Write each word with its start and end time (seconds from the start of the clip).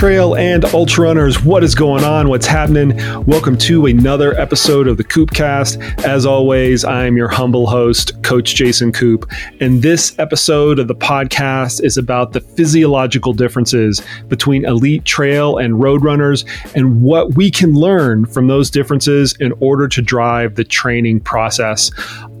trail 0.00 0.34
and 0.34 0.64
ultra 0.64 1.04
runners, 1.04 1.42
what 1.42 1.62
is 1.62 1.74
going 1.74 2.02
on? 2.02 2.30
What's 2.30 2.46
happening? 2.46 2.96
Welcome 3.26 3.58
to 3.58 3.84
another 3.84 4.32
episode 4.40 4.88
of 4.88 4.96
the 4.96 5.04
KoopCast. 5.04 6.04
As 6.06 6.24
always, 6.24 6.86
I'm 6.86 7.18
your 7.18 7.28
humble 7.28 7.66
host, 7.66 8.22
Coach 8.22 8.54
Jason 8.54 8.92
Koop, 8.92 9.30
and 9.60 9.82
this 9.82 10.18
episode 10.18 10.78
of 10.78 10.88
the 10.88 10.94
podcast 10.94 11.84
is 11.84 11.98
about 11.98 12.32
the 12.32 12.40
physiological 12.40 13.34
differences 13.34 14.00
between 14.28 14.64
elite 14.64 15.04
trail 15.04 15.58
and 15.58 15.82
road 15.82 16.02
runners 16.02 16.46
and 16.74 17.02
what 17.02 17.34
we 17.34 17.50
can 17.50 17.74
learn 17.74 18.24
from 18.24 18.46
those 18.46 18.70
differences 18.70 19.34
in 19.38 19.52
order 19.60 19.86
to 19.86 20.00
drive 20.00 20.54
the 20.54 20.64
training 20.64 21.20
process. 21.20 21.90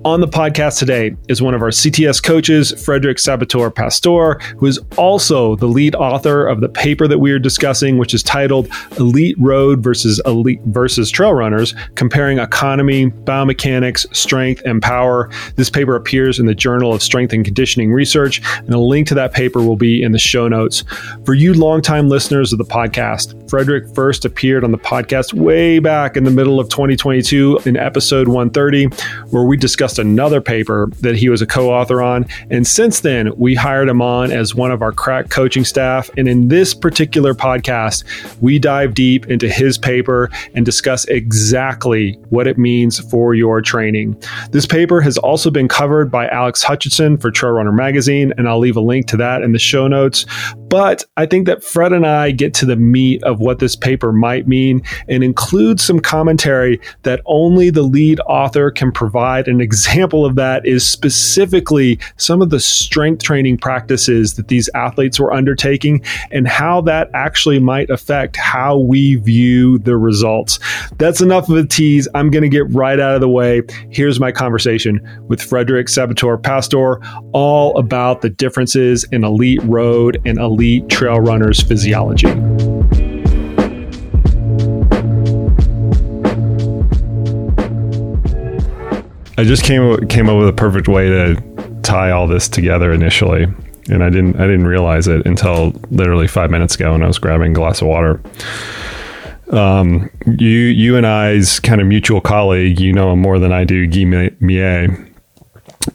On 0.02 0.22
the 0.22 0.26
podcast 0.26 0.78
today 0.78 1.14
is 1.28 1.42
one 1.42 1.52
of 1.52 1.60
our 1.60 1.68
CTS 1.68 2.22
coaches, 2.22 2.72
Frederick 2.82 3.18
Sabater 3.18 3.74
Pastor, 3.74 4.38
who 4.56 4.64
is 4.64 4.80
also 4.96 5.56
the 5.56 5.66
lead 5.66 5.94
author 5.94 6.46
of 6.46 6.62
the 6.62 6.70
paper 6.70 7.06
that 7.06 7.18
we 7.18 7.30
are 7.32 7.38
discussing, 7.38 7.98
which 7.98 8.14
is 8.14 8.22
titled 8.22 8.70
Elite 8.98 9.36
Road 9.38 9.82
versus 9.82 10.18
Elite 10.24 10.62
versus 10.68 11.10
Trail 11.10 11.34
Runners, 11.34 11.74
comparing 11.96 12.38
economy, 12.38 13.08
biomechanics, 13.10 14.06
strength, 14.16 14.62
and 14.64 14.80
power. 14.80 15.28
This 15.56 15.68
paper 15.68 15.94
appears 15.96 16.38
in 16.38 16.46
the 16.46 16.54
Journal 16.54 16.94
of 16.94 17.02
Strength 17.02 17.34
and 17.34 17.44
Conditioning 17.44 17.92
Research, 17.92 18.40
and 18.56 18.70
a 18.70 18.78
link 18.78 19.06
to 19.08 19.14
that 19.16 19.34
paper 19.34 19.60
will 19.60 19.76
be 19.76 20.02
in 20.02 20.12
the 20.12 20.18
show 20.18 20.48
notes. 20.48 20.82
For 21.26 21.34
you 21.34 21.52
longtime 21.52 22.08
listeners 22.08 22.54
of 22.54 22.58
the 22.58 22.64
podcast, 22.64 23.50
Frederick 23.50 23.94
first 23.94 24.24
appeared 24.24 24.64
on 24.64 24.72
the 24.72 24.78
podcast 24.78 25.34
way 25.34 25.78
back 25.78 26.16
in 26.16 26.24
the 26.24 26.30
middle 26.30 26.58
of 26.58 26.70
2022 26.70 27.60
in 27.66 27.76
episode 27.76 28.28
130, 28.28 28.86
where 29.26 29.44
we 29.44 29.58
discussed 29.58 29.89
another 29.98 30.40
paper 30.40 30.88
that 31.00 31.16
he 31.16 31.28
was 31.28 31.42
a 31.42 31.46
co 31.46 31.70
author 31.70 32.02
on. 32.02 32.26
And 32.50 32.66
since 32.66 33.00
then, 33.00 33.32
we 33.36 33.54
hired 33.54 33.88
him 33.88 34.02
on 34.02 34.32
as 34.32 34.54
one 34.54 34.70
of 34.70 34.82
our 34.82 34.92
crack 34.92 35.30
coaching 35.30 35.64
staff. 35.64 36.10
And 36.16 36.28
in 36.28 36.48
this 36.48 36.74
particular 36.74 37.34
podcast, 37.34 38.04
we 38.40 38.58
dive 38.58 38.94
deep 38.94 39.26
into 39.26 39.48
his 39.48 39.78
paper 39.78 40.30
and 40.54 40.64
discuss 40.64 41.04
exactly 41.06 42.12
what 42.28 42.46
it 42.46 42.58
means 42.58 42.98
for 43.10 43.34
your 43.34 43.60
training. 43.60 44.20
This 44.50 44.66
paper 44.66 45.00
has 45.00 45.18
also 45.18 45.50
been 45.50 45.68
covered 45.68 46.10
by 46.10 46.28
Alex 46.28 46.62
Hutchinson 46.62 47.16
for 47.16 47.30
Trail 47.30 47.52
Runner 47.52 47.72
Magazine, 47.72 48.32
and 48.36 48.48
I'll 48.48 48.58
leave 48.58 48.76
a 48.76 48.80
link 48.80 49.06
to 49.08 49.16
that 49.18 49.42
in 49.42 49.52
the 49.52 49.58
show 49.58 49.88
notes. 49.88 50.26
But 50.70 51.04
I 51.16 51.26
think 51.26 51.46
that 51.46 51.64
Fred 51.64 51.92
and 51.92 52.06
I 52.06 52.30
get 52.30 52.54
to 52.54 52.64
the 52.64 52.76
meat 52.76 53.20
of 53.24 53.40
what 53.40 53.58
this 53.58 53.74
paper 53.74 54.12
might 54.12 54.46
mean 54.46 54.82
and 55.08 55.24
include 55.24 55.80
some 55.80 55.98
commentary 55.98 56.80
that 57.02 57.20
only 57.26 57.70
the 57.70 57.82
lead 57.82 58.20
author 58.20 58.70
can 58.70 58.92
provide 58.92 59.48
an 59.48 59.60
example 59.60 60.24
of 60.24 60.36
that 60.36 60.64
is 60.64 60.86
specifically 60.86 61.98
some 62.18 62.40
of 62.40 62.50
the 62.50 62.60
strength 62.60 63.24
training 63.24 63.58
practices 63.58 64.34
that 64.34 64.46
these 64.46 64.70
athletes 64.76 65.18
were 65.18 65.32
undertaking 65.32 66.04
and 66.30 66.46
how 66.46 66.80
that 66.82 67.10
actually 67.14 67.58
might 67.58 67.90
affect 67.90 68.36
how 68.36 68.78
we 68.78 69.16
view 69.16 69.76
the 69.80 69.96
results. 69.96 70.60
That's 70.98 71.20
enough 71.20 71.48
of 71.48 71.56
a 71.56 71.66
tease. 71.66 72.06
I'm 72.14 72.30
going 72.30 72.44
to 72.44 72.48
get 72.48 72.72
right 72.72 73.00
out 73.00 73.16
of 73.16 73.20
the 73.20 73.28
way. 73.28 73.62
Here's 73.90 74.20
my 74.20 74.30
conversation 74.30 75.00
with 75.26 75.42
Frederick 75.42 75.88
Sabater 75.88 76.40
Pastor, 76.40 77.00
all 77.32 77.76
about 77.76 78.20
the 78.20 78.30
differences 78.30 79.02
in 79.10 79.24
elite 79.24 79.62
road 79.64 80.22
and 80.24 80.38
elite 80.38 80.59
elite 80.60 80.88
trail 80.90 81.20
runner's 81.20 81.62
physiology. 81.62 82.28
I 89.38 89.44
just 89.44 89.64
came 89.64 90.06
came 90.08 90.28
up 90.28 90.38
with 90.38 90.48
a 90.48 90.54
perfect 90.54 90.86
way 90.86 91.08
to 91.08 91.80
tie 91.82 92.10
all 92.10 92.26
this 92.26 92.46
together 92.46 92.92
initially, 92.92 93.44
and 93.88 94.04
I 94.04 94.10
didn't 94.10 94.36
I 94.36 94.46
didn't 94.46 94.66
realize 94.66 95.08
it 95.08 95.24
until 95.24 95.72
literally 95.90 96.28
five 96.28 96.50
minutes 96.50 96.74
ago 96.74 96.92
when 96.92 97.02
I 97.02 97.06
was 97.06 97.18
grabbing 97.18 97.52
a 97.52 97.54
glass 97.54 97.80
of 97.80 97.88
water. 97.88 98.20
Um, 99.50 100.10
you 100.26 100.50
you 100.50 100.96
and 100.96 101.06
I's 101.06 101.58
kind 101.58 101.80
of 101.80 101.86
mutual 101.86 102.20
colleague, 102.20 102.78
you 102.78 102.92
know 102.92 103.12
him 103.14 103.20
more 103.20 103.38
than 103.38 103.50
I 103.50 103.64
do, 103.64 103.86
Guy 103.86 104.04
Millet 104.04 104.38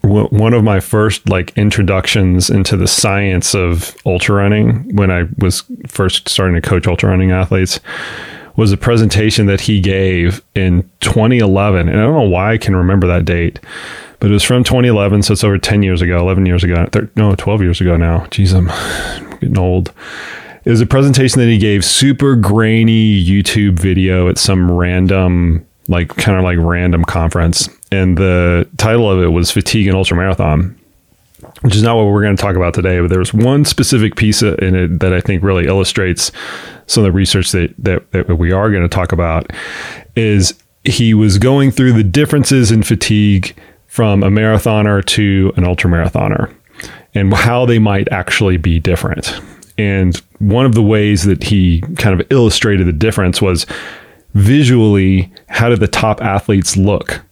one 0.01 0.53
of 0.53 0.63
my 0.63 0.79
first 0.79 1.29
like 1.29 1.55
introductions 1.57 2.49
into 2.49 2.75
the 2.75 2.87
science 2.87 3.53
of 3.53 3.95
ultra 4.05 4.35
running 4.35 4.95
when 4.95 5.11
I 5.11 5.27
was 5.37 5.63
first 5.87 6.27
starting 6.27 6.55
to 6.55 6.61
coach 6.61 6.87
ultra 6.87 7.09
running 7.09 7.31
athletes 7.31 7.79
was 8.55 8.71
a 8.71 8.77
presentation 8.77 9.45
that 9.47 9.61
he 9.61 9.79
gave 9.81 10.43
in 10.55 10.89
2011 11.01 11.87
and 11.87 11.99
I 11.99 12.03
don't 12.03 12.15
know 12.15 12.21
why 12.21 12.53
I 12.53 12.57
can 12.57 12.75
remember 12.75 13.05
that 13.07 13.25
date 13.25 13.59
but 14.19 14.31
it 14.31 14.33
was 14.33 14.43
from 14.43 14.63
2011 14.63 15.21
so 15.21 15.33
it's 15.33 15.43
over 15.43 15.59
10 15.59 15.83
years 15.83 16.01
ago 16.01 16.19
11 16.19 16.47
years 16.47 16.63
ago 16.63 16.87
no 17.15 17.35
12 17.35 17.61
years 17.61 17.79
ago 17.79 17.95
now. 17.95 18.19
Jeez 18.27 18.55
I'm 18.55 19.29
getting 19.39 19.57
old. 19.57 19.93
It 20.63 20.71
was 20.71 20.81
a 20.81 20.87
presentation 20.87 21.39
that 21.41 21.47
he 21.47 21.59
gave 21.59 21.85
super 21.85 22.35
grainy 22.35 23.23
YouTube 23.23 23.77
video 23.77 24.29
at 24.29 24.39
some 24.39 24.71
random 24.71 25.67
like 25.87 26.09
kind 26.15 26.39
of 26.39 26.43
like 26.43 26.57
random 26.59 27.05
conference 27.05 27.69
and 27.91 28.17
the 28.17 28.67
title 28.77 29.09
of 29.09 29.21
it 29.21 29.27
was 29.27 29.51
Fatigue 29.51 29.87
and 29.87 29.95
Ultra 29.95 30.17
Marathon, 30.17 30.79
which 31.61 31.75
is 31.75 31.83
not 31.83 31.95
what 31.95 32.05
we're 32.05 32.23
going 32.23 32.35
to 32.35 32.41
talk 32.41 32.55
about 32.55 32.73
today. 32.73 32.99
But 32.99 33.09
there's 33.09 33.33
one 33.33 33.65
specific 33.65 34.15
piece 34.15 34.41
in 34.41 34.75
it 34.75 34.99
that 34.99 35.13
I 35.13 35.21
think 35.21 35.43
really 35.43 35.67
illustrates 35.67 36.31
some 36.87 37.03
of 37.03 37.05
the 37.05 37.11
research 37.11 37.51
that, 37.51 37.73
that, 37.79 38.11
that 38.11 38.35
we 38.35 38.51
are 38.51 38.69
going 38.71 38.83
to 38.83 38.89
talk 38.89 39.11
about. 39.11 39.51
Is 40.15 40.53
he 40.83 41.13
was 41.13 41.37
going 41.37 41.71
through 41.71 41.93
the 41.93 42.03
differences 42.03 42.71
in 42.71 42.83
fatigue 42.83 43.57
from 43.87 44.23
a 44.23 44.29
marathoner 44.29 45.03
to 45.05 45.53
an 45.55 45.65
ultra 45.65 45.89
marathoner 45.89 46.53
and 47.13 47.33
how 47.33 47.65
they 47.65 47.79
might 47.79 48.11
actually 48.11 48.57
be 48.57 48.79
different. 48.79 49.39
And 49.77 50.15
one 50.39 50.65
of 50.65 50.75
the 50.75 50.83
ways 50.83 51.23
that 51.23 51.43
he 51.43 51.81
kind 51.97 52.19
of 52.19 52.25
illustrated 52.31 52.87
the 52.87 52.93
difference 52.93 53.41
was 53.41 53.65
visually 54.33 55.31
how 55.47 55.69
did 55.69 55.79
the 55.79 55.87
top 55.87 56.21
athletes 56.21 56.75
look 56.75 57.24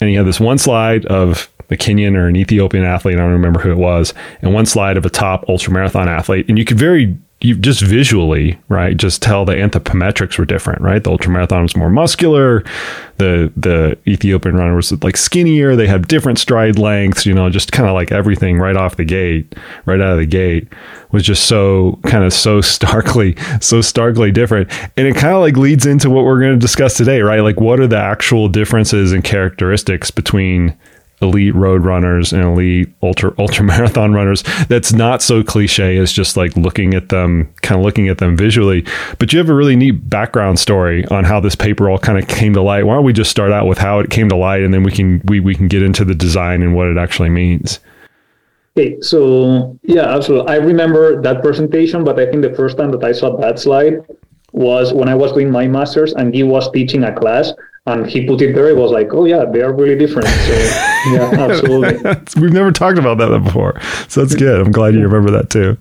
and 0.00 0.10
he 0.10 0.16
had 0.16 0.26
this 0.26 0.40
one 0.40 0.58
slide 0.58 1.06
of 1.06 1.50
a 1.70 1.76
Kenyan 1.76 2.16
or 2.16 2.28
an 2.28 2.36
Ethiopian 2.36 2.84
athlete, 2.84 3.16
I 3.16 3.22
don't 3.22 3.32
remember 3.32 3.60
who 3.60 3.72
it 3.72 3.78
was, 3.78 4.14
and 4.40 4.54
one 4.54 4.66
slide 4.66 4.96
of 4.96 5.04
a 5.04 5.10
top 5.10 5.44
ultramarathon 5.46 6.06
athlete. 6.06 6.48
And 6.48 6.58
you 6.58 6.64
could 6.64 6.78
very 6.78 7.16
you 7.42 7.54
just 7.54 7.82
visually, 7.82 8.58
right, 8.68 8.96
just 8.96 9.20
tell 9.20 9.44
the 9.44 9.52
anthropometrics 9.52 10.38
were 10.38 10.46
different, 10.46 10.80
right? 10.80 11.04
The 11.04 11.10
ultramarathon 11.10 11.62
was 11.62 11.76
more 11.76 11.90
muscular, 11.90 12.64
the 13.18 13.52
the 13.54 13.98
Ethiopian 14.06 14.56
runner 14.56 14.74
was 14.74 14.90
like 15.02 15.18
skinnier, 15.18 15.76
they 15.76 15.86
had 15.86 16.08
different 16.08 16.38
stride 16.38 16.78
lengths, 16.78 17.26
you 17.26 17.34
know, 17.34 17.50
just 17.50 17.72
kind 17.72 17.88
of 17.88 17.94
like 17.94 18.10
everything 18.10 18.58
right 18.58 18.76
off 18.76 18.96
the 18.96 19.04
gate, 19.04 19.54
right 19.84 20.00
out 20.00 20.12
of 20.12 20.18
the 20.18 20.26
gate 20.26 20.72
was 21.12 21.22
just 21.22 21.44
so 21.44 21.98
kind 22.04 22.24
of 22.24 22.32
so 22.32 22.60
starkly 22.62 23.36
so 23.60 23.82
starkly 23.82 24.32
different. 24.32 24.70
And 24.96 25.06
it 25.06 25.14
kind 25.14 25.34
of 25.34 25.40
like 25.40 25.58
leads 25.58 25.84
into 25.84 26.08
what 26.08 26.24
we're 26.24 26.40
going 26.40 26.54
to 26.54 26.58
discuss 26.58 26.96
today, 26.96 27.20
right? 27.20 27.40
Like 27.40 27.60
what 27.60 27.80
are 27.80 27.86
the 27.86 27.98
actual 27.98 28.48
differences 28.48 29.12
and 29.12 29.22
characteristics 29.22 30.10
between 30.10 30.74
elite 31.22 31.54
road 31.54 31.84
runners 31.84 32.32
and 32.32 32.42
elite 32.42 32.88
ultra 33.02 33.32
ultra 33.38 33.64
marathon 33.72 34.12
runners. 34.12 34.42
That's 34.68 34.92
not 34.92 35.22
so 35.22 35.42
cliche 35.42 35.96
as 35.96 36.12
just 36.12 36.36
like 36.36 36.56
looking 36.56 36.94
at 36.94 37.08
them 37.08 37.52
kind 37.62 37.80
of 37.80 37.84
looking 37.84 38.08
at 38.08 38.18
them 38.18 38.36
visually. 38.36 38.84
But 39.18 39.32
you 39.32 39.38
have 39.38 39.48
a 39.48 39.54
really 39.54 39.76
neat 39.76 40.08
background 40.08 40.58
story 40.58 41.04
on 41.06 41.24
how 41.24 41.40
this 41.40 41.54
paper 41.54 41.88
all 41.90 41.98
kind 41.98 42.18
of 42.18 42.28
came 42.28 42.52
to 42.54 42.62
light. 42.62 42.84
Why 42.84 42.94
don't 42.94 43.04
we 43.04 43.12
just 43.12 43.30
start 43.30 43.52
out 43.52 43.66
with 43.66 43.78
how 43.78 43.98
it 44.00 44.10
came 44.10 44.28
to 44.28 44.36
light 44.36 44.62
and 44.62 44.72
then 44.72 44.82
we 44.82 44.92
can 44.92 45.22
we, 45.24 45.40
we 45.40 45.54
can 45.54 45.68
get 45.68 45.82
into 45.82 46.04
the 46.04 46.14
design 46.14 46.62
and 46.62 46.74
what 46.74 46.88
it 46.88 46.98
actually 46.98 47.30
means. 47.30 47.80
Okay 48.76 49.00
so 49.00 49.78
yeah 49.82 50.14
absolutely. 50.14 50.52
I 50.52 50.56
remember 50.56 51.20
that 51.22 51.42
presentation 51.42 52.04
but 52.04 52.20
i 52.20 52.26
think 52.26 52.42
the 52.42 52.54
first 52.54 52.76
time 52.76 52.90
that 52.90 53.02
i 53.02 53.12
saw 53.12 53.34
that 53.38 53.58
slide 53.58 54.04
was 54.52 54.92
when 54.92 55.08
i 55.08 55.14
was 55.14 55.32
doing 55.32 55.50
my 55.50 55.66
masters 55.66 56.12
and 56.12 56.34
he 56.34 56.42
was 56.42 56.70
teaching 56.72 57.04
a 57.04 57.14
class 57.14 57.52
and 57.86 58.06
he 58.06 58.26
put 58.26 58.42
it 58.42 58.54
there. 58.54 58.68
It 58.68 58.76
was 58.76 58.90
like, 58.90 59.14
oh 59.14 59.24
yeah, 59.24 59.44
they 59.44 59.62
are 59.62 59.72
really 59.72 59.96
different. 59.96 60.28
So 60.28 60.52
yeah, 61.12 61.30
absolutely. 61.38 62.40
We've 62.40 62.52
never 62.52 62.72
talked 62.72 62.98
about 62.98 63.18
that 63.18 63.42
before, 63.44 63.80
so 64.08 64.22
that's 64.22 64.34
good. 64.34 64.60
I'm 64.60 64.72
glad 64.72 64.94
you 64.94 65.02
remember 65.02 65.30
that 65.30 65.50
too. 65.50 65.78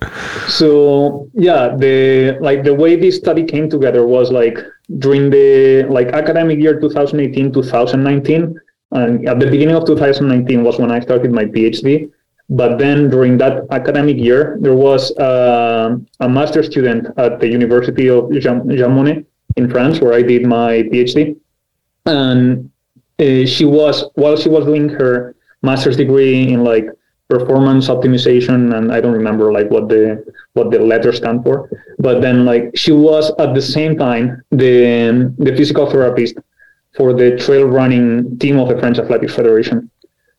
So 0.47 1.29
yeah, 1.33 1.75
the 1.75 2.37
like 2.41 2.63
the 2.63 2.73
way 2.73 2.95
this 2.95 3.17
study 3.17 3.43
came 3.43 3.69
together 3.69 4.05
was 4.05 4.31
like 4.31 4.59
during 4.99 5.29
the 5.29 5.83
like 5.89 6.09
academic 6.09 6.59
year 6.59 6.79
2018 6.79 7.51
2019, 7.51 8.59
and 8.91 9.27
at 9.27 9.39
the 9.39 9.47
beginning 9.49 9.75
of 9.75 9.85
2019 9.85 10.63
was 10.63 10.77
when 10.77 10.91
I 10.91 10.99
started 10.99 11.31
my 11.31 11.45
PhD. 11.45 12.11
But 12.47 12.77
then 12.77 13.09
during 13.09 13.39
that 13.39 13.63
academic 13.71 14.17
year, 14.17 14.59
there 14.61 14.75
was 14.75 15.11
uh, 15.17 15.97
a 16.19 16.29
master 16.29 16.61
student 16.61 17.07
at 17.17 17.39
the 17.39 17.47
University 17.47 18.07
of 18.07 18.31
Jean 18.33 18.61
Monnet 18.61 19.25
in 19.55 19.67
France, 19.67 19.99
where 19.99 20.13
I 20.13 20.21
did 20.21 20.45
my 20.45 20.83
PhD 20.83 21.35
and 22.05 22.69
uh, 23.19 23.45
she 23.45 23.65
was 23.65 24.05
while 24.15 24.35
she 24.37 24.49
was 24.49 24.65
doing 24.65 24.89
her 24.89 25.35
master's 25.61 25.97
degree 25.97 26.51
in 26.51 26.63
like 26.63 26.85
performance 27.29 27.87
optimization 27.89 28.75
and 28.77 28.91
i 28.91 28.99
don't 29.01 29.13
remember 29.13 29.51
like 29.51 29.69
what 29.71 29.89
the 29.89 30.23
what 30.53 30.71
the 30.71 30.79
letters 30.79 31.17
stand 31.17 31.43
for 31.43 31.69
but 31.99 32.21
then 32.21 32.45
like 32.45 32.71
she 32.75 32.91
was 32.91 33.31
at 33.39 33.53
the 33.55 33.61
same 33.61 33.97
time 33.97 34.41
the 34.51 35.33
the 35.39 35.55
physical 35.55 35.89
therapist 35.89 36.35
for 36.95 37.13
the 37.13 37.37
trail 37.37 37.65
running 37.65 38.37
team 38.39 38.59
of 38.59 38.69
the 38.69 38.77
french 38.79 38.99
athletic 38.99 39.29
federation 39.29 39.89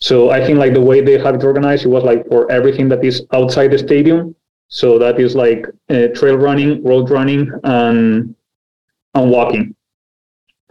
So 0.01 0.31
I 0.31 0.45
think 0.45 0.59
like 0.59 0.75
the 0.75 0.81
way 0.91 1.01
they 1.01 1.19
have 1.19 1.37
it 1.37 1.45
organized, 1.45 1.85
it 1.87 1.89
was 1.89 2.05
like 2.05 2.27
for 2.29 2.51
everything 2.51 2.89
that 2.91 3.05
is 3.05 3.25
outside 3.33 3.71
the 3.73 3.79
stadium. 3.79 4.35
So 4.69 4.99
that 4.99 5.21
is 5.21 5.35
like 5.37 5.67
uh, 5.91 6.09
trail 6.19 6.37
running, 6.37 6.83
road 6.85 7.11
running, 7.11 7.51
and 7.65 8.35
and 9.15 9.31
walking. 9.31 9.76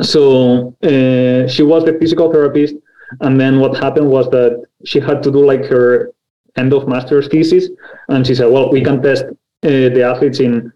So 0.02 0.76
uh, 0.84 1.48
she 1.48 1.64
was 1.64 1.86
the 1.86 1.98
physical 2.00 2.32
therapist, 2.32 2.76
and 3.22 3.40
then 3.40 3.60
what 3.60 3.78
happened 3.78 4.10
was 4.10 4.30
that 4.32 4.64
she 4.84 5.00
had 5.00 5.24
to 5.24 5.32
do 5.32 5.46
like 5.46 5.66
her 5.66 6.12
end 6.58 6.74
of 6.74 6.88
master's 6.88 7.28
thesis, 7.28 7.70
and 8.10 8.26
she 8.28 8.36
said, 8.36 8.48
"Well, 8.52 8.72
we 8.72 8.84
can 8.84 9.02
test 9.02 9.24
uh, 9.26 9.34
the 9.62 10.04
athletes 10.04 10.40
in 10.40 10.72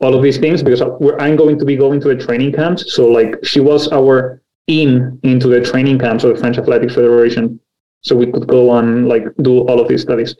all 0.00 0.14
of 0.14 0.22
these 0.22 0.38
things 0.38 0.62
because 0.62 0.80
I'm 0.80 1.36
going 1.36 1.58
to 1.58 1.64
be 1.64 1.76
going 1.76 2.00
to 2.00 2.08
the 2.08 2.16
training 2.16 2.52
camps." 2.52 2.94
So 2.94 3.06
like 3.06 3.44
she 3.44 3.60
was 3.60 3.90
our 3.92 4.42
in 4.66 5.20
into 5.22 5.48
the 5.48 5.60
training 5.60 5.98
camps 5.98 6.24
of 6.24 6.34
the 6.34 6.40
French 6.40 6.58
Athletic 6.58 6.90
Federation, 6.90 7.60
so 8.00 8.16
we 8.16 8.30
could 8.30 8.48
go 8.48 8.76
and 8.76 9.08
like 9.08 9.24
do 9.42 9.60
all 9.68 9.80
of 9.80 9.88
these 9.88 10.02
studies. 10.02 10.34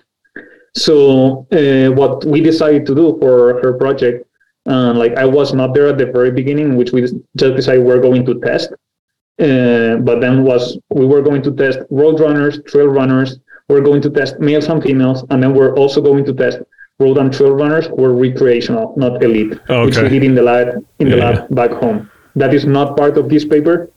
So 0.76 1.46
uh, 1.52 1.92
what 1.94 2.24
we 2.24 2.40
decided 2.40 2.84
to 2.86 2.94
do 2.94 3.16
for 3.20 3.60
her 3.62 3.74
project, 3.74 4.26
uh, 4.66 4.92
like 4.94 5.16
I 5.16 5.24
was 5.24 5.52
not 5.52 5.74
there 5.74 5.88
at 5.88 5.98
the 5.98 6.06
very 6.06 6.30
beginning, 6.30 6.76
which 6.76 6.92
we 6.92 7.02
just 7.02 7.16
decided 7.36 7.84
we're 7.84 8.00
going 8.00 8.24
to 8.26 8.40
test. 8.40 8.72
Uh, 9.38 9.96
but 9.96 10.20
then 10.20 10.44
was 10.44 10.78
we 10.90 11.06
were 11.06 11.20
going 11.20 11.42
to 11.42 11.52
test 11.52 11.80
road 11.90 12.20
runners, 12.20 12.60
trail 12.66 12.86
runners. 12.86 13.38
We're 13.68 13.80
going 13.80 14.02
to 14.02 14.10
test 14.10 14.38
males 14.38 14.66
and 14.66 14.82
females, 14.82 15.24
and 15.30 15.42
then 15.42 15.54
we're 15.54 15.74
also 15.74 16.00
going 16.00 16.24
to 16.26 16.34
test 16.34 16.58
road 16.98 17.18
and 17.18 17.32
trail 17.32 17.52
runners 17.52 17.86
who 17.86 18.04
are 18.04 18.14
recreational, 18.14 18.94
not 18.96 19.22
elite, 19.22 19.52
okay. 19.68 19.84
which 19.84 19.96
we 19.96 20.08
did 20.08 20.22
in 20.22 20.34
the 20.34 20.42
lab 20.42 20.84
in 20.98 21.08
the 21.08 21.16
lab 21.16 21.48
back 21.54 21.70
home. 21.70 22.10
That 22.36 22.52
is 22.52 22.64
not 22.64 22.96
part 22.96 23.16
of 23.16 23.28
this 23.28 23.44
paper, 23.44 23.90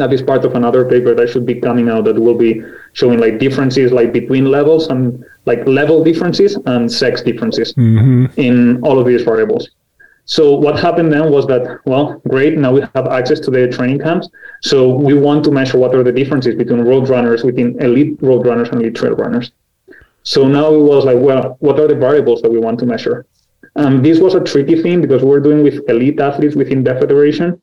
that 0.00 0.12
is 0.12 0.22
part 0.22 0.44
of 0.44 0.54
another 0.54 0.84
paper 0.84 1.14
that 1.14 1.28
should 1.30 1.46
be 1.46 1.54
coming 1.54 1.88
out 1.88 2.04
that 2.04 2.18
will 2.18 2.34
be 2.36 2.62
showing 2.92 3.18
like 3.18 3.38
differences 3.38 3.92
like 3.92 4.12
between 4.12 4.46
levels 4.46 4.88
and 4.88 5.24
like 5.46 5.66
level 5.66 6.02
differences 6.04 6.58
and 6.66 6.90
sex 6.90 7.22
differences 7.22 7.72
mm-hmm. 7.74 8.26
in 8.36 8.80
all 8.82 8.98
of 8.98 9.06
these 9.06 9.22
variables. 9.22 9.70
So 10.26 10.54
what 10.54 10.78
happened 10.78 11.12
then 11.12 11.30
was 11.30 11.46
that, 11.46 11.80
well, 11.86 12.20
great, 12.28 12.58
now 12.58 12.72
we 12.72 12.80
have 12.94 13.06
access 13.06 13.38
to 13.40 13.50
the 13.50 13.68
training 13.68 14.00
camps. 14.00 14.28
So 14.62 14.94
we 14.94 15.14
want 15.14 15.44
to 15.44 15.52
measure 15.52 15.78
what 15.78 15.94
are 15.94 16.02
the 16.02 16.12
differences 16.12 16.56
between 16.56 16.80
road 16.80 17.08
runners, 17.08 17.44
within 17.44 17.80
elite 17.80 18.18
road 18.20 18.44
runners 18.44 18.68
and 18.70 18.80
elite 18.80 18.96
trail 18.96 19.14
runners. 19.14 19.52
So 20.24 20.48
now 20.48 20.74
it 20.74 20.80
was 20.80 21.04
like, 21.04 21.18
well, 21.18 21.56
what 21.60 21.78
are 21.78 21.86
the 21.86 21.94
variables 21.94 22.42
that 22.42 22.50
we 22.50 22.58
want 22.58 22.80
to 22.80 22.86
measure? 22.86 23.26
Um, 23.76 24.02
this 24.02 24.18
was 24.18 24.34
a 24.34 24.40
tricky 24.40 24.82
thing 24.82 25.00
because 25.00 25.22
we're 25.22 25.40
doing 25.40 25.62
with 25.62 25.88
elite 25.88 26.18
athletes 26.18 26.56
within 26.56 26.82
the 26.82 26.94
federation 26.94 27.62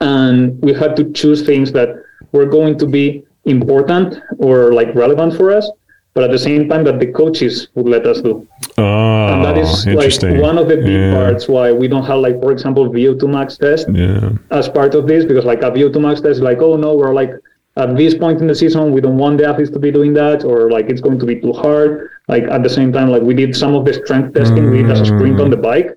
and 0.00 0.60
we 0.62 0.72
had 0.72 0.94
to 0.96 1.10
choose 1.12 1.44
things 1.44 1.72
that 1.72 1.88
were 2.32 2.46
going 2.46 2.78
to 2.78 2.86
be 2.86 3.24
important 3.44 4.20
or 4.38 4.72
like 4.72 4.94
relevant 4.94 5.36
for 5.36 5.50
us 5.50 5.70
but 6.16 6.24
at 6.24 6.30
the 6.30 6.38
same 6.38 6.66
time 6.66 6.82
that 6.82 6.98
the 6.98 7.06
coaches 7.06 7.68
would 7.74 7.88
let 7.94 8.06
us 8.06 8.22
do 8.22 8.48
oh 8.78 9.26
and 9.32 9.44
that 9.44 9.58
is 9.58 9.86
like 9.86 10.40
one 10.40 10.56
of 10.56 10.66
the 10.66 10.78
big 10.78 10.94
yeah. 10.94 11.14
parts 11.14 11.46
why 11.46 11.70
we 11.70 11.86
don't 11.86 12.06
have 12.10 12.20
like 12.26 12.40
for 12.40 12.52
example 12.52 12.88
vo2 12.88 13.28
max 13.36 13.58
test 13.58 13.86
yeah. 13.92 14.30
as 14.50 14.66
part 14.66 14.94
of 14.94 15.06
this 15.06 15.26
because 15.26 15.44
like 15.44 15.62
a 15.62 15.70
vo2 15.70 16.00
max 16.00 16.22
test 16.22 16.38
is 16.38 16.40
like 16.40 16.62
oh 16.68 16.74
no 16.74 16.96
we're 16.96 17.12
like 17.12 17.32
at 17.76 17.94
this 17.98 18.14
point 18.14 18.40
in 18.40 18.46
the 18.46 18.54
season 18.62 18.92
we 18.92 19.00
don't 19.06 19.18
want 19.18 19.36
the 19.36 19.46
athletes 19.46 19.70
to 19.70 19.78
be 19.78 19.90
doing 19.98 20.14
that 20.14 20.42
or 20.42 20.70
like 20.70 20.86
it's 20.88 21.02
going 21.02 21.18
to 21.18 21.26
be 21.26 21.38
too 21.38 21.52
hard 21.52 22.08
like 22.28 22.44
at 22.44 22.62
the 22.62 22.72
same 22.78 22.90
time 22.90 23.10
like 23.10 23.22
we 23.30 23.34
did 23.34 23.54
some 23.54 23.74
of 23.74 23.84
the 23.84 23.92
strength 23.92 24.32
testing 24.32 24.64
mm. 24.64 24.70
we 24.72 24.78
did 24.78 24.90
as 24.90 25.02
a 25.02 25.04
sprint 25.12 25.38
on 25.38 25.50
the 25.50 25.62
bike 25.68 25.90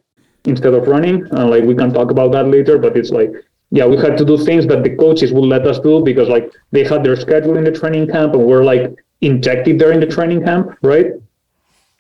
instead 0.44 0.74
of 0.74 0.86
running 0.88 1.26
and 1.32 1.50
like 1.50 1.64
we 1.64 1.74
can 1.74 1.94
talk 1.94 2.12
about 2.12 2.34
that 2.34 2.46
later 2.48 2.78
but 2.78 2.98
it's 2.98 3.12
like 3.12 3.32
yeah, 3.72 3.86
we 3.86 3.98
had 3.98 4.18
to 4.18 4.26
do 4.26 4.36
things 4.38 4.66
that 4.68 4.84
the 4.84 4.96
coaches 4.96 5.32
would 5.32 5.46
let 5.46 5.68
us 5.68 5.80
do 5.80 6.04
because 6.04 6.28
like 6.28 6.52
they 6.72 6.84
had 6.84 7.04
their 7.04 7.16
schedule 7.16 7.56
in 7.56 7.64
the 7.64 7.72
training 7.72 8.08
camp 8.08 8.34
and 8.34 8.44
we're 8.44 8.64
like 8.64 8.96
injected 9.22 9.80
there 9.80 9.92
in 9.92 10.00
the 10.00 10.08
training 10.08 10.44
camp, 10.44 10.78
right? 10.82 11.14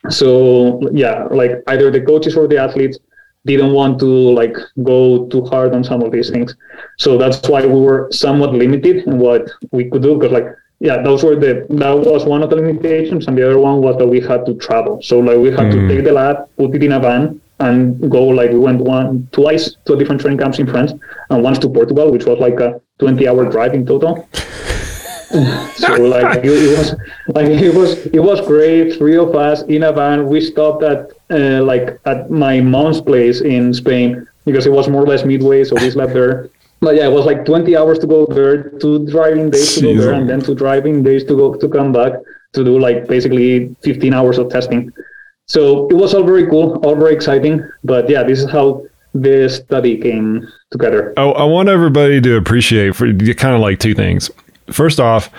So 0.09 0.81
yeah, 0.91 1.25
like 1.25 1.63
either 1.67 1.91
the 1.91 2.01
coaches 2.01 2.37
or 2.37 2.47
the 2.47 2.57
athletes 2.57 2.97
didn't 3.45 3.73
want 3.73 3.99
to 3.99 4.05
like 4.05 4.55
go 4.83 5.27
too 5.27 5.45
hard 5.45 5.73
on 5.73 5.83
some 5.83 6.01
of 6.01 6.11
these 6.11 6.29
things. 6.29 6.55
So 6.97 7.17
that's 7.17 7.47
why 7.47 7.65
we 7.65 7.79
were 7.79 8.09
somewhat 8.11 8.53
limited 8.53 9.07
in 9.07 9.17
what 9.17 9.49
we 9.71 9.89
could 9.89 10.01
do 10.01 10.15
because 10.15 10.31
like 10.31 10.47
yeah, 10.79 11.01
those 11.01 11.23
were 11.23 11.35
the 11.35 11.65
that 11.69 11.97
was 11.97 12.25
one 12.25 12.41
of 12.41 12.49
the 12.49 12.55
limitations, 12.55 13.27
and 13.27 13.37
the 13.37 13.45
other 13.45 13.59
one 13.59 13.81
was 13.81 13.97
that 13.97 14.07
we 14.07 14.21
had 14.21 14.45
to 14.45 14.53
travel. 14.55 15.01
So 15.01 15.19
like 15.19 15.37
we 15.37 15.49
had 15.49 15.67
mm. 15.67 15.71
to 15.71 15.87
take 15.89 16.05
the 16.05 16.13
lab, 16.13 16.47
put 16.55 16.73
it 16.73 16.83
in 16.83 16.93
a 16.93 16.99
van, 16.99 17.41
and 17.59 18.09
go 18.09 18.23
like 18.27 18.51
we 18.51 18.59
went 18.59 18.79
one 18.79 19.27
twice 19.33 19.75
to 19.85 19.97
different 19.97 20.21
training 20.21 20.39
camps 20.39 20.57
in 20.57 20.67
France 20.67 20.93
and 21.29 21.43
once 21.43 21.59
to 21.59 21.69
Portugal, 21.69 22.11
which 22.11 22.25
was 22.25 22.39
like 22.39 22.61
a 22.61 22.79
20 22.99 23.27
hour 23.27 23.49
drive 23.49 23.73
in 23.73 23.85
total. 23.85 24.27
So 25.29 25.93
like 25.93 26.43
it, 26.43 26.77
was 26.77 26.95
like 27.27 27.47
it 27.47 27.73
was 27.73 28.05
it 28.07 28.19
was 28.19 28.41
great. 28.41 28.97
Three 28.97 29.15
of 29.15 29.35
us 29.35 29.61
in 29.63 29.83
a 29.83 29.91
van. 29.91 30.27
We 30.27 30.41
stopped 30.41 30.83
at 30.83 31.11
uh, 31.29 31.63
like 31.63 31.99
at 32.05 32.31
my 32.31 32.61
mom's 32.61 32.99
place 32.99 33.41
in 33.41 33.73
Spain 33.73 34.27
because 34.45 34.65
it 34.65 34.71
was 34.71 34.87
more 34.87 35.03
or 35.03 35.07
less 35.07 35.23
midway, 35.25 35.63
so 35.63 35.75
we 35.75 35.91
slept 35.91 36.13
there. 36.13 36.49
But 36.81 36.95
yeah, 36.95 37.07
it 37.07 37.11
was 37.11 37.25
like 37.25 37.45
20 37.45 37.75
hours 37.75 37.99
to 37.99 38.07
go 38.07 38.25
there, 38.25 38.69
two 38.79 39.05
driving 39.05 39.49
days 39.51 39.75
to 39.75 39.81
go 39.81 40.01
there, 40.01 40.13
and 40.13 40.29
then 40.29 40.41
two 40.41 40.55
driving 40.55 41.03
days 41.03 41.23
to 41.25 41.35
go 41.35 41.53
to 41.53 41.69
come 41.69 41.91
back 41.91 42.13
to 42.53 42.63
do 42.63 42.79
like 42.79 43.07
basically 43.07 43.75
15 43.83 44.13
hours 44.13 44.37
of 44.37 44.49
testing. 44.49 44.91
So 45.45 45.87
it 45.89 45.95
was 45.95 46.13
all 46.13 46.23
very 46.23 46.47
cool, 46.47 46.77
all 46.85 46.95
very 46.95 47.13
exciting. 47.13 47.67
But 47.83 48.09
yeah, 48.09 48.23
this 48.23 48.39
is 48.39 48.49
how 48.49 48.85
the 49.13 49.49
study 49.49 49.97
came 49.97 50.47
together. 50.71 51.13
I, 51.17 51.23
I 51.23 51.43
want 51.43 51.69
everybody 51.69 52.21
to 52.21 52.37
appreciate 52.37 52.95
for 52.95 53.05
kind 53.13 53.55
of 53.55 53.61
like 53.61 53.79
two 53.79 53.93
things. 53.93 54.31
First 54.71 54.99
off, 54.99 55.31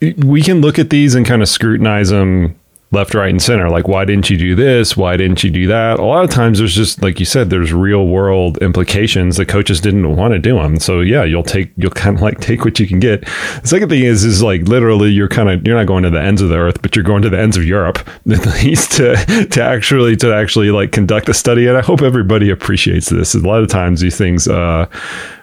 we 0.00 0.42
can 0.42 0.60
look 0.60 0.78
at 0.78 0.90
these 0.90 1.14
and 1.14 1.24
kind 1.24 1.42
of 1.42 1.48
scrutinize 1.48 2.10
them 2.10 2.58
left, 2.92 3.14
right, 3.14 3.30
and 3.30 3.42
center. 3.42 3.70
Like, 3.70 3.88
why 3.88 4.04
didn't 4.04 4.28
you 4.28 4.36
do 4.36 4.54
this? 4.54 4.96
Why 4.96 5.16
didn't 5.16 5.42
you 5.42 5.50
do 5.50 5.66
that? 5.66 5.98
A 5.98 6.04
lot 6.04 6.24
of 6.24 6.30
times, 6.30 6.58
there's 6.58 6.74
just 6.74 7.02
like 7.02 7.18
you 7.18 7.24
said, 7.24 7.50
there's 7.50 7.72
real 7.72 8.06
world 8.06 8.58
implications. 8.58 9.38
The 9.38 9.46
coaches 9.46 9.80
didn't 9.80 10.14
want 10.14 10.34
to 10.34 10.38
do 10.38 10.56
them, 10.56 10.78
so 10.78 11.00
yeah, 11.00 11.24
you'll 11.24 11.42
take 11.42 11.72
you'll 11.76 11.90
kind 11.90 12.16
of 12.16 12.22
like 12.22 12.40
take 12.40 12.64
what 12.64 12.78
you 12.78 12.86
can 12.86 13.00
get. 13.00 13.22
The 13.62 13.68
second 13.68 13.88
thing 13.88 14.04
is 14.04 14.24
is 14.24 14.42
like 14.42 14.62
literally 14.62 15.10
you're 15.10 15.28
kind 15.28 15.48
of 15.48 15.66
you're 15.66 15.76
not 15.76 15.86
going 15.86 16.04
to 16.04 16.10
the 16.10 16.20
ends 16.20 16.42
of 16.42 16.50
the 16.50 16.58
earth, 16.58 16.82
but 16.82 16.94
you're 16.94 17.04
going 17.04 17.22
to 17.22 17.30
the 17.30 17.40
ends 17.40 17.56
of 17.56 17.64
Europe 17.64 17.98
at 18.30 18.46
least 18.62 18.92
to 18.92 19.16
to 19.50 19.62
actually 19.62 20.16
to 20.16 20.32
actually 20.34 20.70
like 20.70 20.92
conduct 20.92 21.28
a 21.28 21.34
study. 21.34 21.66
And 21.66 21.76
I 21.76 21.80
hope 21.82 22.02
everybody 22.02 22.50
appreciates 22.50 23.08
this. 23.08 23.34
A 23.34 23.38
lot 23.38 23.62
of 23.62 23.68
times 23.68 24.00
these 24.00 24.18
things 24.18 24.46
uh, 24.46 24.86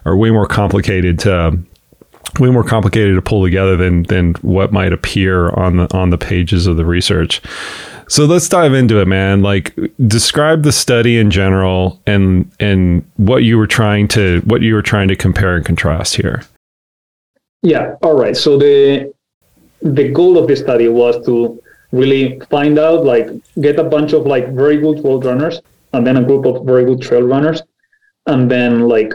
are 0.06 0.16
way 0.16 0.30
more 0.30 0.48
complicated 0.48 1.20
to 1.20 1.60
way 2.40 2.50
more 2.50 2.64
complicated 2.64 3.16
to 3.16 3.22
pull 3.22 3.44
together 3.44 3.76
than 3.78 4.04
than 4.04 4.34
what 4.42 4.72
might 4.72 4.94
appear 4.94 5.50
on 5.52 5.78
the 5.78 5.96
on 5.96 6.10
the 6.10 6.18
pages 6.18 6.68
of 6.68 6.78
the 6.78 6.86
research. 6.86 7.42
So 8.08 8.26
let's 8.26 8.50
dive 8.50 8.74
into 8.74 9.00
it, 9.00 9.08
man. 9.08 9.42
Like 9.42 9.78
describe 10.08 10.64
the 10.64 10.72
study 10.72 11.18
in 11.18 11.30
general 11.30 12.02
and 12.08 12.52
and 12.60 13.10
what 13.18 13.44
you 13.44 13.58
were 13.58 13.68
trying 13.68 14.08
to 14.10 14.42
what 14.42 14.62
you 14.62 14.74
were 14.74 14.82
trying 14.82 15.08
to 15.10 15.16
compare 15.16 15.56
and 15.56 15.66
contrast 15.66 16.16
here. 16.16 16.44
Yeah, 17.62 17.96
all 18.02 18.18
right. 18.18 18.36
So 18.36 18.58
the 18.58 19.14
the 19.82 20.10
goal 20.10 20.38
of 20.38 20.48
the 20.48 20.56
study 20.56 20.88
was 20.88 21.24
to 21.26 21.62
really 21.92 22.40
find 22.50 22.78
out 22.78 23.06
like 23.06 23.30
get 23.62 23.80
a 23.80 23.84
bunch 23.84 24.14
of 24.14 24.26
like 24.26 24.50
very 24.54 24.78
good 24.78 25.04
road 25.04 25.26
runners 25.26 25.62
and 25.94 26.06
then 26.06 26.18
a 26.18 26.24
group 26.24 26.46
of 26.46 26.66
very 26.66 26.86
good 26.86 27.02
trail 27.02 27.22
runners 27.24 27.62
and 28.28 28.50
then 28.50 28.88
like 28.88 29.14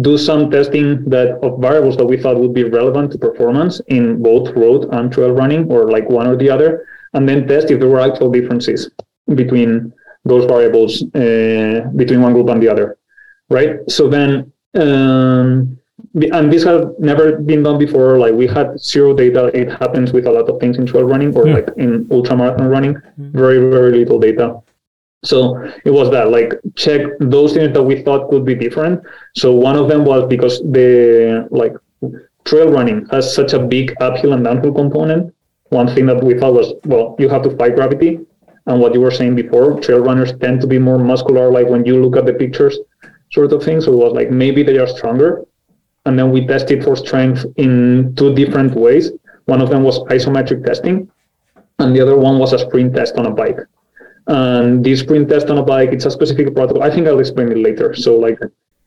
do 0.00 0.18
some 0.18 0.50
testing 0.50 1.04
that 1.08 1.38
of 1.42 1.60
variables 1.60 1.96
that 1.96 2.06
we 2.06 2.16
thought 2.16 2.36
would 2.36 2.54
be 2.54 2.64
relevant 2.64 3.12
to 3.12 3.18
performance 3.18 3.80
in 3.88 4.22
both 4.22 4.50
road 4.56 4.88
and 4.92 5.12
trail 5.12 5.30
running 5.30 5.70
or 5.70 5.90
like 5.90 6.08
one 6.08 6.26
or 6.26 6.36
the 6.36 6.50
other 6.50 6.86
and 7.12 7.28
then 7.28 7.46
test 7.46 7.70
if 7.70 7.78
there 7.78 7.88
were 7.88 8.00
actual 8.00 8.30
differences 8.30 8.90
between 9.34 9.92
those 10.24 10.44
variables 10.46 11.02
uh, 11.14 11.88
between 11.94 12.20
one 12.20 12.32
group 12.32 12.48
and 12.48 12.60
the 12.62 12.68
other 12.68 12.98
right? 13.50 13.78
So 13.88 14.08
then 14.08 14.52
um, 14.74 15.78
and 16.14 16.52
this 16.52 16.64
has 16.64 16.86
never 16.98 17.38
been 17.38 17.62
done 17.62 17.78
before. 17.78 18.18
Like 18.18 18.34
we 18.34 18.46
had 18.46 18.78
zero 18.80 19.14
data. 19.14 19.46
It 19.54 19.70
happens 19.70 20.12
with 20.12 20.26
a 20.26 20.32
lot 20.32 20.48
of 20.48 20.60
things 20.60 20.78
in 20.78 20.86
trail 20.86 21.04
running 21.04 21.34
or 21.36 21.46
yeah. 21.46 21.54
like 21.54 21.68
in 21.76 22.06
ultramarathon 22.06 22.70
running. 22.70 22.94
Mm-hmm. 22.94 23.38
very 23.38 23.58
very 23.58 23.92
little 23.98 24.18
data 24.18 24.60
so 25.24 25.56
it 25.84 25.90
was 25.90 26.10
that 26.10 26.30
like 26.30 26.52
check 26.76 27.00
those 27.18 27.54
things 27.54 27.72
that 27.72 27.82
we 27.82 28.02
thought 28.02 28.28
could 28.30 28.44
be 28.44 28.54
different. 28.54 29.02
So 29.34 29.52
one 29.52 29.76
of 29.76 29.88
them 29.88 30.04
was 30.04 30.28
because 30.28 30.60
the 30.60 31.48
like 31.50 31.74
trail 32.44 32.70
running 32.70 33.06
has 33.06 33.34
such 33.34 33.54
a 33.54 33.58
big 33.58 33.94
uphill 34.00 34.34
and 34.34 34.44
downhill 34.44 34.74
component. 34.74 35.34
One 35.70 35.88
thing 35.94 36.06
that 36.06 36.22
we 36.22 36.38
thought 36.38 36.52
was 36.52 36.74
well, 36.84 37.16
you 37.18 37.28
have 37.30 37.42
to 37.42 37.56
fight 37.56 37.74
gravity. 37.74 38.20
And 38.66 38.80
what 38.80 38.94
you 38.94 39.00
were 39.00 39.10
saying 39.10 39.34
before, 39.34 39.80
trail 39.80 40.00
runners 40.00 40.32
tend 40.38 40.60
to 40.62 40.66
be 40.66 40.78
more 40.78 40.98
muscular, 40.98 41.50
like 41.50 41.68
when 41.68 41.84
you 41.84 42.02
look 42.02 42.16
at 42.16 42.24
the 42.24 42.32
pictures, 42.32 42.78
sort 43.30 43.52
of 43.52 43.62
thing. 43.62 43.80
So 43.80 43.92
it 43.92 43.96
was 43.96 44.12
like 44.12 44.30
maybe 44.30 44.62
they 44.62 44.78
are 44.78 44.86
stronger. 44.86 45.44
And 46.06 46.18
then 46.18 46.30
we 46.30 46.46
tested 46.46 46.84
for 46.84 46.96
strength 46.96 47.44
in 47.56 48.14
two 48.14 48.34
different 48.34 48.74
ways. 48.74 49.10
One 49.46 49.60
of 49.60 49.70
them 49.70 49.82
was 49.82 49.98
isometric 50.04 50.64
testing, 50.64 51.10
and 51.78 51.94
the 51.94 52.00
other 52.00 52.16
one 52.16 52.38
was 52.38 52.52
a 52.52 52.58
sprint 52.58 52.94
test 52.94 53.16
on 53.16 53.26
a 53.26 53.30
bike. 53.30 53.58
And 54.26 54.84
this 54.84 55.00
sprint 55.00 55.28
test 55.28 55.48
on 55.50 55.58
a 55.58 55.62
bike, 55.62 55.90
it's 55.92 56.06
a 56.06 56.10
specific 56.10 56.54
protocol. 56.54 56.82
I 56.82 56.90
think 56.90 57.06
I'll 57.06 57.20
explain 57.20 57.52
it 57.52 57.58
later. 57.58 57.94
So 57.94 58.16
like 58.16 58.38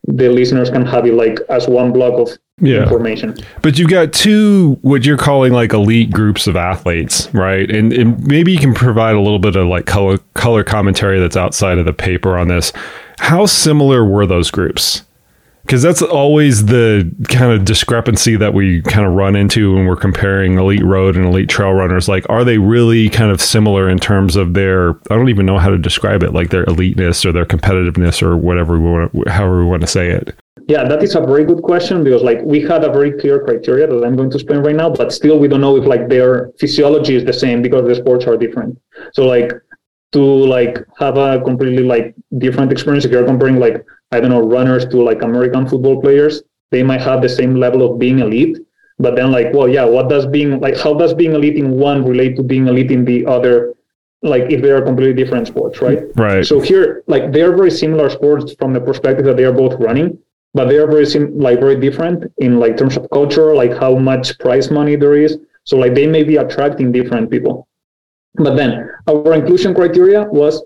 the 0.06 0.28
listeners 0.30 0.70
can 0.70 0.84
have 0.86 1.06
it 1.06 1.14
like 1.14 1.38
as 1.50 1.68
one 1.68 1.92
block 1.92 2.14
of 2.14 2.36
Yeah. 2.60 2.82
information. 2.84 3.34
But 3.62 3.78
you've 3.78 3.90
got 3.90 4.12
two 4.12 4.78
what 4.82 5.04
you're 5.04 5.16
calling 5.18 5.52
like 5.52 5.72
elite 5.72 6.10
groups 6.10 6.46
of 6.48 6.56
athletes, 6.56 7.28
right? 7.32 7.70
And, 7.70 7.92
and 7.92 8.26
maybe 8.26 8.50
you 8.52 8.58
can 8.58 8.74
provide 8.74 9.14
a 9.14 9.20
little 9.20 9.38
bit 9.38 9.54
of 9.54 9.66
like 9.68 9.86
color 9.86 10.18
color 10.34 10.64
commentary 10.64 11.20
that's 11.20 11.36
outside 11.36 11.78
of 11.78 11.84
the 11.84 11.92
paper 11.92 12.36
on 12.36 12.48
this. 12.48 12.72
How 13.20 13.46
similar 13.46 14.04
were 14.04 14.26
those 14.26 14.50
groups? 14.50 15.04
Because 15.68 15.82
that's 15.82 16.00
always 16.00 16.64
the 16.64 17.14
kind 17.28 17.52
of 17.52 17.66
discrepancy 17.66 18.36
that 18.36 18.54
we 18.54 18.80
kind 18.80 19.04
of 19.04 19.12
run 19.12 19.36
into 19.36 19.74
when 19.74 19.84
we're 19.84 19.96
comparing 19.96 20.56
elite 20.56 20.82
road 20.82 21.14
and 21.14 21.26
elite 21.26 21.50
trail 21.50 21.74
runners. 21.74 22.08
Like, 22.08 22.24
are 22.30 22.42
they 22.42 22.56
really 22.56 23.10
kind 23.10 23.30
of 23.30 23.42
similar 23.42 23.86
in 23.86 23.98
terms 23.98 24.34
of 24.34 24.54
their? 24.54 24.92
I 25.10 25.16
don't 25.16 25.28
even 25.28 25.44
know 25.44 25.58
how 25.58 25.68
to 25.68 25.76
describe 25.76 26.22
it, 26.22 26.32
like 26.32 26.48
their 26.48 26.64
eliteness 26.64 27.26
or 27.26 27.32
their 27.32 27.44
competitiveness 27.44 28.22
or 28.22 28.34
whatever 28.34 28.80
we 28.80 28.88
want, 28.88 29.28
however 29.28 29.58
we 29.58 29.66
want 29.66 29.82
to 29.82 29.86
say 29.86 30.08
it. 30.08 30.34
Yeah, 30.68 30.88
that 30.88 31.02
is 31.02 31.14
a 31.14 31.20
very 31.20 31.44
good 31.44 31.62
question 31.62 32.02
because 32.02 32.22
like 32.22 32.40
we 32.40 32.62
had 32.62 32.82
a 32.82 32.90
very 32.90 33.12
clear 33.12 33.44
criteria 33.44 33.86
that 33.88 34.04
I'm 34.04 34.16
going 34.16 34.30
to 34.30 34.36
explain 34.36 34.60
right 34.60 34.74
now, 34.74 34.88
but 34.88 35.12
still 35.12 35.38
we 35.38 35.48
don't 35.48 35.60
know 35.60 35.76
if 35.76 35.84
like 35.84 36.08
their 36.08 36.50
physiology 36.58 37.14
is 37.14 37.26
the 37.26 37.34
same 37.34 37.60
because 37.60 37.86
the 37.86 37.94
sports 37.94 38.24
are 38.24 38.38
different. 38.38 38.80
So 39.12 39.26
like 39.26 39.52
to 40.12 40.20
like 40.20 40.78
have 40.98 41.18
a 41.18 41.42
completely 41.42 41.84
like 41.84 42.14
different 42.38 42.72
experience 42.72 43.04
if 43.04 43.10
you're 43.10 43.26
comparing 43.26 43.58
like 43.58 43.84
I 44.10 44.20
don't 44.20 44.30
know 44.30 44.40
runners 44.40 44.86
to 44.86 45.02
like 45.02 45.22
American 45.22 45.68
football 45.68 46.00
players, 46.00 46.42
they 46.70 46.82
might 46.82 47.00
have 47.00 47.22
the 47.22 47.28
same 47.28 47.54
level 47.54 47.82
of 47.82 47.98
being 47.98 48.18
elite, 48.20 48.58
but 48.98 49.16
then 49.16 49.30
like 49.30 49.52
well 49.52 49.68
yeah, 49.68 49.84
what 49.84 50.08
does 50.08 50.26
being 50.26 50.60
like 50.60 50.76
how 50.76 50.94
does 50.94 51.14
being 51.14 51.32
elite 51.32 51.56
in 51.56 51.70
one 51.70 52.04
relate 52.04 52.36
to 52.36 52.42
being 52.42 52.66
elite 52.66 52.90
in 52.90 53.04
the 53.04 53.26
other? 53.26 53.74
Like 54.22 54.50
if 54.50 54.62
they 54.62 54.70
are 54.70 54.82
completely 54.82 55.14
different 55.14 55.46
sports, 55.46 55.80
right? 55.80 56.00
Right. 56.16 56.44
So 56.44 56.58
here, 56.60 57.04
like 57.06 57.30
they 57.30 57.42
are 57.42 57.54
very 57.54 57.70
similar 57.70 58.10
sports 58.10 58.52
from 58.58 58.72
the 58.72 58.80
perspective 58.80 59.24
that 59.26 59.36
they 59.36 59.44
are 59.44 59.52
both 59.52 59.74
running, 59.78 60.18
but 60.54 60.68
they 60.68 60.76
are 60.76 60.88
very 60.88 61.06
sim- 61.06 61.38
like 61.38 61.60
very 61.60 61.78
different 61.78 62.32
in 62.38 62.58
like 62.58 62.76
terms 62.76 62.96
of 62.96 63.08
culture, 63.10 63.54
like 63.54 63.76
how 63.76 63.94
much 63.96 64.36
prize 64.40 64.70
money 64.72 64.96
there 64.96 65.14
is. 65.14 65.38
So 65.62 65.76
like 65.76 65.94
they 65.94 66.06
may 66.06 66.24
be 66.24 66.36
attracting 66.36 66.90
different 66.90 67.30
people. 67.30 67.68
But 68.34 68.56
then 68.56 68.90
our 69.06 69.34
inclusion 69.34 69.74
criteria 69.74 70.24
was 70.24 70.64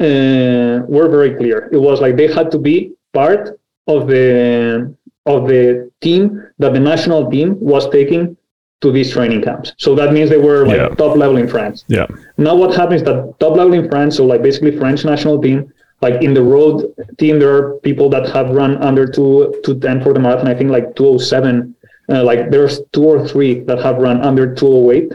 uh, 0.00 0.84
were 0.88 1.08
very 1.08 1.34
clear. 1.36 1.68
It 1.72 1.78
was 1.78 2.00
like 2.00 2.16
they 2.16 2.26
had 2.32 2.50
to 2.52 2.58
be 2.58 2.92
part 3.12 3.58
of 3.86 4.06
the 4.08 4.94
of 5.26 5.48
the 5.48 5.90
team 6.00 6.42
that 6.58 6.72
the 6.74 6.80
national 6.80 7.30
team 7.30 7.58
was 7.60 7.88
taking 7.90 8.36
to 8.82 8.92
these 8.92 9.10
training 9.12 9.40
camps. 9.42 9.72
So 9.78 9.94
that 9.94 10.12
means 10.12 10.28
they 10.28 10.38
were 10.38 10.66
like 10.66 10.76
Yeah. 10.76 10.88
top 10.88 11.16
level 11.16 11.36
in 11.38 11.48
France. 11.48 11.84
yeah. 11.88 12.06
Now 12.36 12.54
what 12.54 12.74
happens 12.74 13.02
that 13.04 13.34
top 13.38 13.56
level 13.56 13.72
in 13.72 13.88
France, 13.88 14.16
so 14.16 14.26
like 14.26 14.42
basically 14.42 14.76
French 14.76 15.04
national 15.04 15.40
team, 15.40 15.72
like 16.02 16.22
in 16.22 16.34
the 16.34 16.42
road 16.42 16.92
team, 17.18 17.38
there 17.38 17.54
are 17.56 17.74
people 17.80 18.10
that 18.10 18.28
have 18.30 18.50
run 18.50 18.76
under 18.78 19.06
two 19.06 19.54
two 19.64 19.78
ten 19.80 20.02
for 20.02 20.12
the 20.12 20.20
marathon. 20.20 20.48
I 20.48 20.54
think 20.54 20.70
like 20.70 20.94
two 20.96 21.06
oh 21.06 21.18
seven. 21.18 21.74
Uh, 22.10 22.22
like 22.22 22.50
there's 22.50 22.82
two 22.92 23.04
or 23.04 23.26
three 23.26 23.60
that 23.60 23.78
have 23.78 23.96
run 23.96 24.20
under 24.20 24.54
two 24.54 24.66
oh 24.68 24.90
eight 24.90 25.10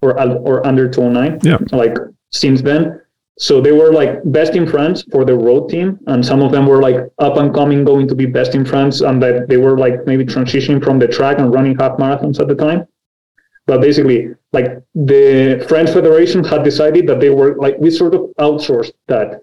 or 0.00 0.10
or 0.48 0.64
under 0.66 0.88
two 0.88 1.02
oh 1.02 1.10
nine. 1.10 1.38
Yeah. 1.42 1.58
Like 1.72 1.96
since 2.30 2.62
then. 2.62 2.99
So 3.40 3.58
they 3.62 3.72
were 3.72 3.90
like 3.90 4.20
best 4.26 4.54
in 4.54 4.68
France 4.68 5.02
for 5.10 5.24
the 5.24 5.34
road 5.34 5.70
team, 5.70 5.98
and 6.06 6.24
some 6.24 6.42
of 6.42 6.52
them 6.52 6.66
were 6.66 6.82
like 6.82 6.96
up 7.18 7.38
and 7.38 7.54
coming, 7.54 7.84
going 7.84 8.06
to 8.08 8.14
be 8.14 8.26
best 8.26 8.54
in 8.54 8.66
France, 8.66 9.00
and 9.00 9.20
that 9.22 9.48
they 9.48 9.56
were 9.56 9.78
like 9.78 10.06
maybe 10.06 10.24
transitioning 10.26 10.84
from 10.84 10.98
the 10.98 11.08
track 11.08 11.38
and 11.38 11.52
running 11.52 11.74
half 11.78 11.92
marathons 11.98 12.38
at 12.38 12.48
the 12.48 12.54
time. 12.54 12.86
But 13.66 13.80
basically, 13.80 14.34
like 14.52 14.68
the 14.94 15.64
French 15.68 15.88
Federation 15.90 16.44
had 16.44 16.64
decided 16.64 17.06
that 17.06 17.18
they 17.20 17.30
were 17.30 17.56
like 17.56 17.76
we 17.78 17.90
sort 17.90 18.14
of 18.14 18.22
outsourced 18.38 18.92
that 19.06 19.40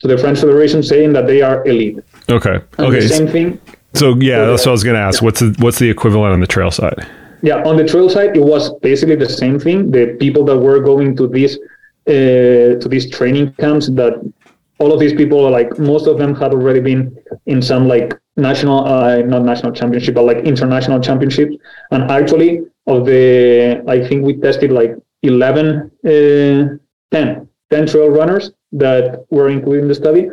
to 0.00 0.06
the 0.06 0.16
French 0.16 0.38
Federation, 0.38 0.80
saying 0.82 1.12
that 1.14 1.26
they 1.26 1.42
are 1.42 1.66
elite. 1.66 1.98
Okay. 2.30 2.58
And 2.78 2.86
Okay. 2.86 3.00
same 3.08 3.26
thing. 3.26 3.60
So 3.94 4.14
yeah, 4.20 4.46
that's 4.46 4.64
what 4.64 4.68
I 4.68 4.72
was 4.78 4.84
going 4.84 4.94
to 4.94 5.00
ask. 5.02 5.22
What's 5.22 5.40
the 5.40 5.56
what's 5.58 5.80
the 5.80 5.90
equivalent 5.90 6.32
on 6.32 6.38
the 6.40 6.46
trail 6.46 6.70
side? 6.70 7.04
Yeah, 7.42 7.64
on 7.64 7.76
the 7.76 7.84
trail 7.84 8.08
side, 8.08 8.36
it 8.36 8.44
was 8.44 8.72
basically 8.80 9.16
the 9.16 9.28
same 9.28 9.58
thing. 9.58 9.90
The 9.90 10.16
people 10.20 10.44
that 10.44 10.58
were 10.58 10.78
going 10.78 11.16
to 11.16 11.26
these 11.26 11.58
to 12.06 12.88
these 12.88 13.10
training 13.10 13.52
camps, 13.54 13.88
that 13.88 14.14
all 14.78 14.92
of 14.92 15.00
these 15.00 15.12
people, 15.12 15.48
like 15.50 15.78
most 15.78 16.06
of 16.06 16.18
them, 16.18 16.34
had 16.34 16.52
already 16.52 16.80
been 16.80 17.16
in 17.46 17.60
some 17.60 17.86
like 17.86 18.18
national, 18.36 18.86
uh, 18.86 19.18
not 19.18 19.42
national 19.42 19.72
championship, 19.72 20.14
but 20.14 20.24
like 20.24 20.38
international 20.38 21.00
championships. 21.00 21.56
And 21.90 22.10
actually, 22.10 22.62
of 22.86 23.04
the, 23.04 23.84
I 23.86 24.06
think 24.06 24.24
we 24.24 24.36
tested 24.36 24.72
like 24.72 24.96
11, 25.22 25.90
uh, 26.04 26.76
10, 27.12 27.48
10 27.70 27.86
trail 27.86 28.08
runners 28.08 28.52
that 28.72 29.26
were 29.30 29.48
included 29.48 29.82
in 29.82 29.88
the 29.88 29.94
study. 29.94 30.28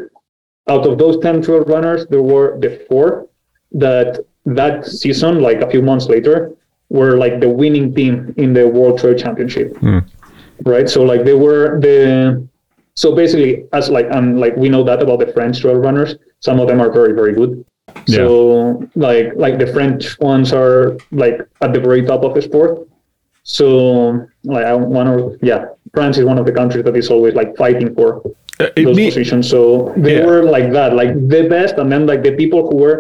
Out 0.69 0.86
of 0.86 0.97
those 0.97 1.19
10 1.19 1.41
trail 1.41 1.63
runners, 1.65 2.05
there 2.07 2.21
were 2.21 2.57
the 2.59 2.86
four 2.88 3.27
that 3.71 4.19
that 4.45 4.86
season, 4.86 5.41
like 5.41 5.59
a 5.62 5.69
few 5.69 5.81
months 5.81 6.07
later, 6.07 6.53
were 6.89 7.17
like 7.17 7.41
the 7.41 7.50
winning 7.50 7.93
team 7.93 8.33
in 8.38 8.53
the 8.53 8.65
World 8.67 9.00
Trail 9.00 9.13
Championship. 9.13 9.75
Hmm. 9.77 10.00
Right. 10.66 10.90
So 10.90 11.04
like 11.04 11.24
they 11.24 11.34
were 11.34 11.80
the 11.80 12.48
so 12.96 13.16
basically 13.16 13.66
as 13.74 13.90
like 13.90 14.08
and 14.12 14.40
like 14.40 14.56
we 14.58 14.70
know 14.70 14.84
that 14.84 15.02
about 15.02 15.20
the 15.20 15.28
French 15.34 15.62
trail 15.62 15.76
runners. 15.76 16.16
Some 16.40 16.60
of 16.60 16.68
them 16.68 16.80
are 16.82 16.92
very, 16.92 17.14
very 17.14 17.34
good. 17.34 17.66
Yeah. 18.06 18.18
So 18.18 18.90
like 18.96 19.34
like 19.36 19.58
the 19.60 19.68
French 19.68 20.18
ones 20.20 20.54
are 20.54 20.98
like 21.12 21.40
at 21.62 21.74
the 21.74 21.80
very 21.80 22.04
top 22.04 22.24
of 22.24 22.34
the 22.36 22.42
sport. 22.42 22.88
So 23.44 24.28
like 24.44 24.66
I 24.66 24.74
one 24.74 25.08
or 25.08 25.38
yeah, 25.42 25.66
France 25.94 26.18
is 26.18 26.26
one 26.26 26.38
of 26.38 26.46
the 26.46 26.52
countries 26.52 26.84
that 26.86 26.96
is 26.98 27.10
always 27.10 27.34
like 27.34 27.56
fighting 27.58 27.94
for 27.96 28.22
Uh, 28.60 28.70
those 28.76 28.98
me- 28.98 29.06
positions. 29.06 29.46
So 29.48 29.94
they 29.98 30.18
Yeah. 30.18 30.26
were 30.26 30.42
like 30.56 30.74
that, 30.74 30.90
like 31.02 31.14
the 31.30 31.46
best, 31.48 31.78
and 31.78 31.92
then 31.94 32.08
like 32.12 32.24
the 32.24 32.34
people 32.34 32.66
who 32.68 32.76
were 32.86 32.98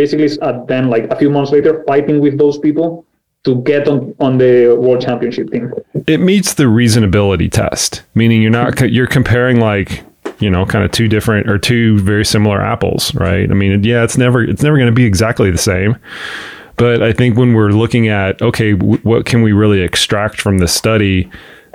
basically 0.00 0.28
at 0.48 0.66
then 0.66 0.88
like 0.88 1.04
a 1.12 1.16
few 1.20 1.28
months 1.28 1.52
later 1.52 1.84
fighting 1.86 2.20
with 2.24 2.34
those 2.42 2.56
people 2.58 3.04
to 3.44 3.56
get 3.62 3.86
on 3.88 4.14
on 4.20 4.38
the 4.38 4.76
world 4.78 5.02
championship 5.02 5.50
team. 5.50 5.72
it 6.06 6.18
meets 6.20 6.54
the 6.54 6.64
reasonability 6.64 7.50
test, 7.50 8.02
meaning 8.14 8.42
you're 8.42 8.50
not 8.50 8.90
you're 8.90 9.06
comparing 9.06 9.60
like 9.60 10.02
you 10.38 10.50
know 10.50 10.66
kind 10.66 10.84
of 10.84 10.90
two 10.90 11.08
different 11.08 11.48
or 11.48 11.58
two 11.58 11.98
very 12.00 12.24
similar 12.24 12.60
apples, 12.60 13.14
right? 13.14 13.50
I 13.50 13.54
mean, 13.54 13.84
yeah, 13.84 14.02
it's 14.02 14.16
never 14.18 14.42
it's 14.42 14.62
never 14.62 14.76
going 14.76 14.88
to 14.88 14.92
be 14.94 15.04
exactly 15.04 15.50
the 15.50 15.58
same. 15.58 15.96
But 16.76 17.02
I 17.02 17.12
think 17.12 17.36
when 17.36 17.54
we're 17.54 17.70
looking 17.70 18.08
at 18.08 18.40
okay, 18.42 18.72
w- 18.72 18.98
what 19.02 19.26
can 19.26 19.42
we 19.42 19.52
really 19.52 19.80
extract 19.80 20.40
from 20.40 20.58
this 20.58 20.74
study? 20.74 21.30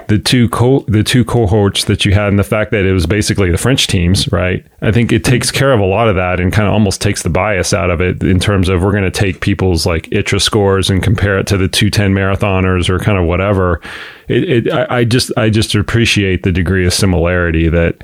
The 0.09 0.17
two 0.17 0.49
co- 0.49 0.83
the 0.87 1.03
two 1.03 1.23
cohorts 1.23 1.85
that 1.85 2.03
you 2.03 2.13
had, 2.13 2.29
and 2.29 2.39
the 2.39 2.43
fact 2.43 2.71
that 2.71 2.83
it 2.83 2.93
was 2.93 3.05
basically 3.05 3.51
the 3.51 3.59
French 3.59 3.85
teams, 3.85 4.29
right? 4.31 4.65
I 4.81 4.91
think 4.91 5.11
it 5.11 5.23
takes 5.23 5.51
care 5.51 5.71
of 5.71 5.79
a 5.79 5.85
lot 5.85 6.09
of 6.09 6.15
that, 6.15 6.39
and 6.39 6.51
kind 6.51 6.67
of 6.67 6.73
almost 6.73 6.99
takes 6.99 7.21
the 7.21 7.29
bias 7.29 7.73
out 7.73 7.91
of 7.91 8.01
it 8.01 8.23
in 8.23 8.39
terms 8.39 8.69
of 8.69 8.81
we're 8.81 8.91
going 8.91 9.03
to 9.03 9.11
take 9.11 9.39
people's 9.39 9.85
like 9.85 10.09
ITRA 10.09 10.41
scores 10.41 10.89
and 10.89 11.03
compare 11.03 11.37
it 11.37 11.45
to 11.47 11.57
the 11.57 11.67
two 11.67 11.91
ten 11.91 12.11
marathoners 12.15 12.89
or 12.89 12.97
kind 12.97 13.19
of 13.19 13.25
whatever. 13.25 13.81
It, 14.27 14.65
it 14.65 14.73
I, 14.73 14.97
I 14.97 15.03
just 15.03 15.31
I 15.37 15.51
just 15.51 15.75
appreciate 15.75 16.41
the 16.41 16.51
degree 16.51 16.87
of 16.87 16.93
similarity 16.93 17.69
that 17.69 18.03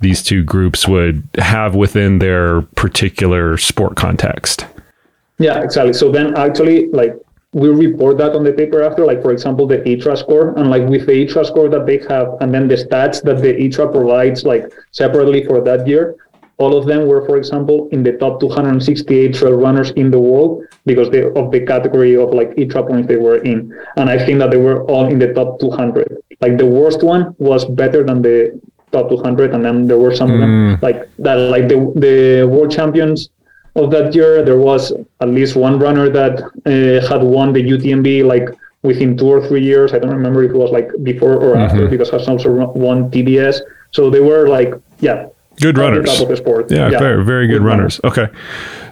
these 0.00 0.24
two 0.24 0.42
groups 0.42 0.88
would 0.88 1.22
have 1.38 1.76
within 1.76 2.18
their 2.18 2.62
particular 2.74 3.56
sport 3.58 3.96
context. 3.96 4.66
Yeah, 5.38 5.62
exactly. 5.62 5.92
So 5.92 6.10
then 6.10 6.36
actually 6.36 6.88
like 6.88 7.14
we 7.54 7.68
report 7.68 8.18
that 8.18 8.34
on 8.34 8.42
the 8.42 8.52
paper 8.52 8.82
after, 8.82 9.06
like 9.06 9.22
for 9.22 9.30
example, 9.30 9.66
the 9.66 9.78
ITRA 9.88 10.16
score, 10.18 10.58
and 10.58 10.70
like 10.70 10.86
with 10.88 11.06
the 11.06 11.24
ITRA 11.24 11.46
score 11.46 11.68
that 11.68 11.86
they 11.86 11.98
have, 12.08 12.36
and 12.40 12.52
then 12.52 12.66
the 12.66 12.74
stats 12.74 13.22
that 13.22 13.40
the 13.40 13.54
ITRA 13.54 13.92
provides, 13.92 14.44
like 14.44 14.72
separately 14.90 15.44
for 15.44 15.60
that 15.60 15.86
year, 15.86 16.16
all 16.58 16.76
of 16.76 16.86
them 16.86 17.06
were, 17.06 17.24
for 17.26 17.36
example, 17.36 17.88
in 17.92 18.02
the 18.02 18.12
top 18.12 18.40
268 18.40 19.34
trail 19.34 19.54
runners 19.54 19.90
in 19.92 20.10
the 20.10 20.18
world 20.18 20.64
because 20.84 21.10
they 21.10 21.22
of 21.22 21.50
the 21.52 21.64
category 21.64 22.16
of 22.16 22.34
like 22.34 22.50
ITRA 22.56 22.88
points 22.88 23.06
they 23.06 23.16
were 23.16 23.38
in, 23.38 23.72
and 23.96 24.10
I 24.10 24.18
think 24.24 24.40
that 24.40 24.50
they 24.50 24.56
were 24.56 24.82
all 24.84 25.06
in 25.06 25.20
the 25.20 25.32
top 25.32 25.60
200. 25.60 26.18
Like 26.40 26.58
the 26.58 26.66
worst 26.66 27.04
one 27.04 27.36
was 27.38 27.64
better 27.64 28.02
than 28.02 28.20
the 28.20 28.60
top 28.90 29.08
200, 29.10 29.54
and 29.54 29.64
then 29.64 29.86
there 29.86 29.98
were 29.98 30.14
some 30.14 30.28
them 30.40 30.76
mm. 30.76 30.82
like 30.82 31.08
that, 31.18 31.36
like 31.54 31.68
the 31.68 31.78
the 31.94 32.48
world 32.48 32.72
champions 32.72 33.30
of 33.76 33.90
that 33.90 34.14
year, 34.14 34.42
there 34.44 34.58
was 34.58 34.92
at 35.20 35.28
least 35.28 35.56
one 35.56 35.78
runner 35.78 36.08
that 36.10 36.40
uh, 36.66 37.06
had 37.08 37.22
won 37.22 37.52
the 37.52 37.62
UTMB 37.62 38.24
like 38.24 38.48
within 38.82 39.16
two 39.16 39.26
or 39.26 39.46
three 39.48 39.62
years. 39.62 39.92
I 39.92 39.98
don't 39.98 40.14
remember 40.14 40.44
if 40.44 40.50
it 40.52 40.56
was 40.56 40.70
like 40.70 40.90
before 41.02 41.34
or 41.34 41.56
after 41.56 41.88
because 41.88 42.10
has 42.10 42.28
also 42.28 42.50
won 42.52 43.10
TDS. 43.10 43.60
So 43.92 44.10
they 44.10 44.20
were 44.20 44.48
like, 44.48 44.74
yeah, 45.00 45.26
Good 45.60 45.78
runners. 45.78 46.06
top 46.10 46.22
of 46.22 46.28
the 46.28 46.36
sport. 46.36 46.70
Yeah, 46.70 46.90
very 46.90 47.24
very 47.24 47.46
good 47.46 47.58
Good 47.58 47.62
runners. 47.64 48.00
Okay, 48.04 48.26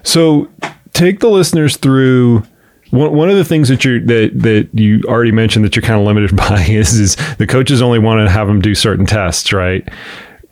so 0.03 0.49
take 0.93 1.21
the 1.21 1.29
listeners 1.29 1.77
through. 1.77 2.45
One, 2.91 3.15
one 3.15 3.31
of 3.31 3.37
the 3.37 3.45
things 3.45 3.69
that 3.69 3.85
you 3.85 4.01
that 4.07 4.31
that 4.43 4.69
you 4.73 5.03
already 5.07 5.33
mentioned 5.33 5.65
that 5.65 5.75
you're 5.75 5.83
kind 5.83 6.01
of 6.01 6.07
limited 6.07 6.37
by 6.49 6.62
is 6.62 6.93
is 6.95 7.17
the 7.37 7.47
coaches 7.47 7.83
only 7.83 7.99
want 7.99 8.25
to 8.27 8.31
have 8.31 8.47
them 8.47 8.61
do 8.61 8.75
certain 8.75 9.07
tests, 9.07 9.53
right? 9.53 9.89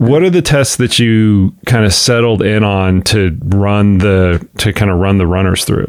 What 0.08 0.22
are 0.22 0.30
the 0.30 0.40
tests 0.40 0.76
that 0.76 0.98
you 0.98 1.54
kind 1.66 1.84
of 1.84 1.92
settled 1.92 2.40
in 2.40 2.64
on 2.64 3.02
to 3.12 3.36
run 3.66 3.98
the 3.98 4.46
to 4.62 4.72
kind 4.72 4.90
of 4.90 4.96
run 4.98 5.18
the 5.18 5.26
runners 5.26 5.64
through? 5.66 5.88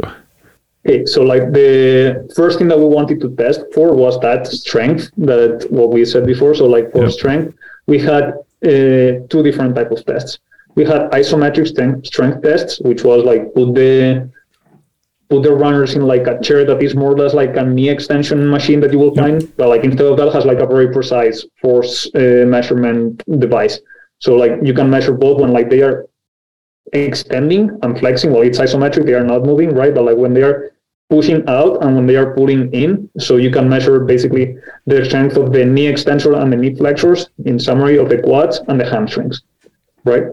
Okay, 0.86 1.06
so 1.06 1.22
like 1.24 1.46
the 1.53 2.30
first 2.36 2.58
thing 2.60 2.68
that 2.68 2.77
we 2.77 2.86
wanted 2.98 3.22
to 3.22 3.30
test 3.36 3.62
for 3.74 3.94
was 3.96 4.20
that 4.20 4.48
strength 4.48 5.12
that 5.18 5.65
what 5.70 5.91
we 5.94 6.03
said 6.03 6.25
before. 6.25 6.53
So 6.56 6.65
like 6.65 6.91
for 6.91 7.03
Yeah. 7.03 7.10
strength, 7.20 7.53
we 7.88 7.98
had 8.00 8.24
uh, 8.72 9.24
two 9.32 9.41
different 9.48 9.75
type 9.75 9.91
of 9.96 10.00
tests. 10.12 10.34
we 10.80 10.84
had 10.94 11.01
isometric 11.22 11.68
strength, 11.74 12.00
strength 12.13 12.38
tests, 12.48 12.74
which 12.89 13.01
was 13.10 13.20
like 13.32 13.44
put 13.58 13.70
the 13.80 13.94
put 15.30 15.41
the 15.48 15.53
runners 15.65 15.91
in 15.98 16.03
like 16.13 16.25
a 16.34 16.36
chair 16.48 16.62
that 16.70 16.80
is 16.88 16.94
more 17.01 17.12
or 17.13 17.18
less 17.24 17.34
like 17.44 17.53
a 17.63 17.65
knee 17.75 17.89
extension 17.96 18.39
machine 18.58 18.80
that 18.84 18.91
you 18.94 19.00
will 19.03 19.15
find, 19.24 19.38
but 19.60 19.68
like 19.74 19.84
instead 19.89 20.08
of 20.12 20.15
that 20.20 20.30
has 20.36 20.44
like 20.51 20.60
a 20.68 20.70
very 20.75 20.89
precise 20.98 21.38
force 21.62 21.94
uh, 22.15 22.44
measurement 22.56 23.08
device. 23.46 23.75
So 24.22 24.36
like 24.36 24.54
you 24.63 24.74
can 24.74 24.90
measure 24.90 25.13
both 25.13 25.42
when 25.42 25.51
like 25.51 25.70
they 25.70 25.82
are 25.82 26.08
extending 26.94 27.78
and 27.82 27.98
flexing. 28.00 28.32
Well, 28.32 28.44
it's 28.44 28.60
isometric; 28.60 29.06
they 29.06 29.13
are 29.13 29.24
not 29.24 29.44
moving, 29.44 29.74
right? 29.74 29.94
But 29.94 30.06
like 30.06 30.18
when 30.18 30.34
they 30.34 30.44
are 30.44 30.72
pushing 31.10 31.44
out 31.50 31.84
and 31.84 31.96
when 31.96 32.08
they 32.08 32.16
are 32.16 32.34
pulling 32.34 32.72
in, 32.74 33.10
so 33.18 33.36
you 33.36 33.51
can 33.51 33.68
measure 33.68 34.00
basically 34.00 34.56
the 34.86 35.04
strength 35.04 35.36
of 35.36 35.51
the 35.51 35.66
knee 35.66 35.88
extensor 35.88 36.34
and 36.36 36.54
the 36.54 36.58
knee 36.58 36.75
flexors. 36.75 37.30
In 37.46 37.60
summary, 37.60 37.98
of 37.98 38.10
the 38.10 38.22
quads 38.22 38.62
and 38.68 38.80
the 38.80 38.90
hamstrings, 38.90 39.42
right? 40.06 40.24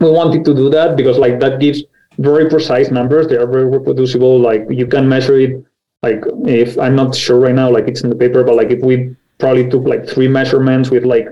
We 0.00 0.10
wanted 0.10 0.44
to 0.44 0.54
do 0.54 0.70
that 0.70 0.96
because 0.96 1.18
like 1.18 1.40
that 1.40 1.58
gives 1.58 1.82
very 2.18 2.48
precise 2.48 2.90
numbers. 2.90 3.26
They 3.26 3.36
are 3.36 3.46
very 3.46 3.66
reproducible. 3.66 4.38
Like 4.38 4.66
you 4.70 4.86
can 4.86 5.08
measure 5.08 5.38
it. 5.38 5.64
Like 6.02 6.22
if 6.46 6.78
I'm 6.78 6.94
not 6.94 7.16
sure 7.16 7.40
right 7.40 7.54
now, 7.54 7.68
like 7.68 7.88
it's 7.88 8.02
in 8.02 8.10
the 8.10 8.16
paper, 8.16 8.44
but 8.44 8.54
like 8.54 8.70
if 8.70 8.80
we 8.80 9.16
probably 9.38 9.68
took 9.68 9.84
like 9.84 10.08
three 10.08 10.28
measurements 10.28 10.90
with 10.90 11.04
like 11.04 11.28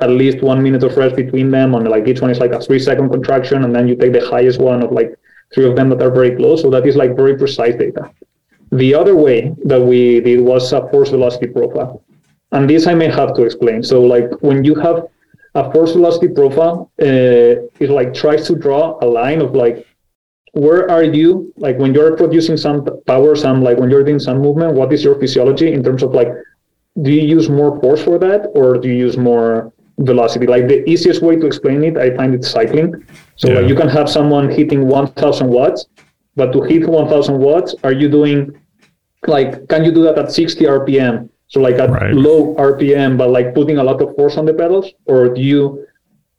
at 0.00 0.10
least 0.10 0.42
one 0.42 0.62
minute 0.62 0.82
of 0.82 0.96
rest 0.96 1.16
between 1.16 1.50
them, 1.50 1.74
and 1.74 1.88
like 1.88 2.06
each 2.06 2.20
one 2.20 2.30
is 2.30 2.38
like 2.38 2.52
a 2.52 2.60
three 2.60 2.78
second 2.78 3.10
contraction, 3.10 3.64
and 3.64 3.74
then 3.74 3.88
you 3.88 3.96
take 3.96 4.12
the 4.12 4.26
highest 4.28 4.60
one 4.60 4.82
of 4.82 4.92
like 4.92 5.18
three 5.52 5.66
of 5.68 5.76
them 5.76 5.88
that 5.90 6.02
are 6.02 6.10
very 6.10 6.36
close. 6.36 6.62
So 6.62 6.70
that 6.70 6.86
is 6.86 6.96
like 6.96 7.16
very 7.16 7.36
precise 7.36 7.74
data. 7.74 8.10
The 8.70 8.94
other 8.94 9.16
way 9.16 9.54
that 9.64 9.80
we 9.80 10.20
did 10.20 10.40
was 10.40 10.72
a 10.72 10.88
force 10.90 11.10
velocity 11.10 11.46
profile. 11.46 12.02
And 12.52 12.68
this 12.68 12.86
I 12.86 12.94
may 12.94 13.10
have 13.10 13.34
to 13.34 13.42
explain. 13.42 13.82
So 13.82 14.02
like 14.02 14.30
when 14.40 14.64
you 14.64 14.74
have 14.76 15.08
a 15.54 15.72
force 15.72 15.92
velocity 15.92 16.28
profile, 16.28 16.90
uh, 17.00 17.66
it 17.82 17.90
like 17.90 18.14
tries 18.14 18.46
to 18.48 18.54
draw 18.54 18.98
a 19.02 19.06
line 19.06 19.40
of 19.40 19.54
like 19.54 19.86
where 20.52 20.90
are 20.90 21.04
you 21.04 21.52
like 21.56 21.78
when 21.78 21.94
you're 21.94 22.16
producing 22.16 22.56
some 22.56 22.84
power 23.06 23.36
some 23.36 23.62
like 23.62 23.78
when 23.78 23.90
you're 23.90 24.02
doing 24.02 24.18
some 24.18 24.38
movement 24.38 24.72
what 24.74 24.92
is 24.92 25.04
your 25.04 25.18
physiology 25.20 25.72
in 25.72 25.82
terms 25.82 26.02
of 26.02 26.12
like 26.12 26.28
do 27.02 27.12
you 27.12 27.22
use 27.22 27.48
more 27.48 27.78
force 27.80 28.02
for 28.02 28.18
that 28.18 28.46
or 28.54 28.78
do 28.78 28.88
you 28.88 28.94
use 28.94 29.16
more 29.16 29.72
velocity. 29.98 30.46
Like 30.46 30.68
the 30.68 30.88
easiest 30.88 31.22
way 31.22 31.36
to 31.36 31.46
explain 31.46 31.82
it 31.84 31.96
i 31.96 32.14
find 32.16 32.34
it 32.34 32.44
cycling. 32.44 32.94
So 33.36 33.48
Yeah. 33.48 33.60
like 33.60 33.68
you 33.68 33.74
can 33.74 33.88
have 33.88 34.08
someone 34.08 34.50
hitting 34.50 34.86
1000 34.86 35.48
watts 35.48 35.86
but 36.36 36.52
to 36.52 36.62
hit 36.62 36.88
1000 36.88 37.38
watts 37.38 37.74
are 37.84 37.92
you 37.92 38.08
doing 38.08 38.52
like 39.26 39.68
can 39.68 39.84
you 39.84 39.92
do 39.92 40.02
that 40.04 40.16
at 40.18 40.30
60 40.30 40.64
rpm 40.64 41.28
so 41.48 41.60
like 41.60 41.76
at 41.78 41.90
Right. 41.90 42.14
low 42.14 42.54
rpm 42.54 43.18
but 43.18 43.30
like 43.30 43.54
putting 43.54 43.78
a 43.78 43.84
lot 43.84 44.00
of 44.00 44.14
force 44.16 44.36
on 44.36 44.44
the 44.46 44.54
pedals? 44.54 44.86
Or 45.06 45.28
do 45.28 45.40
you 45.40 45.84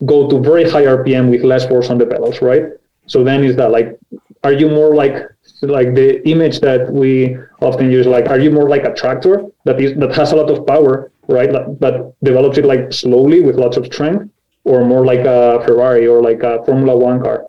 go 0.05 0.29
to 0.29 0.39
very 0.39 0.69
high 0.69 0.85
rpm 0.85 1.29
with 1.29 1.43
less 1.43 1.65
force 1.67 1.89
on 1.89 1.97
the 1.97 2.05
pedals 2.05 2.41
right? 2.41 2.63
So 3.07 3.23
then 3.23 3.43
is 3.43 3.55
that 3.57 3.71
like 3.71 3.97
are 4.43 4.53
you 4.53 4.69
more 4.69 4.95
like 4.95 5.15
like 5.61 5.93
the 5.95 6.25
image 6.27 6.61
that 6.61 6.89
we 6.93 7.35
often 7.61 7.91
use 7.91 8.05
like 8.07 8.27
are 8.29 8.39
you 8.39 8.51
more 8.51 8.69
like 8.69 8.85
a 8.85 8.93
tractor 8.93 9.43
that 9.65 9.77
is 9.81 9.91
that 10.01 10.13
has 10.15 10.31
a 10.31 10.35
lot 10.35 10.49
of 10.49 10.65
power 10.65 11.11
right 11.37 11.51
but, 11.79 11.93
develops 12.23 12.57
it 12.57 12.65
like 12.65 12.91
slowly 12.91 13.39
with 13.41 13.55
lots 13.55 13.77
of 13.77 13.85
strength 13.85 14.29
or 14.65 14.83
more 14.85 15.05
like 15.05 15.23
a 15.37 15.63
ferrari 15.65 16.05
or 16.07 16.21
like 16.21 16.41
a 16.43 16.63
formula 16.65 16.95
one 16.95 17.21
car 17.21 17.45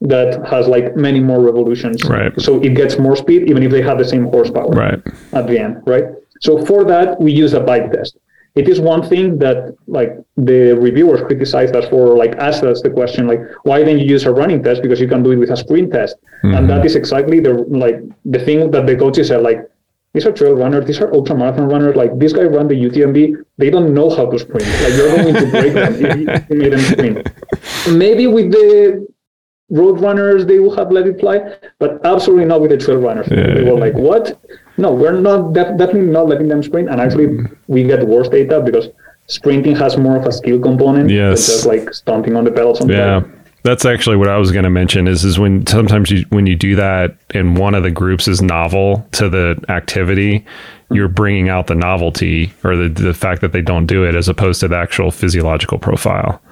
that 0.00 0.44
has 0.46 0.68
like 0.68 0.96
many 0.96 1.20
more 1.20 1.40
revolutions 1.40 2.04
Right. 2.04 2.32
so 2.40 2.60
it 2.62 2.74
gets 2.80 2.98
more 2.98 3.16
speed 3.16 3.48
even 3.50 3.62
if 3.62 3.70
they 3.70 3.82
have 3.82 3.98
the 3.98 4.04
same 4.14 4.24
horsepower 4.24 4.68
Right. 4.68 5.00
at 5.32 5.46
the 5.46 5.58
end, 5.58 5.82
right? 5.86 6.04
So 6.40 6.64
for 6.66 6.84
that, 6.84 7.18
we 7.20 7.32
use 7.32 7.54
a 7.54 7.60
bike 7.60 7.90
test. 7.92 8.18
It 8.54 8.68
is 8.68 8.78
one 8.80 9.02
thing 9.02 9.38
that 9.38 9.74
like 9.86 10.12
the 10.36 10.60
reviewers 10.72 11.20
criticized 11.22 11.74
us 11.74 11.88
for, 11.88 12.16
like 12.16 12.32
asked 12.36 12.62
us 12.62 12.82
the 12.82 12.90
question, 12.90 13.26
like, 13.26 13.40
why 13.64 13.78
didn't 13.78 14.00
you 14.00 14.06
use 14.06 14.24
a 14.26 14.32
running 14.40 14.62
test? 14.62 14.82
Because 14.82 15.00
you 15.00 15.08
can 15.08 15.22
do 15.22 15.30
it 15.32 15.36
with 15.36 15.50
a 15.50 15.56
sprint 15.56 15.92
test. 15.92 16.16
And 16.42 16.52
mm-hmm. 16.52 16.66
that 16.68 16.86
is 16.86 16.94
exactly 16.94 17.40
the 17.40 17.54
like 17.84 17.98
the 18.24 18.38
thing 18.38 18.70
that 18.72 18.86
the 18.86 18.96
coaches 18.96 19.28
said, 19.28 19.42
like, 19.42 19.60
these 20.14 20.24
are 20.24 20.32
trail 20.32 20.54
runners, 20.54 20.86
these 20.86 21.00
are 21.00 21.12
ultra 21.12 21.36
marathon 21.36 21.68
runners, 21.68 21.96
like 21.96 22.16
this 22.18 22.32
guy 22.32 22.44
run 22.44 22.68
the 22.68 22.74
UTMB, 22.74 23.44
they 23.58 23.68
don't 23.68 23.92
know 23.92 24.08
how 24.08 24.30
to 24.30 24.38
sprint. 24.38 24.66
Like 24.82 24.94
you're 24.94 25.16
going 25.16 25.34
to 25.34 25.50
break 25.50 25.72
them 25.74 25.94
if 25.98 26.50
you- 26.50 26.56
made 26.56 26.72
them 26.72 26.80
sprint. 26.80 27.28
Maybe 27.90 28.28
with 28.28 28.52
the 28.52 29.06
road 29.70 30.00
runners 30.00 30.46
they 30.46 30.60
will 30.60 30.74
have 30.76 30.92
let 30.92 31.08
it 31.08 31.18
fly, 31.18 31.56
but 31.80 32.04
absolutely 32.06 32.44
not 32.44 32.60
with 32.60 32.70
the 32.70 32.78
trail 32.78 32.98
runners. 32.98 33.26
Yeah. 33.28 33.54
They 33.54 33.64
were 33.64 33.78
like, 33.78 33.94
what? 33.94 34.40
No, 34.76 34.92
we're 34.92 35.20
not 35.20 35.52
def- 35.52 35.76
definitely 35.76 36.12
not 36.12 36.28
letting 36.28 36.48
them 36.48 36.62
sprint. 36.62 36.88
And 36.88 37.00
actually, 37.00 37.26
mm-hmm. 37.26 37.54
we 37.66 37.82
get 37.82 38.06
worse 38.06 38.28
data 38.28 38.60
because 38.60 38.88
sprinting 39.26 39.74
has 39.76 39.96
more 39.96 40.16
of 40.16 40.26
a 40.26 40.32
skill 40.32 40.60
component. 40.60 41.10
Yes. 41.10 41.46
just 41.46 41.66
like 41.66 41.92
stomping 41.92 42.36
on 42.36 42.44
the 42.44 42.52
pedals. 42.52 42.86
Yeah. 42.88 43.22
That's 43.64 43.86
actually 43.86 44.16
what 44.16 44.28
I 44.28 44.36
was 44.36 44.52
going 44.52 44.64
to 44.64 44.70
mention 44.70 45.08
is 45.08 45.24
is 45.24 45.38
when 45.38 45.66
sometimes 45.66 46.10
you 46.10 46.26
when 46.28 46.46
you 46.46 46.54
do 46.54 46.76
that 46.76 47.16
and 47.30 47.56
one 47.56 47.74
of 47.74 47.82
the 47.82 47.90
groups 47.90 48.28
is 48.28 48.42
novel 48.42 49.06
to 49.12 49.30
the 49.30 49.58
activity, 49.70 50.44
you're 50.92 51.08
bringing 51.08 51.48
out 51.48 51.66
the 51.66 51.74
novelty 51.74 52.52
or 52.62 52.76
the 52.76 52.90
the 52.90 53.14
fact 53.14 53.40
that 53.40 53.52
they 53.52 53.62
don't 53.62 53.86
do 53.86 54.04
it 54.04 54.14
as 54.14 54.28
opposed 54.28 54.60
to 54.60 54.68
the 54.68 54.76
actual 54.76 55.10
physiological 55.10 55.78
profile. 55.78 56.42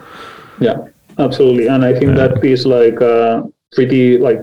Yeah, 0.58 0.76
absolutely. 1.18 1.66
And 1.66 1.84
I 1.84 1.92
think 1.98 2.16
that 2.16 2.42
is 2.42 2.64
like 2.66 3.00
uh, 3.02 3.42
pretty 3.72 4.16
like. 4.18 4.40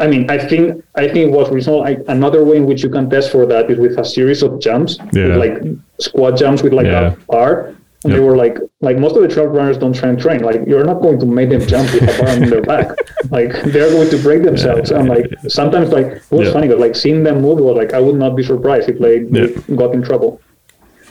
I 0.00 0.06
mean, 0.08 0.28
I 0.30 0.38
think 0.38 0.84
I 0.96 1.06
think 1.06 1.30
it 1.30 1.30
was 1.30 1.50
reasonable. 1.50 1.84
I, 1.84 1.98
another 2.08 2.44
way 2.44 2.56
in 2.56 2.66
which 2.66 2.82
you 2.82 2.90
can 2.90 3.08
test 3.10 3.30
for 3.30 3.46
that 3.46 3.70
is 3.70 3.78
with 3.78 3.96
a 3.98 4.04
series 4.04 4.42
of 4.42 4.58
jumps, 4.60 4.98
Yeah. 5.12 5.28
with 5.28 5.36
like 5.38 5.62
squat 6.00 6.36
jumps 6.36 6.62
with 6.64 6.72
like 6.72 6.86
Yeah. 6.86 7.12
a 7.14 7.16
bar. 7.30 7.74
And 8.04 8.12
they 8.12 8.20
were 8.20 8.36
like, 8.36 8.58
like 8.80 8.96
most 8.96 9.16
of 9.16 9.22
the 9.22 9.28
trail 9.28 9.46
runners 9.46 9.76
don't 9.76 9.92
try 9.92 10.08
and 10.08 10.18
train. 10.20 10.40
Like 10.42 10.60
you're 10.68 10.84
not 10.84 11.02
going 11.02 11.18
to 11.18 11.26
make 11.26 11.48
them 11.50 11.66
jump 11.66 11.92
with 11.92 12.02
a 12.04 12.18
bar 12.22 12.30
on 12.30 12.48
their 12.48 12.62
back. 12.62 12.88
Like 13.30 13.52
they're 13.64 13.90
going 13.90 14.08
to 14.10 14.18
break 14.22 14.44
themselves. 14.44 14.90
And 14.92 15.08
like 15.08 15.26
sometimes 15.48 15.90
like 15.90 16.06
it 16.06 16.22
was 16.30 16.46
Yeah. 16.46 16.52
funny, 16.52 16.68
but 16.68 16.78
like 16.78 16.94
seeing 16.94 17.24
them 17.24 17.42
move 17.42 17.58
was 17.58 17.76
like 17.76 17.92
I 17.94 18.00
would 18.00 18.14
not 18.14 18.36
be 18.36 18.44
surprised 18.44 18.88
if 18.88 18.98
they, 19.00 19.18
they 19.20 19.48
got 19.74 19.92
in 19.94 20.02
trouble 20.02 20.40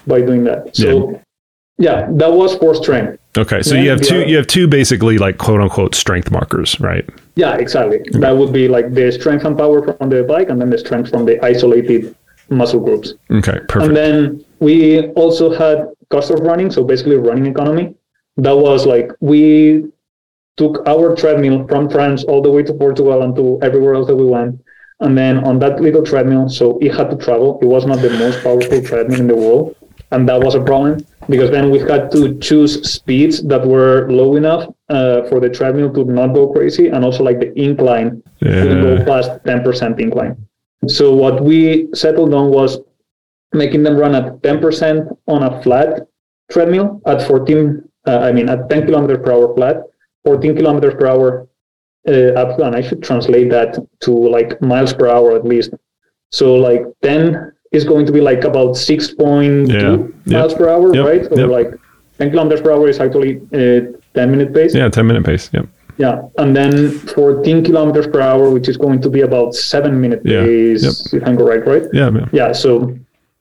by 0.08 0.22
doing 0.22 0.46
that. 0.46 0.76
So 0.76 1.22
yeah, 1.78 2.08
that 2.12 2.32
was 2.32 2.56
for 2.56 2.74
strength. 2.74 3.20
Okay, 3.38 3.62
so 3.62 3.76
Yeah, 3.76 3.82
you 3.82 3.90
have 3.90 4.02
two 4.02 4.22
you 4.26 4.38
have 4.38 4.48
two 4.48 4.68
basically 4.68 5.18
like 5.18 5.38
quote 5.38 5.60
unquote 5.62 5.94
strength 5.94 6.32
markers, 6.32 6.80
right? 6.80 7.08
Yeah, 7.36 7.56
exactly. 7.58 8.00
That 8.14 8.36
would 8.38 8.54
be 8.54 8.68
like 8.70 8.94
the 8.94 9.12
strength 9.12 9.44
and 9.46 9.58
power 9.58 9.82
from 9.98 10.10
the 10.10 10.24
bike, 10.24 10.50
and 10.50 10.60
then 10.62 10.70
the 10.70 10.78
strength 10.78 11.10
from 11.10 11.26
the 11.26 11.44
isolated 11.46 12.16
muscle 12.50 12.80
groups. 12.80 13.14
Okay, 13.30 13.60
perfect. 13.68 13.88
And 13.90 13.96
then 13.96 14.46
we 14.60 15.10
also 15.10 15.54
had 15.54 15.90
cost 16.10 16.32
of 16.32 16.40
running, 16.40 16.72
so 16.72 16.84
basically 16.84 17.16
running 17.18 17.46
economy. 17.46 17.96
That 18.38 18.56
was 18.56 18.86
like 18.86 19.12
we 19.20 19.86
took 20.58 20.88
our 20.88 21.16
treadmill 21.16 21.68
from 21.68 21.90
France 21.90 22.24
all 22.24 22.42
the 22.42 22.52
way 22.52 22.64
to 22.64 22.74
Portugal 22.74 23.22
and 23.22 23.36
to 23.36 23.60
everywhere 23.62 23.96
else 23.96 24.08
that 24.08 24.16
we 24.16 24.26
went. 24.26 24.60
And 25.00 25.16
then 25.16 25.44
on 25.44 25.60
that 25.60 25.80
little 25.80 26.04
treadmill, 26.04 26.50
so 26.50 26.80
it 26.80 26.94
had 26.94 27.12
to 27.12 27.18
travel. 27.18 27.60
It 27.62 27.66
was 27.66 27.86
not 27.86 28.00
the 28.02 28.10
most 28.10 28.44
powerful 28.44 28.82
treadmill 28.82 29.20
in 29.20 29.28
the 29.28 29.36
world. 29.36 29.76
And 30.12 30.28
that 30.30 30.42
was 30.42 30.56
a 30.56 30.64
problem 30.64 31.06
because 31.30 31.52
then 31.52 31.70
we 31.70 31.80
had 31.80 32.10
to 32.12 32.40
choose 32.40 32.90
speeds 32.90 33.44
that 33.44 33.68
were 33.68 34.10
low 34.10 34.38
enough 34.38 34.74
uh, 34.90 35.24
for 35.24 35.40
the 35.40 35.50
treadmill 35.50 35.94
to 35.94 36.06
not 36.06 36.34
go 36.34 36.48
crazy. 36.48 36.88
And 36.88 37.04
also 37.04 37.24
like 37.24 37.40
the 37.40 37.54
incline 37.60 38.24
couldn't 38.40 38.82
go 38.82 39.06
past 39.06 39.44
10% 39.44 40.00
incline. 40.00 40.48
So 40.88 41.14
what 41.14 41.44
we 41.44 41.90
settled 41.94 42.34
on 42.34 42.50
was 42.50 42.80
making 43.54 43.84
them 43.84 43.96
run 43.98 44.16
at 44.16 44.42
10% 44.42 45.18
on 45.28 45.44
a 45.44 45.62
flat 45.64 46.08
treadmill 46.52 47.02
at 47.06 47.26
14, 47.28 47.84
uh, 48.08 48.20
I 48.20 48.32
mean, 48.32 48.50
at 48.50 48.70
10 48.70 48.86
kilometers 48.86 49.20
per 49.24 49.32
hour 49.32 49.54
flat, 49.56 49.78
14 50.26 50.56
kilometers 50.56 50.94
per 50.96 51.08
hour 51.08 51.48
uh, 52.08 52.12
up, 52.42 52.60
and 52.60 52.76
I 52.76 52.82
should 52.82 53.04
translate 53.04 53.50
that 53.52 53.78
to 54.02 54.12
like 54.12 54.62
miles 54.62 54.94
per 54.94 55.08
hour 55.08 55.36
at 55.36 55.46
least. 55.46 55.74
So 56.32 56.56
like 56.56 56.84
10 57.04 57.54
is 57.72 57.84
going 57.84 58.06
to 58.06 58.12
be 58.12 58.22
like 58.22 58.44
about 58.44 58.76
6.2 58.76 59.68
Yeah. 59.68 59.92
Yep. 59.92 60.10
miles 60.28 60.54
per 60.54 60.70
hour, 60.70 60.94
Yep. 60.96 61.06
right? 61.06 61.32
Or 61.32 61.38
Yep. 61.40 61.50
like 61.50 61.70
10 62.20 62.32
kilometers 62.32 62.62
per 62.62 62.72
hour 62.72 62.88
is 62.88 63.00
actually 63.00 63.42
uh, 63.54 63.92
10 64.14 64.32
minute 64.32 64.54
pace. 64.54 64.74
Yeah, 64.74 64.90
10 64.90 65.06
minute 65.08 65.26
pace. 65.26 65.50
Yep. 65.54 65.68
Yeah, 65.98 66.22
and 66.38 66.56
then 66.56 66.92
14 66.92 67.64
kilometers 67.64 68.06
per 68.08 68.22
hour, 68.22 68.52
which 68.52 68.70
is 68.70 68.78
going 68.78 69.02
to 69.02 69.10
be 69.10 69.22
about 69.22 69.56
seven 69.56 70.00
minute 70.00 70.22
Yeah, 70.24 70.44
pace, 70.44 71.12
if 71.12 71.24
I'm 71.28 71.36
correct, 71.36 71.66
right? 71.68 71.84
Yeah, 71.92 72.12
yeah. 72.14 72.26
Yeah, 72.32 72.52
so 72.52 72.96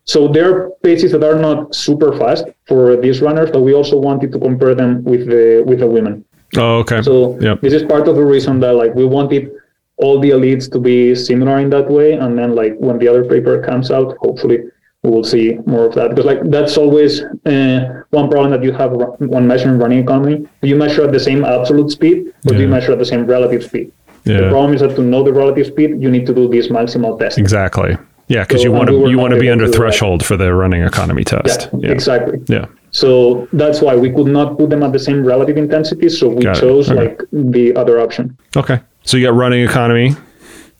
so 0.06 0.28
there 0.28 0.46
are 0.54 0.70
paces 0.82 1.10
that 1.12 1.22
are 1.24 1.38
not 1.38 1.74
super 1.74 2.16
fast 2.16 2.44
for 2.68 2.96
these 2.96 3.20
runners, 3.20 3.50
but 3.50 3.60
we 3.60 3.74
also 3.74 3.96
wanted 3.98 4.30
to 4.32 4.38
compare 4.38 4.74
them 4.74 5.02
with 5.04 5.26
the 5.26 5.64
with 5.66 5.80
the 5.80 5.86
women. 5.86 6.24
Oh, 6.56 6.78
okay. 6.82 7.02
So 7.02 7.38
Yep. 7.40 7.60
this 7.60 7.74
is 7.78 7.82
part 7.82 8.06
of 8.08 8.14
the 8.14 8.24
reason 8.24 8.60
that 8.60 8.74
like 8.82 8.94
we 8.94 9.04
wanted 9.04 9.50
all 9.96 10.20
the 10.20 10.30
elites 10.30 10.70
to 10.74 10.78
be 10.78 11.14
similar 11.14 11.58
in 11.58 11.70
that 11.70 11.90
way, 11.90 12.12
and 12.12 12.38
then 12.38 12.54
like 12.54 12.74
when 12.78 12.98
the 12.98 13.08
other 13.08 13.24
paper 13.24 13.60
comes 13.62 13.90
out, 13.90 14.16
hopefully 14.18 14.58
we 15.02 15.10
will 15.10 15.24
see 15.24 15.58
more 15.66 15.84
of 15.86 15.94
that 15.94 16.08
because 16.10 16.24
like 16.32 16.42
that's 16.56 16.76
always 16.76 17.22
uh, 17.22 18.02
one 18.10 18.28
problem 18.30 18.50
that 18.54 18.62
you 18.62 18.72
have 18.72 18.92
when 19.34 19.44
measuring 19.46 19.76
running 19.78 19.98
economy. 19.98 20.36
Do 20.62 20.68
you 20.68 20.76
measure 20.76 21.02
at 21.04 21.12
the 21.12 21.24
same 21.28 21.44
absolute 21.44 21.90
speed, 21.90 22.32
or 22.46 22.54
do 22.54 22.60
you 22.60 22.68
measure 22.68 22.92
at 22.92 22.98
the 22.98 23.10
same 23.12 23.26
relative 23.26 23.62
speed? 23.64 23.92
The 24.24 24.48
problem 24.50 24.74
is 24.74 24.80
that 24.80 24.94
to 24.96 25.02
know 25.02 25.22
the 25.22 25.32
relative 25.32 25.66
speed, 25.66 26.02
you 26.02 26.10
need 26.10 26.26
to 26.26 26.34
do 26.34 26.48
this 26.48 26.66
maximal 26.68 27.18
test. 27.18 27.38
Exactly. 27.38 27.96
Yeah, 28.28 28.42
because 28.42 28.62
So, 28.62 28.68
um, 28.68 28.72
you 28.72 28.76
want 28.78 28.88
and 28.90 28.98
we 28.98 29.04
to 29.04 29.10
you 29.10 29.18
want 29.18 29.34
to 29.34 29.40
be 29.40 29.48
under 29.50 29.66
to 29.66 29.72
threshold 29.72 30.24
for 30.24 30.36
the 30.36 30.52
running 30.54 30.82
economy 30.82 31.24
test. 31.24 31.68
Yeah, 31.72 31.78
Yeah. 31.88 31.92
exactly. 31.92 32.40
Yeah. 32.48 32.66
So 32.90 33.46
that's 33.52 33.80
why 33.80 33.94
we 33.94 34.10
could 34.10 34.26
not 34.26 34.58
put 34.58 34.70
them 34.70 34.82
at 34.82 34.92
the 34.92 34.98
same 34.98 35.24
relative 35.24 35.56
intensity. 35.56 36.08
So 36.08 36.28
we 36.28 36.42
chose 36.54 36.90
Okay. 36.90 37.00
like 37.00 37.22
the 37.32 37.74
other 37.76 38.00
option. 38.00 38.36
Okay. 38.56 38.80
So 39.04 39.16
you 39.16 39.26
got 39.26 39.34
running 39.34 39.62
economy 39.62 40.16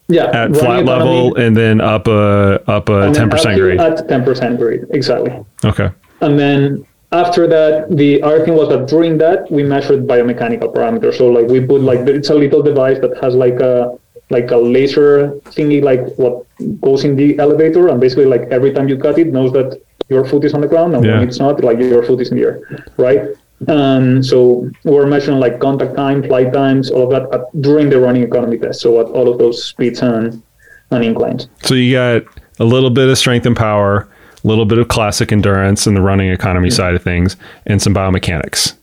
Yeah, 0.09 0.25
at 0.27 0.57
flat 0.57 0.81
economy, 0.83 0.85
level 0.85 1.35
and 1.37 1.57
then 1.57 1.81
up 1.81 2.07
a 2.09 2.61
up 2.67 2.89
a 2.89 3.13
ten 3.13 3.29
percent 3.31 3.61
grade. 3.61 3.81
At 3.81 4.09
ten 4.09 4.25
percent 4.25 4.59
grade, 4.59 4.83
exactly. 4.91 5.33
Okay. 5.65 5.91
And 6.21 6.39
then 6.39 6.85
after 7.13 7.47
that, 7.47 7.73
the 7.97 8.23
other 8.23 8.45
thing 8.45 8.55
was 8.55 8.69
that 8.71 8.87
during 8.89 9.19
that 9.19 9.51
we 9.51 9.63
measured 9.63 10.07
biomechanical 10.07 10.73
parameters. 10.75 11.15
So 11.19 11.27
like 11.29 11.47
we 11.49 11.61
put 11.61 11.81
like 11.83 12.01
it's 12.09 12.31
a 12.31 12.35
little 12.35 12.63
device 12.63 12.99
that 13.05 13.13
has 13.23 13.35
like 13.35 13.59
a 13.61 13.97
like 14.31 14.51
a 14.51 14.57
laser 14.57 15.31
thingy, 15.55 15.83
like 15.83 16.01
what 16.17 16.45
goes 16.81 17.05
in 17.05 17.17
the 17.17 17.39
elevator, 17.39 17.89
and 17.89 18.01
basically 18.01 18.25
like 18.27 18.43
every 18.51 18.73
time 18.73 18.89
you 18.89 18.97
cut 18.97 19.19
it, 19.19 19.29
knows 19.29 19.53
that 19.53 19.81
your 20.09 20.25
foot 20.25 20.45
is 20.45 20.55
on 20.55 20.61
the 20.61 20.67
ground, 20.69 20.95
and 20.95 21.05
Yeah. 21.05 21.19
when 21.19 21.29
it's 21.29 21.39
not, 21.39 21.63
like 21.63 21.79
your 21.79 22.03
foot 22.03 22.21
is 22.21 22.31
in 22.31 22.37
the 22.39 22.45
air, 22.45 22.61
right? 22.97 23.23
Um, 23.69 24.23
so 24.23 24.69
we're 24.85 25.07
measuring 25.07 25.39
like 25.41 25.61
contact 25.61 25.97
time, 25.97 26.23
flight 26.23 26.53
times, 26.53 26.91
all 26.91 27.05
of 27.05 27.11
that 27.11 27.33
at, 27.35 27.63
during 27.63 27.89
the 27.89 27.99
running 27.99 28.23
economy 28.23 28.59
test. 28.59 28.81
So 28.81 29.01
at 29.01 29.07
all 29.07 29.29
of 29.29 29.39
those 29.39 29.65
speeds 29.65 30.01
and 30.03 30.43
and 30.91 31.03
inclines. 31.05 31.49
So 31.63 31.75
you 31.75 31.93
got 31.95 32.23
a 32.61 32.65
little 32.65 32.91
bit 32.91 33.09
of 33.09 33.17
strength 33.19 33.47
and 33.47 33.57
power, 33.57 34.07
a 34.45 34.47
little 34.47 34.67
bit 34.67 34.79
of 34.79 34.89
classic 34.89 35.33
endurance 35.33 35.87
in 35.87 35.95
the 35.95 36.01
running 36.03 36.29
economy 36.31 36.71
side 36.71 36.95
of 36.95 37.03
things, 37.03 37.37
and 37.67 37.81
some 37.83 37.95
biomechanics. 37.95 38.75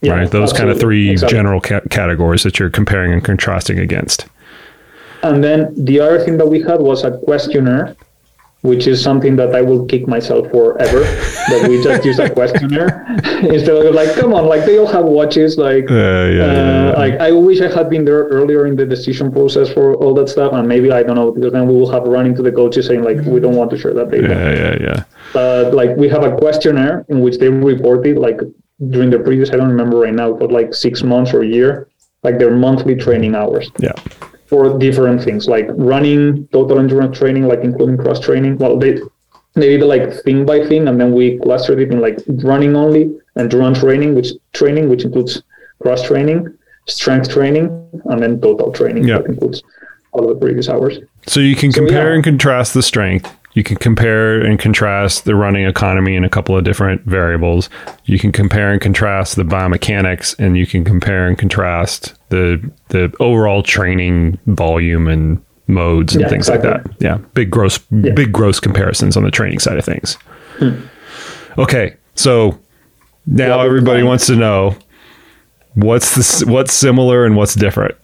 Yeah, 0.00 0.14
right. 0.14 0.30
Those 0.30 0.52
kind 0.52 0.68
of 0.70 0.80
three 0.80 1.10
Exactly. 1.10 1.36
general 1.38 1.60
ca- 1.60 1.80
categories 1.90 2.42
that 2.42 2.58
you're 2.58 2.70
comparing 2.70 3.12
and 3.12 3.22
contrasting 3.24 3.78
against. 3.78 4.26
And 5.24 5.42
then 5.42 5.58
the 5.90 6.00
other 6.00 6.18
thing 6.24 6.36
that 6.38 6.46
we 6.46 6.60
had 6.62 6.80
was 6.80 7.02
a 7.04 7.12
questionnaire, 7.26 7.96
which 8.60 8.86
is 8.86 9.02
something 9.02 9.36
that 9.36 9.54
I 9.54 9.62
will 9.62 9.84
kick 9.92 10.06
myself 10.06 10.50
for 10.50 10.80
ever. 10.80 11.00
that 11.50 11.66
we 11.68 11.82
just 11.82 12.04
use 12.04 12.18
a 12.18 12.30
questionnaire 12.30 13.04
instead 13.54 13.76
of 13.86 13.94
like, 13.94 14.14
come 14.20 14.32
on, 14.38 14.46
like 14.46 14.64
they 14.64 14.78
all 14.78 14.86
have 14.98 15.04
watches. 15.04 15.58
Like, 15.58 15.90
Uh, 15.90 15.94
yeah, 15.94 16.28
yeah, 16.30 16.44
uh, 16.44 16.84
yeah. 16.88 17.02
like 17.04 17.14
I 17.28 17.30
wish 17.32 17.60
I 17.60 17.70
had 17.78 17.88
been 17.94 18.04
there 18.04 18.24
earlier 18.38 18.66
in 18.66 18.74
the 18.76 18.86
decision 18.86 19.30
process 19.32 19.68
for 19.76 19.94
all 19.96 20.14
that 20.14 20.28
stuff. 20.28 20.52
And 20.52 20.68
maybe 20.68 20.88
I 20.92 21.02
don't 21.02 21.16
know 21.16 21.30
because 21.30 21.52
then 21.52 21.66
we 21.66 21.74
will 21.74 21.90
have 21.96 22.04
run 22.04 22.24
into 22.30 22.42
the 22.42 22.52
coaches 22.52 22.86
saying 22.86 23.02
like, 23.02 23.18
we 23.34 23.40
don't 23.40 23.56
want 23.60 23.70
to 23.72 23.78
share 23.78 23.94
that 23.94 24.10
data. 24.10 24.28
yeah, 24.28 24.52
yeah, 24.62 24.74
yeah. 24.88 25.40
Uh, 25.40 25.70
like 25.80 25.96
we 25.96 26.06
have 26.08 26.22
a 26.22 26.36
questionnaire 26.36 27.04
in 27.08 27.20
which 27.24 27.36
they 27.38 27.48
reported 27.48 28.16
like 28.18 28.40
during 28.94 29.10
the 29.10 29.18
previous, 29.18 29.50
I 29.50 29.56
don't 29.56 29.68
remember 29.76 29.96
right 29.98 30.14
now, 30.14 30.32
but 30.32 30.50
like 30.52 30.74
six 30.74 31.02
months 31.02 31.32
or 31.34 31.42
a 31.42 31.46
year, 31.46 31.88
like 32.22 32.38
their 32.38 32.54
monthly 32.66 32.94
training 32.94 33.34
hours 33.34 33.70
Yeah. 33.78 33.92
For 34.54 34.78
different 34.78 35.20
things 35.20 35.48
like 35.48 35.66
running, 35.92 36.46
total 36.52 36.78
endurance 36.78 37.18
training, 37.18 37.48
like 37.48 37.62
including 37.64 37.96
cross 37.98 38.20
training. 38.20 38.56
Well, 38.58 38.78
they 38.78 38.92
they 39.54 39.68
did 39.76 39.82
like 39.94 40.04
thing 40.24 40.46
by 40.46 40.58
thing, 40.68 40.86
and 40.88 41.00
then 41.00 41.10
we 41.12 41.38
clustered 41.38 41.80
it 41.80 41.90
in 41.90 42.00
like 42.00 42.18
running 42.50 42.76
only, 42.76 43.02
and 43.02 43.44
endurance 43.46 43.80
training, 43.80 44.14
which 44.14 44.30
training 44.52 44.88
which 44.88 45.04
includes 45.04 45.42
cross 45.82 46.02
training, 46.04 46.38
strength 46.86 47.28
training, 47.36 47.64
and 48.04 48.22
then 48.22 48.40
total 48.40 48.70
training 48.70 49.04
Yeah. 49.08 49.18
that 49.18 49.26
includes 49.26 49.60
all 50.12 50.22
of 50.30 50.30
the 50.38 50.40
previous 50.46 50.68
hours. 50.68 51.00
So 51.26 51.40
you 51.40 51.56
can 51.56 51.72
So, 51.72 51.80
compare 51.80 52.10
yeah. 52.10 52.14
and 52.14 52.22
contrast 52.24 52.74
the 52.74 52.82
strength. 52.82 53.28
You 53.54 53.62
can 53.62 53.76
compare 53.76 54.40
and 54.40 54.58
contrast 54.58 55.24
the 55.24 55.34
running 55.36 55.64
economy 55.64 56.14
in 56.16 56.24
a 56.24 56.28
couple 56.28 56.56
of 56.56 56.64
different 56.64 57.02
variables. 57.06 57.70
You 58.04 58.18
can 58.18 58.32
compare 58.32 58.70
and 58.72 58.80
contrast 58.80 59.36
the 59.36 59.44
biomechanics, 59.44 60.34
and 60.38 60.56
you 60.56 60.66
can 60.66 60.84
compare 60.84 61.26
and 61.28 61.38
contrast 61.38 62.14
the 62.34 62.70
the 62.88 63.12
overall 63.20 63.62
training 63.62 64.38
volume 64.46 65.06
and 65.08 65.40
modes 65.66 66.14
and 66.14 66.22
Yeah, 66.22 66.28
things 66.28 66.48
like 66.48 66.62
that. 66.62 66.80
Yeah, 67.00 67.18
big 67.34 67.50
gross 67.50 67.78
big 67.78 68.32
gross 68.32 68.60
comparisons 68.60 69.16
on 69.16 69.22
the 69.24 69.30
training 69.30 69.60
side 69.60 69.78
of 69.78 69.84
things. 69.84 70.18
Okay, 71.58 71.96
so 72.14 72.58
now 73.26 73.58
Yeah, 73.58 73.64
everybody 73.64 74.00
fine. 74.00 74.08
wants 74.08 74.26
to 74.26 74.36
know 74.36 74.76
what's 75.74 76.14
this 76.16 76.44
what's 76.44 76.72
similar 76.72 77.24
and 77.26 77.36
what's 77.36 77.54
different. 77.54 77.96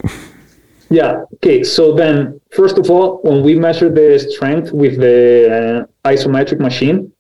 Yeah. 0.92 1.22
Okay. 1.36 1.62
So 1.62 1.94
then, 1.94 2.40
first 2.50 2.76
of 2.78 2.90
all, 2.90 3.20
when 3.22 3.44
we 3.44 3.54
measure 3.54 3.88
the 4.00 4.18
strength 4.18 4.72
with 4.72 4.94
the 4.98 5.86
uh, 6.04 6.08
isometric 6.08 6.58
machine, 6.58 7.12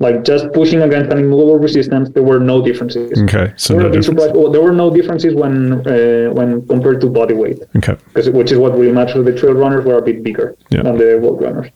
like 0.00 0.24
just 0.24 0.52
pushing 0.52 0.80
against 0.82 1.10
an 1.10 1.18
immovable 1.18 1.58
resistance, 1.58 2.08
there 2.10 2.22
were 2.22 2.38
no 2.38 2.62
differences. 2.62 3.20
Okay, 3.22 3.52
so 3.56 3.74
no 3.74 3.80
a 3.80 3.82
difference. 3.84 4.06
surprised- 4.06 4.34
well, 4.36 4.50
there 4.50 4.62
were 4.62 4.72
no 4.72 4.90
differences 4.94 5.34
when 5.34 5.54
uh, 5.86 6.30
when 6.38 6.66
compared 6.66 7.00
to 7.00 7.08
body 7.08 7.34
weight. 7.34 7.58
Okay, 7.76 7.96
because 8.08 8.30
which 8.30 8.52
is 8.52 8.58
what 8.58 8.72
really 8.78 8.92
matters. 8.92 9.24
The 9.24 9.36
trail 9.36 9.54
runners 9.54 9.84
were 9.84 9.98
a 9.98 10.02
bit 10.02 10.22
bigger 10.22 10.54
Yeah. 10.70 10.82
than 10.82 10.98
the 10.98 11.18
road 11.18 11.42
runners. 11.42 11.68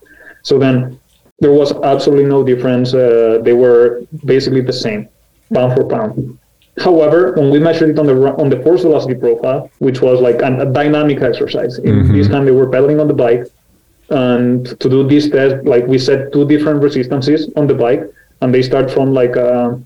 So 0.43 0.59
then 0.59 0.99
there 1.41 1.53
was 1.53 1.73
absolutely 1.83 2.27
no 2.27 2.45
difference. 2.45 2.95
Uh, 2.95 3.41
they 3.43 3.55
were 3.65 4.03
basically 4.25 4.61
the 4.61 4.73
same, 4.87 5.09
pound 5.53 5.75
for 5.77 5.85
pound. 5.85 6.39
However, 6.79 7.33
when 7.37 7.51
we 7.51 7.59
measured 7.59 7.91
it 7.91 7.99
on 7.99 8.07
the 8.07 8.17
on 8.43 8.49
the 8.49 8.59
force 8.63 8.83
velocity 8.83 9.15
profile, 9.17 9.69
which 9.87 10.01
was 10.01 10.21
like 10.21 10.41
an, 10.43 10.61
a 10.61 10.67
dynamic 10.81 11.21
exercise, 11.21 11.79
in 11.79 12.13
this 12.17 12.29
time 12.29 12.45
they 12.45 12.53
were 12.61 12.69
pedaling 12.69 12.99
on 13.01 13.09
the 13.09 13.19
bike, 13.27 13.45
and 14.11 14.67
to 14.81 14.89
do 14.89 15.07
this 15.07 15.31
test, 15.31 15.65
like 15.65 15.87
we 15.87 15.99
set 15.99 16.33
two 16.33 16.47
different 16.47 16.83
resistances 16.83 17.51
on 17.57 17.67
the 17.67 17.75
bike, 17.75 18.03
and 18.41 18.55
they 18.55 18.63
start 18.63 18.91
from 18.91 19.13
like 19.15 19.37
a 19.37 19.81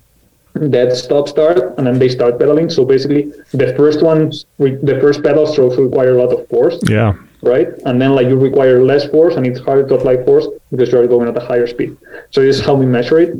dead 0.69 0.95
stop 0.95 1.27
start, 1.27 1.77
and 1.77 1.87
then 1.87 1.99
they 1.99 2.09
start 2.09 2.39
pedaling. 2.39 2.69
So 2.69 2.83
basically, 2.83 3.31
the 3.51 3.73
first 3.75 4.01
ones, 4.01 4.45
re- 4.57 4.79
the 4.81 4.99
first 4.99 5.23
pedal 5.23 5.45
strokes 5.45 5.77
require 5.77 6.17
a 6.17 6.23
lot 6.23 6.33
of 6.33 6.47
force, 6.49 6.79
yeah, 6.89 7.13
right? 7.41 7.69
And 7.85 8.01
then 8.01 8.15
like 8.15 8.27
you 8.27 8.37
require 8.37 8.83
less 8.83 9.05
force, 9.07 9.35
and 9.35 9.45
it's 9.45 9.59
harder 9.59 9.87
to 9.87 9.95
apply 9.95 10.23
force 10.23 10.47
because 10.71 10.91
you're 10.91 11.07
going 11.07 11.27
at 11.29 11.37
a 11.37 11.45
higher 11.45 11.67
speed. 11.67 11.95
So 12.31 12.41
this 12.41 12.59
is 12.59 12.65
how 12.65 12.73
we 12.73 12.85
measure 12.85 13.19
it. 13.19 13.37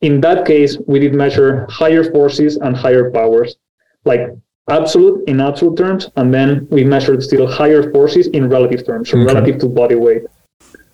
In 0.00 0.20
that 0.22 0.46
case, 0.46 0.78
we 0.86 0.98
did 0.98 1.12
measure 1.12 1.66
higher 1.68 2.04
forces 2.10 2.56
and 2.56 2.76
higher 2.76 3.10
powers, 3.10 3.56
like 4.04 4.30
absolute 4.70 5.16
in 5.28 5.40
absolute 5.40 5.76
terms, 5.76 6.08
and 6.16 6.32
then 6.32 6.66
we 6.70 6.82
measured 6.84 7.22
still 7.22 7.46
higher 7.46 7.90
forces 7.92 8.26
in 8.28 8.48
relative 8.48 8.86
terms, 8.86 9.10
so 9.10 9.16
Okay. 9.18 9.26
relative 9.32 9.58
to 9.62 9.66
body 9.68 9.96
weight, 10.06 10.22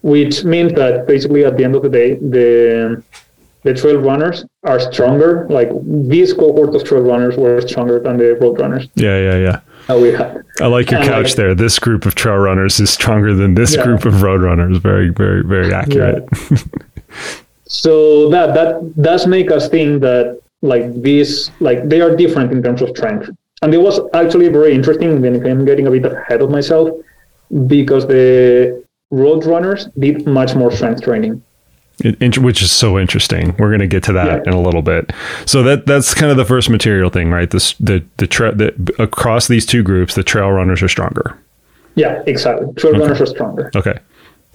which 0.03 0.45
means 0.45 0.73
that 0.75 1.07
basically 1.07 1.45
at 1.45 1.57
the 1.57 1.65
end 1.65 1.75
of 1.77 1.83
the 1.83 1.89
day, 2.01 2.15
the 2.37 3.03
the 3.67 3.75
trail 3.75 3.99
runners 4.11 4.45
are 4.63 4.79
stronger. 4.79 5.31
Like 5.59 5.71
these 6.15 6.33
cohort 6.33 6.73
of 6.77 6.85
trail 6.85 7.03
runners 7.03 7.37
were 7.37 7.61
stronger 7.63 7.99
than 7.99 8.17
the 8.17 8.37
road 8.43 8.61
runners 8.61 8.85
yeah, 8.95 9.19
yeah, 9.29 9.39
yeah. 9.47 9.59
that 9.89 9.99
we 9.99 10.13
had. 10.13 10.31
I 10.61 10.67
like 10.77 10.89
your 10.93 11.01
And, 11.01 11.09
couch 11.09 11.25
like- 11.31 11.35
there. 11.41 11.53
This 11.57 11.77
group 11.81 12.07
of 12.07 12.15
trail 12.15 12.37
runners 12.49 12.79
is 12.79 12.91
stronger 12.91 13.35
than 13.35 13.55
this 13.55 13.75
Yeah. 13.75 13.83
group 13.87 14.05
of 14.05 14.23
road 14.23 14.41
runners. 14.49 14.77
Very, 14.79 15.09
very, 15.09 15.43
very 15.55 15.73
accurate. 15.75 16.25
So 17.69 18.29
that 18.31 18.55
that 18.55 19.03
does 19.03 19.27
make 19.27 19.51
us 19.51 19.69
think 19.69 20.01
that 20.03 20.39
like 20.63 20.87
these 21.03 21.51
like 21.61 21.89
they 21.89 22.01
are 22.01 22.15
different 22.15 22.53
in 22.53 22.63
terms 22.63 22.81
of 22.83 22.89
strength. 22.91 23.29
And 23.67 23.75
it 23.75 23.79
was 23.79 23.99
actually 24.15 24.49
very 24.49 24.73
interesting. 24.73 25.09
I'm 25.27 25.65
getting 25.65 25.89
a 25.89 25.91
bit 25.91 26.05
ahead 26.07 26.41
of 26.41 26.51
myself 26.51 26.89
because 27.67 28.07
the 28.07 28.81
road 29.11 29.45
runners 29.45 29.89
did 29.99 30.25
much 30.25 30.55
more 30.55 30.71
strength 30.71 31.03
training. 31.03 31.43
It- 31.99 32.39
which 32.39 32.63
is 32.63 32.71
so 32.71 32.97
interesting. 32.97 33.57
We're 33.59 33.71
going 33.71 33.81
to 33.81 33.89
get 33.89 34.05
to 34.05 34.13
that 34.13 34.27
Yeah. 34.45 34.53
in 34.53 34.53
a 34.53 34.61
little 34.63 34.83
bit. 34.83 35.13
So 35.47 35.65
that 35.65 35.85
that's 35.87 36.15
kind 36.15 36.31
of 36.31 36.37
the 36.37 36.45
first 36.45 36.71
material 36.71 37.11
thing, 37.11 37.29
right? 37.33 37.51
This 37.51 37.75
the 37.81 38.05
the, 38.19 38.29
tra- 38.29 38.55
the 38.55 38.69
across 39.01 39.49
these 39.49 39.67
two 39.67 39.83
groups, 39.83 40.15
the 40.15 40.23
trail 40.23 40.51
runners 40.53 40.81
are 40.81 40.89
stronger. 40.97 41.37
Yeah, 41.97 42.23
exactly. 42.27 42.73
Trail 42.75 42.93
runners 43.01 43.21
are 43.21 43.27
stronger. 43.37 43.71
Okay, 43.75 43.99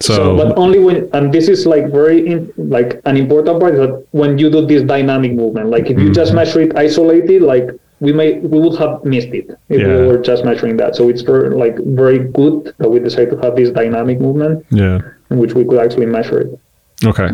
So, 0.00 0.14
so, 0.14 0.36
but 0.40 0.56
only 0.56 0.78
when, 0.78 0.96
and 1.12 1.24
this 1.34 1.48
is 1.48 1.66
like 1.66 1.90
very 2.00 2.18
in, 2.32 2.50
like 2.56 2.90
an 3.04 3.16
important 3.18 3.60
part 3.60 3.74
that 3.76 3.92
when 4.12 4.38
you 4.38 4.48
do 4.48 4.64
this 4.64 4.82
dynamic 4.94 5.32
movement, 5.42 5.66
like 5.68 5.86
if 5.92 5.98
you 5.98 6.04
Mm-hmm. 6.08 6.20
just 6.22 6.32
measure 6.32 6.60
it 6.66 6.72
isolated, 6.86 7.42
like 7.42 7.66
we 8.06 8.10
may 8.20 8.28
we 8.52 8.58
would 8.64 8.76
have 8.84 8.94
missed 9.14 9.32
it 9.40 9.46
if 9.74 9.78
Yeah. 9.80 9.86
we 9.98 10.06
were 10.08 10.18
just 10.30 10.40
measuring 10.50 10.76
that. 10.80 10.90
So 10.98 11.02
it's 11.10 11.22
very 11.32 11.50
like 11.64 11.76
very 12.04 12.20
good 12.40 12.56
that 12.78 12.88
we 12.92 12.98
decided 13.08 13.30
to 13.34 13.38
have 13.44 13.54
this 13.60 13.70
dynamic 13.80 14.16
movement 14.26 14.56
yeah, 14.82 14.98
in 15.30 15.36
which 15.42 15.54
we 15.58 15.62
could 15.68 15.80
actually 15.84 16.06
measure 16.18 16.38
it. 16.44 16.50
okay. 17.10 17.30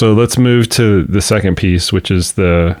So 0.00 0.04
let's 0.20 0.36
move 0.50 0.64
to 0.80 0.84
the 1.16 1.20
second 1.34 1.54
piece, 1.64 1.86
which 1.96 2.08
is 2.18 2.24
the 2.42 2.76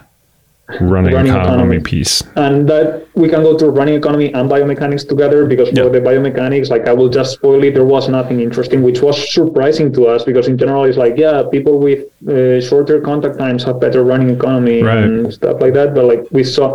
running, 0.80 1.12
Running 1.18 1.32
economy, 1.32 1.76
economy. 1.76 1.80
piece. 1.80 2.14
And 2.36 2.56
that 2.72 2.86
we 3.22 3.26
can 3.32 3.42
go 3.48 3.52
to 3.62 3.66
running 3.78 3.96
economy 4.02 4.28
and 4.36 4.44
biomechanics 4.54 5.04
together 5.12 5.40
because 5.52 5.68
for 5.70 5.86
Yeah. 5.86 5.96
the 5.96 6.00
biomechanics, 6.08 6.68
like 6.74 6.84
I 6.86 6.92
will 6.98 7.08
just 7.18 7.30
spoil 7.38 7.60
it, 7.64 7.72
there 7.78 7.84
was 7.96 8.04
nothing 8.08 8.38
interesting, 8.46 8.78
which 8.88 9.00
was 9.06 9.16
surprising 9.38 9.88
to 9.96 10.00
us 10.12 10.20
because 10.30 10.46
in 10.52 10.56
general 10.62 10.84
it's 10.88 10.96
like, 11.04 11.14
yeah, 11.24 11.42
people 11.56 11.74
with 11.88 12.00
uh, 12.28 12.60
shorter 12.68 12.96
contact 13.00 13.36
times 13.44 13.60
have 13.64 13.76
better 13.86 14.02
running 14.12 14.30
economy 14.38 14.78
Right. 14.82 15.02
and 15.04 15.32
stuff 15.38 15.56
like 15.64 15.74
that. 15.78 15.88
But 15.96 16.04
like 16.12 16.22
we 16.30 16.44
saw, 16.44 16.66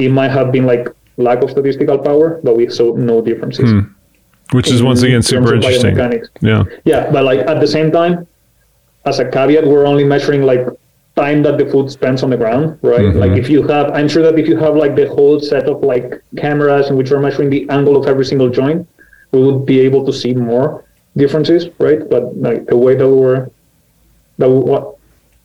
it 0.00 0.10
might 0.10 0.30
have 0.30 0.50
been 0.52 0.66
like 0.66 0.88
lack 1.16 1.42
of 1.42 1.50
statistical 1.50 1.98
power, 1.98 2.40
but 2.42 2.56
we 2.56 2.68
saw 2.68 2.94
no 2.96 3.20
differences. 3.20 3.70
Which 4.52 4.70
is 4.70 4.82
once 4.82 5.02
again 5.02 5.22
super 5.22 5.54
of 5.54 5.62
interesting. 5.62 5.96
Yeah, 6.40 6.64
Yeah, 6.84 7.10
but 7.10 7.24
like 7.24 7.40
at 7.40 7.60
the 7.60 7.68
same 7.68 7.92
time, 7.92 8.26
as 9.04 9.18
a 9.20 9.30
caveat, 9.30 9.64
we're 9.66 9.86
only 9.86 10.04
measuring 10.04 10.42
like 10.42 10.66
time 11.16 11.42
that 11.42 11.58
the 11.58 11.66
foot 11.66 11.90
spends 11.90 12.22
on 12.22 12.30
the 12.30 12.36
ground, 12.36 12.78
right? 12.82 13.00
Mm-hmm. 13.00 13.18
Like 13.18 13.32
if 13.32 13.48
you 13.48 13.62
have, 13.68 13.90
I'm 13.92 14.08
sure 14.08 14.22
that 14.22 14.38
if 14.38 14.48
you 14.48 14.56
have 14.56 14.74
like 14.76 14.96
the 14.96 15.08
whole 15.08 15.38
set 15.40 15.64
of 15.68 15.82
like 15.82 16.22
cameras 16.36 16.88
in 16.90 16.96
which 16.96 17.10
we're 17.10 17.20
measuring 17.20 17.50
the 17.50 17.68
angle 17.70 17.96
of 17.96 18.06
every 18.06 18.24
single 18.24 18.48
joint, 18.48 18.88
we 19.32 19.42
would 19.42 19.64
be 19.66 19.80
able 19.80 20.04
to 20.06 20.12
see 20.12 20.34
more 20.34 20.84
differences, 21.16 21.68
right? 21.78 22.08
But 22.08 22.36
like 22.36 22.66
the 22.66 22.76
way 22.76 22.94
that 22.96 23.08
we're, 23.08 23.50
that 24.38 24.48
we, 24.48 24.58
what, 24.58 24.96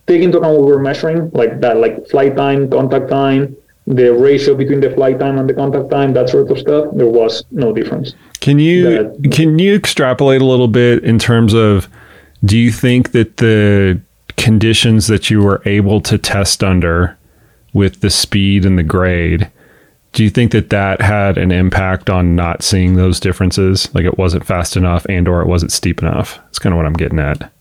take 0.07 0.21
into 0.21 0.37
account 0.37 0.57
what 0.57 0.67
we're 0.67 0.79
measuring, 0.79 1.29
like 1.31 1.61
that, 1.61 1.77
like 1.77 2.07
flight 2.07 2.35
time, 2.35 2.69
contact 2.69 3.09
time, 3.09 3.55
the 3.87 4.13
ratio 4.13 4.55
between 4.55 4.79
the 4.79 4.89
flight 4.91 5.19
time 5.19 5.37
and 5.37 5.49
the 5.49 5.53
contact 5.53 5.89
time, 5.91 6.13
that 6.13 6.29
sort 6.29 6.49
of 6.49 6.57
stuff, 6.57 6.87
there 6.93 7.07
was 7.07 7.43
no 7.51 7.71
difference. 7.73 8.15
Can 8.39 8.59
you 8.59 8.83
that, 8.83 9.31
can 9.31 9.59
you 9.59 9.75
extrapolate 9.75 10.41
a 10.41 10.45
little 10.45 10.67
bit 10.67 11.03
in 11.03 11.19
terms 11.19 11.53
of 11.53 11.87
do 12.43 12.57
you 12.57 12.71
think 12.71 13.11
that 13.11 13.37
the 13.37 13.99
conditions 14.37 15.07
that 15.07 15.29
you 15.29 15.41
were 15.41 15.61
able 15.65 16.01
to 16.01 16.17
test 16.17 16.63
under 16.63 17.17
with 17.73 18.01
the 18.01 18.09
speed 18.09 18.65
and 18.65 18.77
the 18.77 18.83
grade 18.83 19.49
do 20.15 20.23
you 20.23 20.29
think 20.29 20.53
that 20.53 20.69
that 20.69 21.01
had 21.01 21.37
an 21.37 21.51
impact 21.51 22.09
on 22.09 22.35
not 22.35 22.63
seeing 22.63 22.95
those 22.95 23.19
differences? 23.19 23.93
Like 23.93 24.05
it 24.05 24.17
wasn't 24.17 24.45
fast 24.45 24.77
enough 24.77 25.05
and 25.09 25.27
or 25.27 25.41
it 25.41 25.47
wasn't 25.47 25.73
steep 25.73 26.01
enough? 26.01 26.39
It's 26.47 26.57
kind 26.57 26.73
of 26.73 26.77
what 26.77 26.85
i'm 26.85 26.93
getting 26.93 27.19
at. 27.19 27.51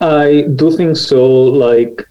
I 0.00 0.46
do 0.56 0.74
think 0.74 0.96
so 0.96 1.28
like 1.28 2.08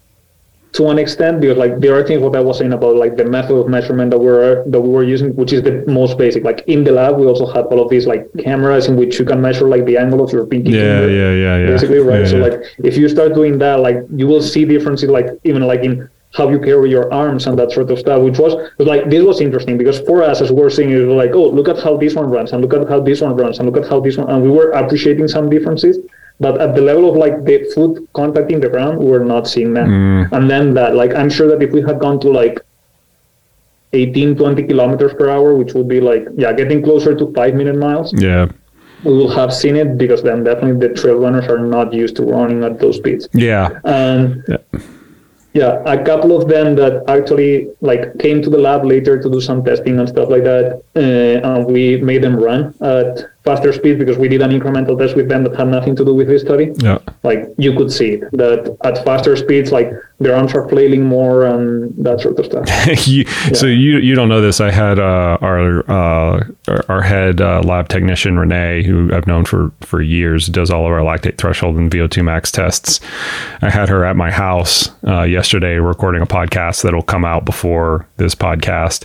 to 0.72 0.88
an 0.88 0.98
extent 0.98 1.40
because 1.40 1.56
like 1.56 1.80
the 1.80 1.90
other 1.90 2.06
thing 2.06 2.20
what 2.20 2.36
I 2.36 2.40
was 2.40 2.58
saying 2.58 2.72
about 2.72 2.96
like 2.96 3.16
the 3.16 3.24
method 3.24 3.54
of 3.54 3.68
measurement 3.68 4.10
that 4.10 4.18
we're 4.18 4.64
that 4.64 4.80
we 4.80 4.88
were 4.88 5.04
using, 5.04 5.34
which 5.34 5.52
is 5.52 5.62
the 5.62 5.84
most 5.86 6.18
basic. 6.18 6.44
Like 6.44 6.62
in 6.66 6.84
the 6.84 6.92
lab, 6.92 7.16
we 7.18 7.26
also 7.26 7.46
had 7.46 7.64
all 7.66 7.80
of 7.80 7.88
these 7.88 8.06
like 8.06 8.28
cameras 8.38 8.86
in 8.86 8.96
which 8.96 9.18
you 9.18 9.24
can 9.24 9.40
measure 9.40 9.66
like 9.66 9.86
the 9.86 9.96
angle 9.96 10.22
of 10.22 10.32
your 10.32 10.46
pinky 10.46 10.70
yeah, 10.70 11.00
finger. 11.00 11.10
Yeah, 11.10 11.32
yeah, 11.32 11.58
yeah. 11.58 11.66
Basically, 11.72 11.98
right. 11.98 12.20
Yeah, 12.20 12.26
so 12.26 12.36
yeah. 12.36 12.42
like 12.42 12.62
if 12.84 12.96
you 12.96 13.08
start 13.08 13.34
doing 13.34 13.58
that, 13.58 13.80
like 13.80 13.96
you 14.14 14.26
will 14.26 14.42
see 14.42 14.64
differences 14.64 15.08
like 15.08 15.26
even 15.44 15.62
like 15.62 15.80
in 15.80 16.08
how 16.34 16.50
you 16.50 16.60
carry 16.60 16.90
your 16.90 17.10
arms 17.12 17.46
and 17.46 17.58
that 17.58 17.72
sort 17.72 17.90
of 17.90 17.98
stuff, 17.98 18.22
which 18.22 18.38
was, 18.38 18.54
was 18.76 18.86
like 18.86 19.08
this 19.08 19.24
was 19.24 19.40
interesting 19.40 19.78
because 19.78 19.98
for 20.00 20.22
us 20.22 20.42
as 20.42 20.52
we're 20.52 20.68
seeing 20.68 20.90
it 20.90 20.98
was 20.98 21.16
like, 21.16 21.30
oh, 21.34 21.48
look 21.48 21.68
at 21.68 21.78
how 21.82 21.96
this 21.96 22.14
one 22.14 22.28
runs 22.28 22.52
and 22.52 22.60
look 22.60 22.74
at 22.74 22.86
how 22.88 23.00
this 23.00 23.22
one 23.22 23.34
runs 23.34 23.58
and 23.58 23.66
look 23.66 23.82
at 23.82 23.88
how 23.88 23.98
this 23.98 24.18
one 24.18 24.28
and 24.28 24.42
we 24.42 24.50
were 24.50 24.70
appreciating 24.72 25.26
some 25.26 25.48
differences 25.48 25.98
but 26.40 26.60
at 26.60 26.74
the 26.74 26.80
level 26.80 27.10
of 27.10 27.16
like 27.16 27.44
the 27.44 27.70
foot 27.74 28.08
contacting 28.12 28.60
the 28.60 28.68
ground, 28.68 28.98
we're 28.98 29.24
not 29.24 29.48
seeing 29.48 29.74
that. 29.74 29.86
Mm. 29.86 30.32
And 30.32 30.50
then 30.50 30.74
that, 30.74 30.94
like, 30.94 31.14
I'm 31.14 31.30
sure 31.30 31.48
that 31.48 31.62
if 31.62 31.72
we 31.72 31.82
had 31.82 31.98
gone 31.98 32.20
to 32.20 32.30
like 32.30 32.60
18, 33.92 34.36
20 34.36 34.62
kilometers 34.64 35.14
per 35.14 35.30
hour, 35.30 35.54
which 35.54 35.74
would 35.74 35.88
be 35.88 36.00
like, 36.00 36.26
yeah, 36.36 36.52
getting 36.52 36.82
closer 36.82 37.14
to 37.14 37.32
five 37.32 37.54
minute 37.54 37.76
miles. 37.76 38.12
Yeah. 38.16 38.48
We 39.04 39.12
will 39.12 39.30
have 39.30 39.52
seen 39.54 39.76
it 39.76 39.96
because 39.96 40.22
then 40.22 40.44
definitely 40.44 40.88
the 40.88 40.94
trail 40.94 41.18
runners 41.18 41.46
are 41.46 41.58
not 41.58 41.92
used 41.92 42.16
to 42.16 42.24
running 42.24 42.64
at 42.64 42.78
those 42.78 42.96
speeds. 42.96 43.28
Yeah. 43.32 43.80
And 43.84 44.44
yeah. 44.48 44.56
yeah, 45.54 45.82
a 45.86 46.04
couple 46.04 46.36
of 46.36 46.48
them 46.48 46.74
that 46.76 47.04
actually 47.08 47.68
like 47.80 48.18
came 48.18 48.42
to 48.42 48.50
the 48.50 48.58
lab 48.58 48.84
later 48.84 49.20
to 49.20 49.30
do 49.30 49.40
some 49.40 49.64
testing 49.64 49.98
and 49.98 50.08
stuff 50.08 50.28
like 50.28 50.44
that. 50.44 50.82
Uh, 50.96 51.46
and 51.48 51.66
we 51.66 51.96
made 51.98 52.22
them 52.22 52.36
run 52.36 52.74
at 52.80 53.28
faster 53.48 53.72
speed 53.72 53.98
because 53.98 54.18
we 54.18 54.28
did 54.28 54.42
an 54.42 54.50
incremental 54.50 54.98
test 54.98 55.16
with 55.16 55.28
them 55.28 55.42
that 55.44 55.56
had 55.56 55.68
nothing 55.68 55.96
to 55.96 56.04
do 56.04 56.14
with 56.14 56.28
this 56.28 56.42
study. 56.42 56.66
Yeah. 56.76 56.98
Like 57.22 57.40
you 57.56 57.72
could 57.78 57.90
see 57.90 58.10
it, 58.16 58.20
that 58.32 58.76
at 58.84 59.04
faster 59.06 59.34
speeds, 59.36 59.72
like 59.72 59.90
their 60.20 60.34
arms 60.36 60.52
are 60.54 60.68
flailing 60.68 61.04
more 61.04 61.46
and 61.46 61.94
that 62.04 62.20
sort 62.20 62.38
of 62.38 62.44
stuff. 62.44 62.66
you, 63.06 63.24
yeah. 63.24 63.52
So 63.54 63.66
you 63.66 63.98
you 63.98 64.14
don't 64.14 64.28
know 64.28 64.40
this. 64.40 64.60
I 64.60 64.70
had 64.70 64.98
uh, 64.98 65.38
our, 65.40 65.90
uh, 65.90 66.44
our, 66.68 66.84
our 66.88 67.02
head 67.02 67.40
uh, 67.40 67.62
lab 67.62 67.88
technician 67.88 68.38
Renee, 68.38 68.82
who 68.82 69.14
I've 69.14 69.26
known 69.26 69.44
for 69.44 69.72
for 69.80 70.02
years, 70.02 70.46
does 70.48 70.70
all 70.70 70.84
of 70.86 70.92
our 70.92 71.00
lactate 71.00 71.38
threshold 71.38 71.76
and 71.76 71.90
VO2 71.90 72.24
max 72.24 72.52
tests. 72.52 73.00
I 73.62 73.70
had 73.70 73.88
her 73.88 74.04
at 74.04 74.16
my 74.16 74.30
house 74.30 74.90
uh, 75.06 75.22
yesterday 75.22 75.76
recording 75.76 76.20
a 76.20 76.26
podcast 76.26 76.82
that'll 76.82 77.02
come 77.02 77.24
out 77.24 77.44
before 77.44 78.06
this 78.16 78.34
podcast 78.34 79.04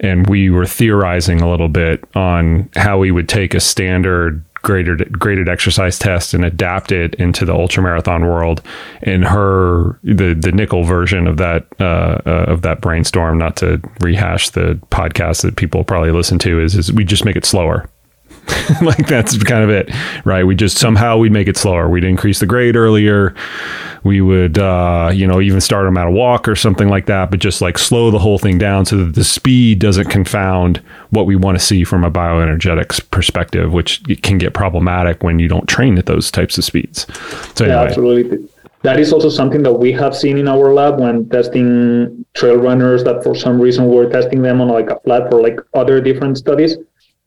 and 0.00 0.26
we 0.28 0.50
were 0.50 0.66
theorizing 0.66 1.40
a 1.40 1.50
little 1.50 1.68
bit 1.68 2.04
on 2.14 2.68
how 2.76 2.98
we 2.98 3.10
would 3.10 3.28
take 3.28 3.54
a 3.54 3.60
standard 3.60 4.44
graded 4.62 5.18
graded 5.18 5.48
exercise 5.48 5.98
test 5.98 6.34
and 6.34 6.44
adapt 6.44 6.90
it 6.92 7.14
into 7.14 7.44
the 7.44 7.54
ultra 7.54 7.82
marathon 7.82 8.26
world. 8.26 8.62
And 9.02 9.24
her 9.24 9.98
the 10.02 10.34
the 10.34 10.52
nickel 10.52 10.84
version 10.84 11.26
of 11.26 11.36
that 11.38 11.66
uh, 11.80 12.20
uh, 12.26 12.44
of 12.48 12.62
that 12.62 12.80
brainstorm, 12.80 13.38
not 13.38 13.56
to 13.58 13.80
rehash 14.00 14.50
the 14.50 14.78
podcast 14.90 15.42
that 15.42 15.56
people 15.56 15.84
probably 15.84 16.12
listen 16.12 16.38
to, 16.40 16.60
is 16.60 16.74
is 16.74 16.92
we 16.92 17.04
just 17.04 17.24
make 17.24 17.36
it 17.36 17.44
slower. 17.44 17.88
like 18.82 19.06
that's 19.06 19.36
kind 19.42 19.64
of 19.64 19.70
it, 19.70 19.90
right? 20.24 20.44
We 20.44 20.54
just 20.54 20.78
somehow 20.78 21.18
we'd 21.18 21.32
make 21.32 21.48
it 21.48 21.56
slower. 21.56 21.88
We'd 21.88 22.04
increase 22.04 22.40
the 22.40 22.46
grade 22.46 22.76
earlier. 22.76 23.34
We 24.04 24.20
would, 24.20 24.58
uh, 24.58 25.10
you 25.12 25.26
know, 25.26 25.40
even 25.40 25.60
start 25.60 25.84
them 25.84 25.96
at 25.96 26.06
a 26.06 26.10
walk 26.10 26.48
or 26.48 26.54
something 26.54 26.88
like 26.88 27.06
that, 27.06 27.30
but 27.30 27.40
just 27.40 27.60
like 27.60 27.78
slow 27.78 28.10
the 28.10 28.18
whole 28.18 28.38
thing 28.38 28.58
down 28.58 28.86
so 28.86 28.96
that 28.98 29.14
the 29.14 29.24
speed 29.24 29.80
doesn't 29.80 30.08
confound 30.08 30.78
what 31.10 31.26
we 31.26 31.36
want 31.36 31.58
to 31.58 31.64
see 31.64 31.84
from 31.84 32.04
a 32.04 32.10
bioenergetics 32.10 33.10
perspective, 33.10 33.72
which 33.72 34.02
can 34.22 34.38
get 34.38 34.54
problematic 34.54 35.22
when 35.22 35.38
you 35.38 35.48
don't 35.48 35.68
train 35.68 35.98
at 35.98 36.06
those 36.06 36.30
types 36.30 36.56
of 36.58 36.64
speeds. 36.64 37.06
So 37.54 37.64
anyway. 37.64 37.80
yeah, 37.80 37.82
absolutely. 37.82 38.48
That 38.82 39.00
is 39.00 39.12
also 39.12 39.28
something 39.28 39.64
that 39.64 39.72
we 39.72 39.90
have 39.92 40.16
seen 40.16 40.38
in 40.38 40.46
our 40.46 40.72
lab 40.72 41.00
when 41.00 41.28
testing 41.28 42.24
trail 42.34 42.56
runners 42.56 43.02
that 43.04 43.24
for 43.24 43.34
some 43.34 43.60
reason 43.60 43.86
we're 43.86 44.08
testing 44.08 44.40
them 44.42 44.60
on 44.60 44.68
like 44.68 44.88
a 44.88 45.00
flat 45.00 45.28
for 45.28 45.42
like 45.42 45.58
other 45.74 46.00
different 46.00 46.38
studies 46.38 46.76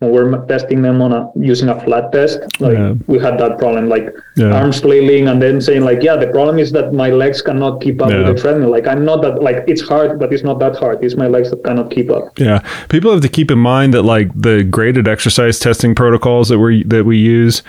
when 0.02 0.12
we're 0.12 0.46
testing 0.48 0.82
them 0.82 1.00
on 1.00 1.14
a 1.14 1.32
using 1.36 1.70
a 1.70 1.80
flat 1.82 2.12
test 2.12 2.40
like 2.60 2.78
yeah. 2.78 2.94
we 3.06 3.20
had 3.20 3.38
that 3.38 3.60
problem 3.60 3.88
like 3.88 4.10
yeah. 4.36 4.52
arms 4.52 4.80
flailing 4.80 5.28
and 5.28 5.40
then 5.40 5.62
saying 5.62 5.82
like 5.82 6.02
yeah 6.02 6.16
the 6.16 6.28
problem 6.28 6.58
is 6.58 6.72
that 6.72 6.92
my 6.92 7.12
legs 7.12 7.40
cannot 7.42 7.80
keep 7.82 8.02
up 8.02 8.10
yeah. 8.10 8.18
with 8.18 8.36
the 8.36 8.42
treadmill 8.42 8.72
like 8.72 8.88
i'm 8.88 9.06
not 9.06 9.22
that 9.22 9.44
like 9.44 9.64
it's 9.68 9.82
hard 9.82 10.20
but 10.20 10.34
it's 10.34 10.44
not 10.44 10.58
that 10.58 10.76
hard 10.76 11.04
it's 11.04 11.16
my 11.16 11.28
legs 11.28 11.52
that 11.52 11.64
cannot 11.64 11.92
keep 11.92 12.10
up 12.10 12.38
yeah 12.40 12.60
people 12.90 13.12
have 13.12 13.22
to 13.22 13.30
keep 13.30 13.52
in 13.52 13.60
mind 13.60 13.94
that 13.94 14.02
like 14.02 14.30
the 14.34 14.64
graded 14.64 15.08
exercise 15.08 15.60
testing 15.60 15.94
protocols 15.94 16.50
that 16.50 16.58
we 16.58 16.84
that 16.86 17.06
we 17.06 17.18
use 17.18 17.62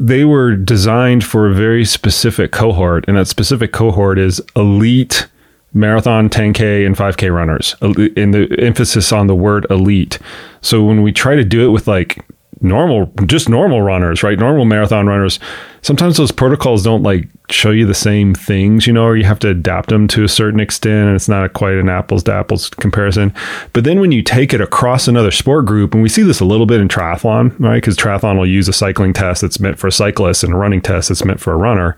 they 0.00 0.24
were 0.24 0.56
designed 0.56 1.22
for 1.22 1.50
a 1.50 1.54
very 1.54 1.84
specific 1.84 2.50
cohort 2.50 3.04
and 3.06 3.18
that 3.18 3.28
specific 3.28 3.72
cohort 3.72 4.18
is 4.18 4.40
elite 4.56 5.26
marathon 5.74 6.28
10k 6.28 6.86
and 6.86 6.96
5k 6.96 7.34
runners. 7.34 7.74
In 8.16 8.32
the 8.32 8.54
emphasis 8.58 9.12
on 9.12 9.26
the 9.26 9.34
word 9.34 9.66
elite. 9.70 10.18
So 10.60 10.84
when 10.84 11.02
we 11.02 11.12
try 11.12 11.34
to 11.34 11.44
do 11.44 11.66
it 11.66 11.70
with 11.70 11.88
like 11.88 12.24
normal 12.62 13.06
just 13.26 13.48
normal 13.48 13.82
runners 13.82 14.22
right? 14.22 14.38
Normal 14.38 14.64
marathon 14.64 15.06
runners 15.06 15.40
sometimes 15.82 16.16
those 16.16 16.30
protocols 16.30 16.84
don't 16.84 17.02
like 17.02 17.28
show 17.50 17.70
you 17.72 17.84
the 17.84 17.94
same 17.94 18.34
things 18.34 18.86
you 18.86 18.92
know 18.92 19.04
or 19.04 19.16
you 19.16 19.24
have 19.24 19.40
to 19.40 19.48
adapt 19.48 19.88
them 19.88 20.06
to 20.06 20.22
a 20.22 20.28
certain 20.28 20.60
extent 20.60 21.08
and 21.08 21.16
it's 21.16 21.28
not 21.28 21.44
a 21.44 21.48
quite 21.48 21.74
an 21.74 21.88
apples 21.88 22.22
to 22.22 22.32
apples 22.32 22.70
comparison. 22.70 23.34
But 23.72 23.82
then 23.84 23.98
when 24.00 24.12
you 24.12 24.22
take 24.22 24.54
it 24.54 24.60
across 24.60 25.08
another 25.08 25.32
sport 25.32 25.66
group 25.66 25.92
and 25.92 26.02
we 26.02 26.08
see 26.08 26.22
this 26.22 26.40
a 26.40 26.44
little 26.44 26.66
bit 26.66 26.80
in 26.80 26.88
triathlon 26.88 27.58
right? 27.58 27.76
Because 27.76 27.96
triathlon 27.96 28.36
will 28.38 28.46
use 28.46 28.68
a 28.68 28.72
cycling 28.72 29.12
test 29.12 29.40
that's 29.42 29.58
meant 29.58 29.78
for 29.78 29.88
a 29.88 29.92
cyclist 29.92 30.44
and 30.44 30.54
a 30.54 30.56
running 30.56 30.80
test 30.80 31.08
that's 31.08 31.24
meant 31.24 31.40
for 31.40 31.52
a 31.52 31.56
runner 31.56 31.96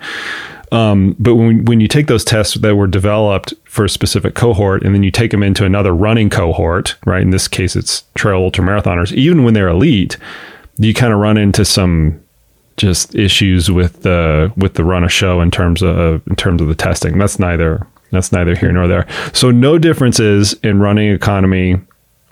um, 0.75 1.15
but 1.19 1.37
when, 1.37 1.65
when 1.67 1.81
you 1.81 1.87
take 1.87 2.09
those 2.09 2.25
tests 2.25 2.55
that 2.55 2.75
were 2.75 2.89
developed 2.89 3.55
for 3.65 3.85
a 3.85 3.89
specific 3.89 4.35
cohort 4.35 4.83
and 4.83 4.95
then 4.95 5.03
you 5.03 5.11
take 5.11 5.31
them 5.31 5.43
into 5.43 5.65
another 5.65 5.95
running 5.95 6.29
cohort, 6.29 6.97
right? 7.07 7.23
In 7.23 7.31
this 7.31 7.47
case, 7.47 7.77
it's 7.77 8.03
trail 8.15 8.39
ultra 8.39 8.65
marathoners. 8.65 9.13
Even 9.13 9.45
when 9.45 9.55
they're 9.55 9.69
elite, 9.69 10.17
you 10.79 10.93
kind 10.93 11.13
of 11.13 11.21
run 11.21 11.37
into 11.37 11.65
some 11.65 12.21
just 12.77 13.15
issues 13.15 13.71
with 13.71 14.03
the 14.03 14.53
with 14.57 14.75
the 14.75 14.83
run 14.83 15.05
of 15.05 15.13
show 15.13 15.41
in 15.41 15.51
terms 15.51 15.81
of 15.81 16.27
in 16.27 16.35
terms 16.35 16.61
of 16.61 16.67
the 16.67 16.75
testing. 16.75 17.19
That's 17.19 17.39
neither 17.39 17.87
that's 18.11 18.33
neither 18.33 18.57
here 18.57 18.73
nor 18.73 18.89
there. 18.89 19.07
So 19.33 19.53
no 19.53 19.79
differences 19.79 20.55
in 20.65 20.81
running 20.81 21.13
economy 21.13 21.77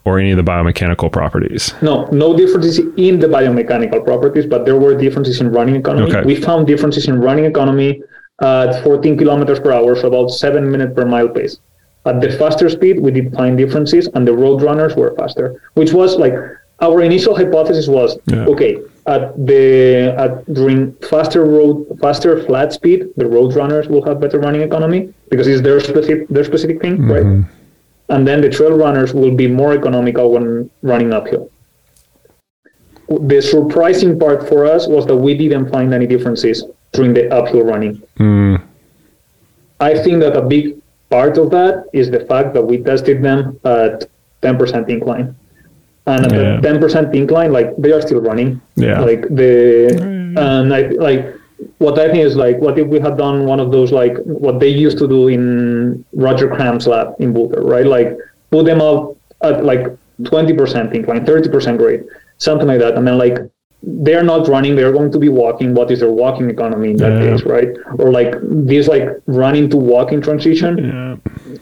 or 0.05 0.18
any 0.18 0.33
of 0.33 0.37
the 0.37 0.42
biomechanical 0.42 1.12
properties? 1.12 1.72
No, 1.81 2.07
no 2.07 2.37
differences 2.37 2.78
in 2.78 3.20
the 3.20 3.28
biomechanical 3.28 4.05
properties, 4.05 4.46
but 4.46 4.64
there 4.64 4.76
were 4.76 4.96
differences 4.96 5.40
in 5.40 5.52
running 5.52 5.76
economy. 5.76 6.11
Okay. 6.11 6.26
We 6.26 6.35
found 6.35 6.66
differences 6.66 7.07
in 7.07 7.20
running 7.20 7.44
economy 7.44 8.02
at 8.42 8.83
14 8.83 9.16
kilometers 9.16 9.61
per 9.61 9.72
hour, 9.72 9.96
so 9.96 10.09
about 10.09 10.28
seven 10.28 10.70
minutes 10.70 10.94
per 10.94 11.07
mile 11.07 11.28
pace. 11.28 11.59
At 12.05 12.20
the 12.20 12.33
faster 12.33 12.68
speed, 12.68 12.98
we 13.00 13.12
did 13.12 13.33
find 13.33 13.57
differences, 13.57 14.09
and 14.14 14.26
the 14.26 14.35
road 14.35 14.61
runners 14.61 14.96
were 14.96 15.14
faster, 15.16 15.62
which 15.74 15.92
was 15.92 16.16
like 16.16 16.35
our 16.81 17.00
initial 17.00 17.37
hypothesis 17.37 17.87
was 17.87 18.18
yeah. 18.26 18.44
okay 18.46 18.83
at 19.07 19.35
the 19.46 20.14
at 20.18 20.52
during 20.52 20.92
faster 21.11 21.44
road 21.44 21.98
faster 22.00 22.42
flat 22.44 22.72
speed, 22.72 23.09
the 23.16 23.26
road 23.26 23.55
runners 23.55 23.88
will 23.88 24.05
have 24.05 24.20
better 24.20 24.38
running 24.38 24.62
economy 24.62 25.12
because 25.28 25.46
it's 25.46 25.62
their 25.62 25.81
specific 25.81 26.28
their 26.28 26.44
specific 26.44 26.81
thing, 26.81 26.98
mm-hmm. 26.98 27.11
right? 27.11 27.44
And 28.09 28.28
then 28.28 28.40
the 28.40 28.50
trail 28.50 28.76
runners 28.76 29.14
will 29.14 29.35
be 29.35 29.48
more 29.48 29.72
economical 29.74 30.33
when 30.33 30.70
running 30.83 31.12
uphill. 31.12 31.50
The 33.09 33.42
surprising 33.42 34.18
part 34.18 34.48
for 34.48 34.66
us 34.66 34.87
was 34.87 35.07
that 35.07 35.16
we 35.16 35.37
didn't 35.37 35.70
find 35.70 35.92
any 35.92 36.07
differences 36.07 36.64
during 36.92 37.14
the 37.14 37.33
uphill 37.33 37.62
running. 37.62 38.02
Mm. 38.18 38.62
I 39.81 39.94
think 40.02 40.20
that 40.20 40.37
a 40.37 40.42
big 40.42 40.81
part 41.11 41.37
of 41.38 41.50
that 41.50 41.87
is 41.92 42.11
the 42.11 42.20
fact 42.20 42.55
that 42.55 42.62
we 42.62 42.78
tested 42.78 43.22
them 43.22 43.59
at 43.64 44.07
10% 44.42 44.88
incline. 44.88 45.35
And 46.07 46.26
at 46.26 46.33
yeah. 46.33 46.61
the 46.61 46.68
10% 46.68 47.14
incline, 47.14 47.52
like 47.52 47.76
they 47.76 47.92
are 47.92 48.00
still 48.00 48.20
running. 48.20 48.61
Yeah. 48.76 49.00
Like 49.00 49.22
the, 49.28 49.55
and 50.37 50.74
I 50.74 50.88
like, 51.09 51.35
what 51.78 51.98
I 51.98 52.11
think 52.11 52.24
is 52.24 52.37
like, 52.37 52.59
what 52.59 52.78
if 52.78 52.88
we 52.88 52.98
had 52.98 53.16
done 53.16 53.46
one 53.46 53.61
of 53.61 53.70
those, 53.70 53.92
like 53.92 54.16
what 54.24 54.59
they 54.59 54.68
used 54.68 54.98
to 54.98 55.07
do 55.07 55.28
in 55.28 56.05
Rodger 56.12 56.48
Kram's 56.48 56.87
lab 56.87 57.14
in 57.20 57.33
Boulder, 57.33 57.62
right? 57.62 57.87
Like 57.87 58.18
put 58.50 58.66
them 58.66 58.81
up 58.81 59.16
at 59.42 59.64
like 59.64 59.87
20% 60.22 60.94
incline, 60.94 61.24
30% 61.24 61.78
grade, 61.78 62.05
something 62.38 62.66
like 62.66 62.81
that. 62.81 62.94
And 62.94 63.07
then 63.07 63.16
like 63.18 63.38
they're 63.84 64.22
not 64.22 64.46
running 64.48 64.76
they're 64.76 64.92
going 64.92 65.10
to 65.10 65.18
be 65.18 65.28
walking 65.28 65.74
what 65.74 65.90
is 65.90 66.00
their 66.00 66.10
walking 66.10 66.48
economy 66.48 66.90
in 66.90 66.96
that 66.98 67.12
Yeah. 67.12 67.30
case 67.32 67.42
right 67.44 67.68
or 67.98 68.12
like 68.12 68.32
this 68.42 68.86
like 68.86 69.08
running 69.26 69.68
to 69.70 69.76
walking 69.76 70.20
transition 70.20 70.72
Yeah. 70.78 71.16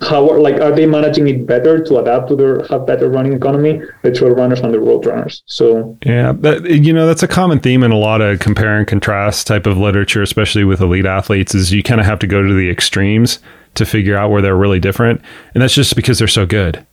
how 0.06 0.28
are 0.30 0.38
like 0.40 0.60
are 0.60 0.74
they 0.74 0.86
managing 0.86 1.28
it 1.28 1.46
better 1.46 1.82
to 1.82 1.98
adapt 1.98 2.28
to 2.28 2.36
their 2.36 2.62
have 2.68 2.86
better 2.86 3.08
running 3.08 3.32
economy 3.32 3.80
the 4.02 4.10
trail 4.12 4.34
runners 4.34 4.60
and 4.60 4.72
the 4.74 4.80
road 4.80 5.06
runners 5.06 5.42
so 5.46 5.96
Yeah, 6.04 6.32
that, 6.40 6.64
you 6.68 6.92
know 6.92 7.06
that's 7.06 7.22
a 7.22 7.28
common 7.28 7.58
theme 7.60 7.82
in 7.82 7.90
a 7.90 7.96
lot 7.98 8.20
of 8.20 8.38
compare 8.40 8.76
and 8.76 8.86
contrast 8.86 9.46
type 9.46 9.66
of 9.66 9.78
literature, 9.78 10.22
especially 10.22 10.64
with 10.64 10.80
elite 10.80 11.06
athletes. 11.06 11.54
Is 11.54 11.72
you 11.72 11.82
kind 11.82 12.00
of 12.00 12.06
have 12.06 12.18
to 12.20 12.26
go 12.26 12.42
to 12.42 12.52
the 12.54 12.68
extremes 12.70 13.38
to 13.74 13.84
figure 13.86 14.16
out 14.16 14.30
where 14.30 14.42
they're 14.42 14.56
really 14.56 14.80
different, 14.80 15.20
and 15.54 15.62
that's 15.62 15.74
just 15.74 15.94
because 15.96 16.18
they're 16.18 16.28
so 16.28 16.44
good, 16.46 16.84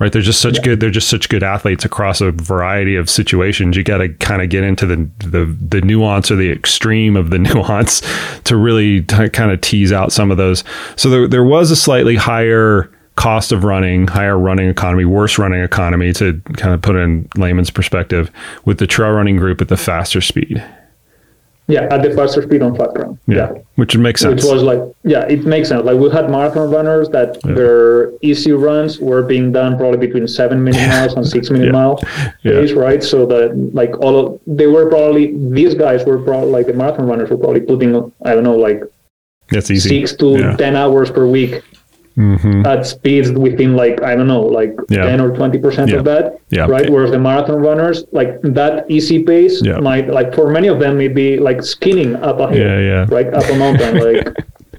right? 0.00 0.10
They're 0.10 0.22
just 0.22 0.40
such 0.40 0.60
good. 0.62 0.80
They're 0.80 0.90
just 0.90 1.08
such 1.08 1.28
good 1.28 1.44
athletes 1.44 1.84
across 1.84 2.20
a 2.20 2.32
variety 2.32 2.96
of 2.96 3.08
situations. 3.08 3.76
You 3.76 3.84
got 3.84 3.98
to 3.98 4.08
kind 4.08 4.42
of 4.42 4.48
get 4.48 4.64
into 4.64 4.86
the, 4.86 4.96
the 5.18 5.56
the 5.60 5.80
nuance 5.82 6.30
or 6.30 6.36
the 6.36 6.50
extreme 6.50 7.16
of 7.16 7.30
the 7.30 7.38
nuance 7.38 8.02
to 8.44 8.56
really 8.56 9.02
t- 9.02 9.28
kind 9.28 9.52
of 9.52 9.60
tease 9.60 9.92
out 9.92 10.10
some 10.10 10.32
of 10.32 10.38
those. 10.38 10.64
So 10.96 11.08
there 11.08 11.28
there 11.28 11.44
was 11.44 11.70
a 11.70 11.76
slightly 11.76 12.16
higher 12.16 12.90
cost 13.16 13.52
of 13.52 13.64
running, 13.64 14.08
higher 14.08 14.38
running 14.38 14.68
economy, 14.68 15.04
worse 15.04 15.38
running 15.38 15.62
economy 15.62 16.12
to 16.14 16.40
kind 16.56 16.72
of 16.72 16.80
put 16.80 16.96
it 16.96 17.00
in 17.00 17.28
layman's 17.36 17.70
perspective 17.70 18.30
with 18.64 18.78
the 18.78 18.86
trail 18.86 19.10
running 19.10 19.36
group 19.36 19.60
at 19.60 19.68
the 19.68 19.76
faster 19.76 20.22
speed. 20.22 20.64
Yeah 21.70 21.86
at 21.94 22.02
the 22.02 22.10
faster 22.18 22.42
speed 22.42 22.62
on 22.62 22.74
flat 22.74 22.92
ground 22.94 23.18
yeah, 23.26 23.52
Which 23.76 23.94
would 23.94 24.02
make 24.02 24.18
sense. 24.18 24.42
which 24.44 24.52
was 24.52 24.62
like 24.62 24.80
yeah 25.04 25.24
it 25.34 25.44
makes 25.46 25.68
sense 25.68 25.84
like 25.84 25.98
we 25.98 26.10
had 26.10 26.30
marathon 26.30 26.70
runners 26.70 27.08
that 27.10 27.40
their 27.42 28.12
easy 28.22 28.52
runs 28.52 28.98
were 28.98 29.22
being 29.22 29.52
done 29.52 29.76
probably 29.76 29.98
between 30.06 30.26
seven 30.28 30.62
minute 30.66 30.86
miles 30.88 31.14
and 31.14 31.26
six 31.26 31.50
minute 31.50 31.66
Yeah. 31.66 31.72
mile 31.78 31.94
Yeah. 32.42 32.60
pace 32.60 32.72
right 32.72 33.02
so 33.02 33.26
that 33.32 33.56
like 33.80 33.92
all 34.00 34.14
of 34.20 34.40
they 34.46 34.66
were 34.66 34.86
probably 34.88 35.24
these 35.60 35.74
guys 35.74 36.04
were 36.04 36.18
probably 36.18 36.50
like 36.50 36.66
the 36.66 36.74
marathon 36.74 37.06
runners 37.06 37.30
were 37.30 37.38
probably 37.44 37.60
putting 37.60 37.90
i 38.24 38.34
don't 38.34 38.44
know 38.44 38.56
like 38.68 38.80
That's 39.50 39.70
easy. 39.70 39.88
six 39.94 40.14
to 40.22 40.28
Yeah. 40.38 40.56
10 40.56 40.76
hours 40.76 41.10
per 41.10 41.26
week 41.26 41.62
Mhm. 42.16 42.66
at 42.66 42.86
speeds 42.86 43.30
within 43.32 43.76
like 43.76 44.02
I 44.02 44.14
don't 44.16 44.26
know, 44.26 44.42
like 44.42 44.74
Yeah. 44.88 45.04
10 45.06 45.20
or 45.20 45.30
20 45.30 45.58
percent 45.58 45.90
Yeah. 45.90 45.96
of 45.98 46.04
that. 46.04 46.38
Yeah. 46.50 46.66
Right. 46.66 46.90
Whereas 46.90 47.10
the 47.12 47.18
marathon 47.18 47.60
runners, 47.60 48.04
like 48.12 48.40
that 48.42 48.84
easy 48.88 49.22
pace 49.22 49.62
might 49.80 50.08
like 50.10 50.34
for 50.34 50.50
many 50.50 50.68
of 50.68 50.80
them 50.80 50.98
may 50.98 51.08
be 51.08 51.38
like 51.38 51.62
skinning 51.62 52.16
up 52.16 52.40
a 52.40 52.48
hill, 52.50 53.06
right 53.06 53.32
up 53.32 53.44
a 53.48 53.56
mountain, 53.56 53.98
like 54.06 54.28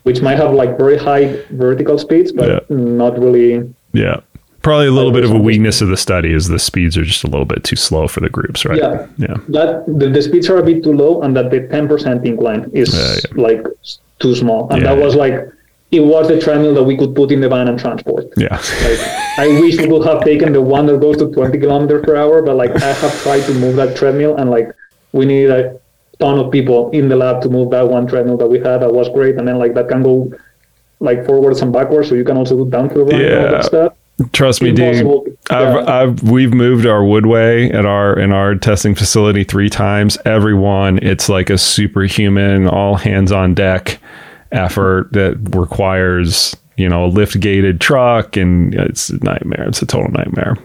which 0.03 0.21
might 0.21 0.37
have 0.37 0.53
like 0.53 0.77
very 0.77 0.97
high 0.97 1.37
vertical 1.51 1.97
speeds, 1.97 2.31
but 2.31 2.69
not 2.69 3.17
really. 3.19 3.63
Yeah. 3.93 4.17
Probably 4.61 4.85
a 4.87 4.91
little 4.91 5.11
bit 5.11 5.23
of 5.23 5.31
a 5.31 5.39
weakness 5.39 5.81
of 5.81 5.87
the 5.89 5.97
study 5.97 6.31
is 6.33 6.47
the 6.47 6.59
speeds 6.59 6.95
are 6.95 7.03
just 7.03 7.23
a 7.23 7.27
little 7.27 7.45
bit 7.45 7.63
too 7.63 7.75
slow 7.75 8.07
for 8.07 8.19
the 8.19 8.29
groups, 8.29 8.63
right? 8.63 8.77
Yeah. 8.77 9.07
Yeah. 9.17 9.37
That 9.49 9.85
the, 9.87 10.07
the 10.09 10.21
speeds 10.21 10.49
are 10.51 10.57
a 10.57 10.63
bit 10.63 10.83
too 10.83 10.93
low, 10.93 11.21
and 11.23 11.35
that 11.35 11.49
the 11.49 11.61
10 11.67 11.87
percent 11.87 12.25
incline 12.27 12.69
is 12.73 13.25
like 13.35 13.65
too 14.19 14.35
small, 14.35 14.67
and 14.71 14.85
that 14.85 14.97
was 14.97 15.15
like 15.15 15.35
it 15.91 15.99
was 15.99 16.27
the 16.29 16.39
treadmill 16.39 16.73
that 16.73 16.83
we 16.83 16.95
could 16.97 17.13
put 17.13 17.31
in 17.31 17.41
the 17.41 17.49
van 17.49 17.67
and 17.67 17.77
transport. 17.77 18.25
Yeah. 18.37 18.55
Like, 18.55 18.99
I 19.37 19.47
wish 19.59 19.77
we 19.77 19.87
would 19.87 20.05
have 20.07 20.23
taken 20.23 20.53
the 20.53 20.61
one 20.61 20.85
that 20.85 20.99
goes 21.01 21.17
to 21.17 21.31
20 21.31 21.57
kilometers 21.59 22.05
per 22.05 22.15
hour, 22.15 22.41
but 22.41 22.55
like 22.55 22.71
I 22.81 22.93
have 22.93 23.21
tried 23.23 23.41
to 23.41 23.53
move 23.53 23.75
that 23.75 23.97
treadmill, 23.97 24.37
and 24.37 24.49
like 24.49 24.71
we 25.11 25.25
need 25.25 25.49
a 25.49 25.77
ton 26.19 26.39
of 26.39 26.51
people 26.51 26.89
in 26.91 27.09
the 27.09 27.15
lab 27.15 27.41
to 27.41 27.49
move 27.49 27.71
that 27.71 27.87
one 27.89 28.07
treadmill 28.07 28.37
that 28.37 28.47
we 28.47 28.59
had. 28.59 28.77
That 28.81 28.93
was 28.93 29.09
great, 29.09 29.35
and 29.35 29.47
then 29.47 29.57
like 29.59 29.73
that 29.73 29.89
can 29.89 30.01
go 30.03 30.31
like 30.99 31.25
forwards 31.25 31.61
and 31.61 31.73
backwards, 31.73 32.09
so 32.09 32.15
you 32.15 32.23
can 32.23 32.37
also 32.37 32.55
do 32.63 32.69
downhill 32.69 33.05
running 33.05 33.25
and 33.25 33.35
all 33.35 33.41
Yeah. 33.45 33.51
that 33.51 33.65
stuff. 33.65 33.93
Trust 34.33 34.61
me, 34.61 34.71
dude. 34.71 35.05
I've, 35.49 35.73
Yeah. 35.73 35.83
I've 35.87 36.21
we've 36.23 36.53
moved 36.53 36.85
our 36.85 37.01
woodway 37.01 37.73
at 37.73 37.85
our 37.87 38.17
in 38.19 38.31
our 38.31 38.53
testing 38.55 38.93
facility 38.93 39.43
three 39.43 39.67
times. 39.69 40.17
Everyone, 40.25 40.99
it's 41.01 41.27
like 41.27 41.49
a 41.49 41.57
superhuman, 41.57 42.67
all 42.67 42.95
hands 42.95 43.31
on 43.31 43.55
deck 43.55 43.99
effort 44.51 45.11
that 45.13 45.37
requires 45.55 46.55
you 46.77 46.89
know 46.89 47.05
a 47.05 47.07
lift 47.07 47.39
gated 47.39 47.79
truck, 47.79 48.35
and 48.35 48.73
it's 48.73 49.09
a 49.09 49.23
nightmare. 49.23 49.67
It's 49.67 49.81
a 49.81 49.85
total 49.85 50.11
nightmare. 50.11 50.57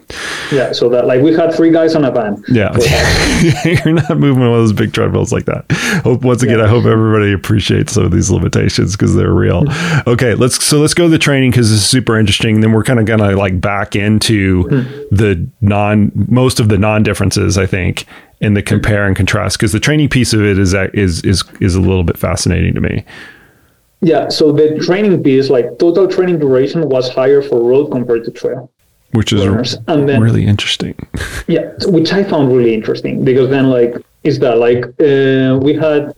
Yeah, 0.50 0.72
so 0.72 0.88
that 0.88 1.06
like 1.06 1.20
we 1.20 1.34
had 1.34 1.54
three 1.54 1.70
guys 1.70 1.94
on 1.94 2.04
a 2.04 2.10
van. 2.10 2.42
Yeah, 2.48 2.70
uh, 2.72 3.52
you're 3.64 3.94
not 3.94 4.16
moving 4.16 4.40
one 4.40 4.50
of 4.50 4.56
those 4.56 4.72
big 4.72 4.92
treadmills 4.92 5.32
like 5.32 5.44
that. 5.44 5.66
Hope 6.04 6.22
once 6.22 6.42
again, 6.42 6.60
I 6.60 6.68
hope 6.68 6.86
everybody 6.86 7.32
appreciates 7.32 7.92
some 7.92 8.04
of 8.04 8.12
these 8.12 8.30
limitations 8.30 8.92
because 8.92 9.14
they're 9.14 9.34
real. 9.34 9.64
Mm-hmm. 9.64 10.10
Okay, 10.10 10.34
let's 10.34 10.64
so 10.64 10.78
let's 10.78 10.94
go 10.94 11.04
to 11.04 11.10
the 11.10 11.18
training 11.18 11.50
because 11.50 11.70
this 11.70 11.80
is 11.80 11.86
super 11.86 12.18
interesting. 12.18 12.60
Then 12.60 12.72
we're 12.72 12.84
kind 12.84 12.98
of 12.98 13.06
gonna 13.06 13.32
like 13.32 13.60
back 13.60 13.94
into 13.94 14.64
mm-hmm. 14.64 15.14
the 15.14 15.48
non 15.60 16.12
most 16.14 16.60
of 16.60 16.68
the 16.68 16.78
non 16.78 17.02
differences. 17.02 17.58
I 17.58 17.66
think 17.66 18.06
in 18.40 18.54
the 18.54 18.62
compare 18.62 19.06
and 19.06 19.16
contrast 19.16 19.58
because 19.58 19.72
the 19.72 19.80
training 19.80 20.08
piece 20.08 20.32
of 20.32 20.42
it 20.42 20.58
is 20.58 20.72
that 20.72 20.94
is 20.94 21.22
is 21.22 21.44
is 21.60 21.74
a 21.74 21.80
little 21.80 22.04
bit 22.04 22.16
fascinating 22.16 22.74
to 22.74 22.80
me. 22.80 23.04
Yeah, 24.00 24.28
so 24.28 24.52
the 24.52 24.78
training 24.78 25.22
piece, 25.22 25.48
like 25.50 25.78
total 25.78 26.06
training 26.06 26.38
duration, 26.38 26.88
was 26.88 27.08
higher 27.08 27.42
for 27.42 27.62
road 27.62 27.90
compared 27.90 28.24
to 28.24 28.30
trail. 28.30 28.70
Which 29.12 29.32
is 29.32 29.46
Runners. 29.46 29.76
And 29.88 30.08
then- 30.08 30.20
really 30.20 30.46
interesting. 30.46 30.94
Yeah, 31.48 31.72
which 31.86 32.12
I 32.12 32.24
found 32.24 32.52
really 32.54 32.74
interesting 32.74 33.24
because 33.24 33.48
then 33.50 33.70
like 33.70 33.94
is 34.24 34.38
that 34.40 34.58
like 34.58 34.84
uh, 35.00 35.56
we 35.66 35.74
had 35.74 36.12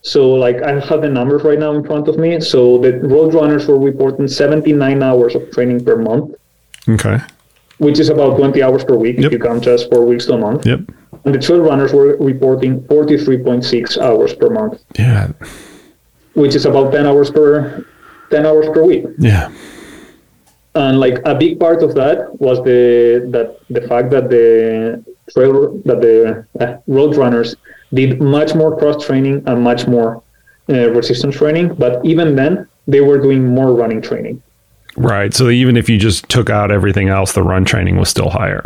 so 0.00 0.32
like 0.34 0.62
I 0.62 0.80
have 0.80 1.02
the 1.02 1.10
numbers 1.10 1.42
right 1.44 1.58
now 1.58 1.72
in 1.74 1.84
front 1.84 2.08
of 2.08 2.16
me. 2.18 2.40
So 2.40 2.78
the 2.78 2.98
road 3.00 3.34
runners 3.34 3.66
were 3.68 3.78
reporting 3.78 4.26
79 4.28 5.02
hours 5.02 5.34
of 5.34 5.50
training 5.52 5.84
per 5.84 5.96
month, 5.96 6.34
Okay. 6.88 7.18
which 7.78 8.00
is 8.00 8.08
about 8.08 8.38
20 8.38 8.62
hours 8.62 8.82
per 8.82 8.96
week 8.96 9.16
Yep. 9.18 9.26
if 9.26 9.32
you 9.32 9.38
count 9.38 9.62
just 9.62 9.90
four 9.90 10.04
weeks 10.06 10.24
to 10.26 10.32
a 10.34 10.38
month. 10.38 10.64
Yep. 10.66 10.80
And 11.24 11.34
the 11.34 11.38
trail 11.38 11.60
runners 11.60 11.92
were 11.92 12.16
reporting 12.16 12.80
43.6 12.84 13.98
hours 13.98 14.34
per 14.34 14.48
month, 14.50 14.82
Yeah. 14.98 15.28
Which 16.34 16.54
is 16.54 16.64
about 16.66 16.92
10 16.92 17.06
hours 17.06 17.30
per 17.30 17.84
10 18.30 18.46
hours 18.46 18.66
per 18.72 18.82
week. 18.84 19.04
Yeah. 19.18 19.50
and 20.74 20.98
like 20.98 21.18
a 21.26 21.34
big 21.34 21.60
part 21.60 21.82
of 21.82 21.94
that 21.94 22.16
was 22.40 22.58
the 22.64 23.28
that 23.34 23.48
the 23.68 23.82
fact 23.88 24.10
that 24.10 24.30
the 24.30 25.04
trail 25.32 25.78
that 25.84 26.00
the 26.00 26.46
uh, 26.60 26.76
road 26.86 27.16
runners 27.16 27.54
did 27.92 28.20
much 28.22 28.54
more 28.54 28.76
cross 28.78 29.04
training 29.04 29.42
and 29.46 29.62
much 29.62 29.86
more 29.86 30.22
uh, 30.70 30.88
resistance 30.90 31.36
training 31.36 31.74
but 31.74 32.02
even 32.04 32.34
then 32.36 32.66
they 32.86 33.00
were 33.02 33.18
doing 33.18 33.46
more 33.58 33.72
running 33.74 34.00
training 34.02 34.42
Right. 34.94 35.32
So 35.32 35.48
even 35.48 35.78
if 35.78 35.88
you 35.88 35.96
just 35.96 36.28
took 36.28 36.50
out 36.50 36.70
everything 36.70 37.08
else, 37.08 37.32
the 37.32 37.42
run 37.42 37.64
training 37.64 37.96
was 37.96 38.10
still 38.10 38.28
higher. 38.28 38.64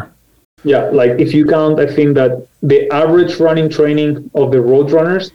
yeah 0.72 0.85
like 1.00 1.12
if 1.24 1.31
you 1.37 1.42
count 1.57 1.74
i 1.85 1.87
think 1.96 2.11
that 2.20 2.31
the 2.72 2.79
average 3.02 3.33
running 3.46 3.68
training 3.79 4.11
of 4.40 4.46
the 4.55 4.61
road 4.70 4.87
runners 4.96 5.26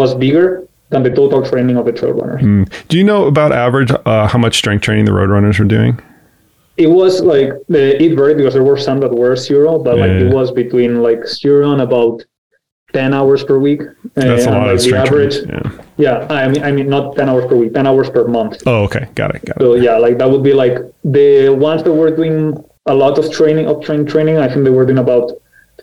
was 0.00 0.10
bigger 0.24 0.48
than 0.90 1.02
the 1.02 1.10
total 1.10 1.40
training 1.48 1.76
of 1.76 1.84
the 1.86 1.92
trail 1.92 2.12
runners 2.12 2.42
Mm. 2.42 2.68
Do 2.88 2.98
you 2.98 3.04
know 3.04 3.26
about 3.26 3.52
average 3.52 3.90
uh, 3.90 4.26
how 4.26 4.38
much 4.38 4.56
strength 4.56 4.82
training 4.82 5.04
the 5.04 5.12
road 5.12 5.30
runners 5.30 5.58
were 5.58 5.64
doing? 5.78 5.98
it 6.76 6.88
was 6.88 7.20
like 7.20 7.50
the 7.68 7.82
it 8.02 8.14
varied 8.16 8.36
because 8.38 8.54
there 8.54 8.62
were 8.64 8.78
some 8.88 8.98
that 9.00 9.12
were 9.22 9.34
zero 9.36 9.78
but 9.78 9.98
like 9.98 10.08
Yeah. 10.10 10.26
it 10.26 10.32
was 10.38 10.50
between 10.62 11.02
like 11.02 11.26
zero 11.26 11.72
and 11.72 11.80
about 11.82 12.24
10 12.92 13.12
hours 13.12 13.44
per 13.44 13.58
week 13.58 13.82
That's 14.14 14.46
a 14.46 14.50
lot 14.50 14.60
like 14.62 14.70
of 14.70 14.76
the 14.78 14.82
strength 14.88 15.08
average 15.08 15.36
training. 15.44 15.82
Yeah. 15.98 16.24
yeah 16.28 16.42
i 16.42 16.48
mean 16.48 16.62
i 16.68 16.70
mean 16.72 16.88
not 16.88 17.16
10 17.16 17.28
hours 17.28 17.44
per 17.50 17.56
week 17.62 17.74
10 17.74 17.86
hours 17.86 18.08
per 18.10 18.24
month 18.26 18.54
Oh, 18.66 18.84
okay. 18.86 19.04
Got 19.14 19.34
it. 19.36 19.44
Got 19.44 19.56
it. 19.56 19.60
so 19.62 19.74
yeah 19.74 19.96
like 20.04 20.16
that 20.18 20.28
would 20.30 20.42
be 20.50 20.54
like 20.64 20.76
the 21.04 21.50
ones 21.50 21.82
that 21.84 21.92
were 21.92 22.10
doing 22.20 22.36
a 22.86 22.94
lot 23.02 23.18
of 23.18 23.30
training 23.38 23.66
of 23.66 23.76
train 23.84 24.06
training 24.06 24.38
i 24.38 24.48
think 24.48 24.64
they 24.64 24.70
were 24.78 24.86
doing 24.86 24.98
about 25.08 25.26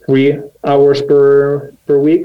three 0.06 0.30
hours 0.66 1.00
per 1.10 1.72
per 1.86 1.98
week 2.10 2.24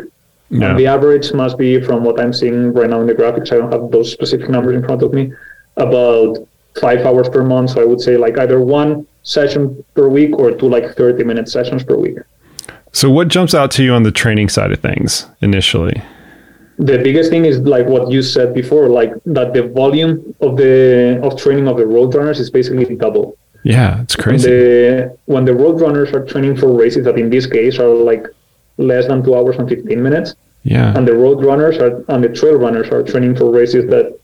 Yeah. 0.53 0.71
and 0.71 0.79
the 0.79 0.87
average 0.97 1.33
must 1.43 1.57
be 1.65 1.71
from 1.87 1.99
what 2.07 2.17
i'm 2.21 2.33
seeing 2.41 2.59
right 2.79 2.91
now 2.93 3.01
in 3.01 3.07
the 3.13 3.15
graphics 3.21 3.49
i 3.53 3.57
don't 3.61 3.73
have 3.77 3.91
those 3.91 4.09
specific 4.13 4.49
numbers 4.55 4.75
in 4.79 4.83
front 4.89 5.03
of 5.07 5.11
me 5.19 5.33
about 5.87 6.31
five 6.85 7.01
hours 7.07 7.29
per 7.35 7.43
month 7.55 7.71
so 7.71 7.81
i 7.85 7.87
would 7.91 8.01
say 8.07 8.15
like 8.17 8.35
either 8.45 8.59
one 8.61 8.91
session 9.23 9.63
per 9.95 10.07
week 10.19 10.33
or 10.43 10.51
two 10.59 10.69
like 10.69 10.87
30 10.95 11.25
minute 11.31 11.49
sessions 11.57 11.83
per 11.85 11.97
week 12.07 12.19
So, 13.01 13.07
what 13.17 13.29
jumps 13.37 13.55
out 13.61 13.71
to 13.77 13.81
you 13.87 13.93
on 13.99 14.03
the 14.09 14.13
training 14.23 14.49
side 14.57 14.71
of 14.77 14.81
things 14.91 15.11
initially? 15.49 15.99
the 16.91 16.99
biggest 17.07 17.29
thing 17.33 17.45
is 17.51 17.57
like 17.77 17.87
what 17.95 18.05
you 18.15 18.21
said 18.35 18.49
before 18.61 18.85
like 19.01 19.13
that 19.37 19.49
the 19.57 19.63
volume 19.83 20.13
of 20.47 20.51
the 20.63 20.75
of 21.27 21.31
training 21.45 21.67
of 21.73 21.77
the 21.81 21.87
road 21.97 22.15
runners 22.19 22.39
is 22.45 22.51
basically 22.59 22.85
double 23.07 23.27
Yeah, 23.77 24.01
it's 24.05 24.17
crazy. 24.25 24.51
the 24.51 25.17
when 25.35 25.45
the 25.51 25.55
road 25.63 25.77
runners 25.85 26.11
are 26.17 26.25
training 26.33 26.55
for 26.61 26.69
races 26.85 27.03
that 27.07 27.17
in 27.25 27.29
this 27.37 27.47
case 27.57 27.75
are 27.85 27.93
like 28.13 28.25
less 28.79 29.07
than 29.07 29.23
two 29.23 29.35
hours 29.35 29.57
and 29.57 29.69
15 29.69 30.03
minutes 30.03 30.35
yeah. 30.63 30.97
and 30.97 31.07
the 31.07 31.15
road 31.15 31.45
runners 31.45 31.77
are 31.79 32.05
and 32.09 32.25
the 32.25 32.29
trail 32.29 32.55
runners 32.57 32.89
are 32.89 33.03
training 33.03 33.35
for 33.37 33.51
races 33.51 33.85
that 33.91 34.19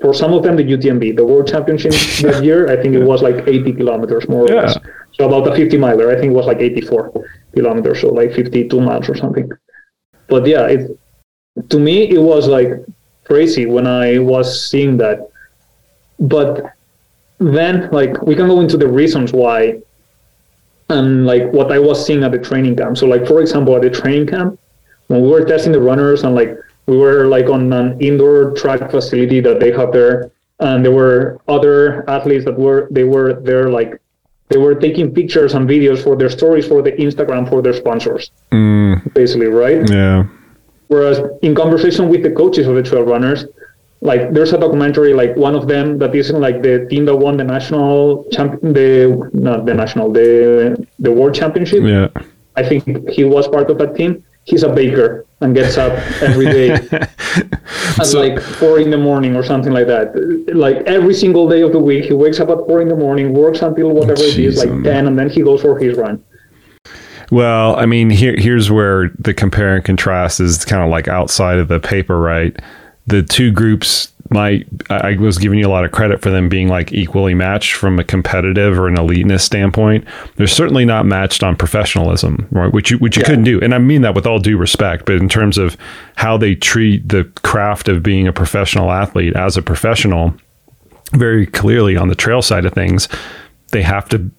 for 0.00 0.12
some 0.12 0.32
of 0.32 0.42
them 0.42 0.56
the 0.56 0.64
UTMB 0.64 1.16
the 1.16 1.24
world 1.24 1.46
championship 1.48 1.92
that 2.22 2.44
year 2.44 2.68
I 2.70 2.76
think 2.80 2.94
it 2.94 3.02
was 3.02 3.22
like 3.22 3.46
80 3.46 3.72
kilometers 3.72 4.28
more 4.28 4.44
or 4.44 4.52
Yeah. 4.52 4.62
less 4.62 4.78
so 5.12 5.26
about 5.26 5.50
a 5.52 5.56
50 5.56 5.76
miler 5.78 6.10
I 6.10 6.16
think 6.20 6.32
it 6.32 6.36
was 6.36 6.46
like 6.46 6.58
84 6.58 7.12
kilometers 7.54 8.00
so 8.00 8.08
like 8.08 8.32
52 8.32 8.80
miles 8.80 9.08
or 9.08 9.16
something 9.16 9.50
but 10.28 10.46
yeah 10.46 10.66
it 10.66 10.90
to 11.70 11.78
me 11.80 12.08
it 12.10 12.20
was 12.20 12.46
like 12.46 12.70
crazy 13.24 13.66
when 13.66 13.86
I 13.86 14.18
was 14.18 14.68
seeing 14.70 14.96
that 14.98 15.28
but 16.18 16.72
then 17.38 17.88
like 17.90 18.20
we 18.22 18.34
can 18.34 18.46
go 18.48 18.60
into 18.60 18.76
the 18.76 18.86
reasons 18.86 19.32
why 19.32 19.80
and 20.90 21.26
like 21.26 21.44
what 21.52 21.72
I 21.72 21.78
was 21.78 22.04
seeing 22.04 22.22
at 22.24 22.32
the 22.32 22.38
training 22.38 22.76
camp. 22.76 22.98
So 22.98 23.06
like 23.06 23.26
for 23.26 23.40
example 23.40 23.74
at 23.76 23.82
the 23.82 23.90
training 23.90 24.26
camp, 24.26 24.58
when 25.08 25.22
we 25.22 25.28
were 25.28 25.44
testing 25.44 25.72
the 25.72 25.80
runners 25.80 26.22
and 26.24 26.34
like 26.34 26.56
we 26.86 26.96
were 26.96 27.26
like 27.26 27.46
on 27.46 27.72
an 27.72 28.00
indoor 28.00 28.52
track 28.52 28.90
facility 28.90 29.40
that 29.40 29.60
they 29.60 29.70
have 29.72 29.92
there, 29.92 30.30
and 30.58 30.84
there 30.84 30.92
were 30.92 31.40
other 31.48 32.08
athletes 32.10 32.44
that 32.44 32.58
were 32.58 32.88
they 32.90 33.04
were 33.04 33.34
there 33.34 33.70
like 33.70 34.00
they 34.48 34.58
were 34.58 34.74
taking 34.74 35.14
pictures 35.14 35.54
and 35.54 35.68
videos 35.68 36.02
for 36.02 36.16
their 36.16 36.28
stories 36.28 36.66
for 36.66 36.82
the 36.82 36.90
Instagram 36.92 37.48
for 37.48 37.62
their 37.62 37.72
sponsors, 37.72 38.32
Mm, 38.52 39.14
basically, 39.14 39.46
right? 39.46 39.88
yeah. 39.88 40.24
Whereas 40.88 41.20
in 41.42 41.54
conversation 41.54 42.08
with 42.08 42.24
the 42.24 42.32
coaches 42.32 42.66
of 42.66 42.74
the 42.74 42.82
trail 42.82 43.04
runners, 43.04 43.44
like 44.02 44.32
there's 44.32 44.52
a 44.52 44.58
documentary, 44.58 45.12
like 45.14 45.36
one 45.36 45.54
of 45.54 45.68
them 45.68 45.98
that 45.98 46.14
isn't 46.14 46.40
like 46.40 46.62
the 46.62 46.86
team 46.88 47.04
that 47.04 47.16
won 47.16 47.36
the 47.36 47.44
national 47.44 48.24
champ, 48.32 48.60
the 48.62 49.30
not 49.34 49.66
the 49.66 49.74
national, 49.74 50.12
the 50.12 50.86
the 50.98 51.12
world 51.12 51.34
championship. 51.34 51.82
Yeah. 51.82 52.08
I 52.56 52.62
think 52.68 53.08
he 53.10 53.24
was 53.24 53.46
part 53.48 53.70
of 53.70 53.78
that 53.78 53.94
team. 53.94 54.24
He's 54.44 54.62
a 54.62 54.68
baker 54.68 55.26
and 55.42 55.54
gets 55.54 55.76
up 55.78 55.92
every 56.22 56.46
day 56.46 56.70
at 56.92 58.02
So- 58.06 58.20
like 58.20 58.40
four 58.40 58.78
in 58.80 58.90
the 58.90 58.98
morning 58.98 59.36
or 59.36 59.42
something 59.44 59.72
like 59.72 59.86
that. 59.86 60.06
Like 60.54 60.78
every 60.86 61.14
single 61.14 61.48
day 61.48 61.60
of 61.62 61.72
the 61.72 61.78
week, 61.78 62.06
he 62.06 62.14
wakes 62.14 62.40
up 62.40 62.48
at 62.48 62.58
four 62.66 62.80
in 62.80 62.88
the 62.88 62.96
morning, 62.96 63.32
works 63.34 63.60
until 63.62 63.90
whatever 63.90 64.22
it 64.22 64.38
is, 64.38 64.58
like 64.58 64.70
um, 64.70 64.82
ten, 64.82 65.06
and 65.06 65.18
then 65.18 65.28
he 65.30 65.42
goes 65.42 65.60
for 65.62 65.78
his 65.78 65.96
run. 65.96 66.24
Well, 67.30 67.76
I 67.76 67.86
mean, 67.86 68.10
here 68.10 68.34
here's 68.36 68.70
where 68.70 69.10
the 69.18 69.32
compare 69.32 69.76
and 69.76 69.84
contrast 69.84 70.40
is 70.40 70.64
kind 70.64 70.82
of 70.82 70.90
like 70.90 71.06
outside 71.06 71.58
of 71.58 71.68
the 71.68 71.78
paper, 71.78 72.18
right? 72.20 72.58
The 73.06 73.22
two 73.22 73.50
groups 73.50 74.12
might 74.30 74.68
I 74.90 75.16
was 75.16 75.38
giving 75.38 75.58
you 75.58 75.66
a 75.66 75.68
lot 75.68 75.84
of 75.84 75.90
credit 75.90 76.22
for 76.22 76.30
them 76.30 76.48
being 76.48 76.68
like 76.68 76.92
equally 76.92 77.34
matched 77.34 77.74
from 77.74 77.98
a 77.98 78.04
competitive 78.04 78.78
or 78.78 78.86
an 78.86 78.96
eliteness 78.96 79.42
standpoint. 79.42 80.06
They're 80.36 80.46
certainly 80.46 80.84
not 80.84 81.04
matched 81.04 81.42
on 81.42 81.56
professionalism, 81.56 82.46
right? 82.52 82.72
Which 82.72 82.92
you 82.92 82.98
which 82.98 83.16
you 83.16 83.24
couldn't 83.24 83.44
do. 83.44 83.60
And 83.60 83.74
I 83.74 83.78
mean 83.78 84.02
that 84.02 84.14
with 84.14 84.26
all 84.26 84.38
due 84.38 84.56
respect, 84.56 85.04
but 85.04 85.16
in 85.16 85.28
terms 85.28 85.58
of 85.58 85.76
how 86.14 86.36
they 86.36 86.54
treat 86.54 87.08
the 87.08 87.24
craft 87.42 87.88
of 87.88 88.02
being 88.02 88.28
a 88.28 88.32
professional 88.32 88.92
athlete 88.92 89.34
as 89.34 89.56
a 89.56 89.62
professional, 89.62 90.32
very 91.12 91.46
clearly 91.46 91.96
on 91.96 92.08
the 92.08 92.14
trail 92.14 92.40
side 92.40 92.64
of 92.64 92.72
things, 92.72 93.08
they 93.72 93.82
have 93.82 94.08
to 94.10 94.30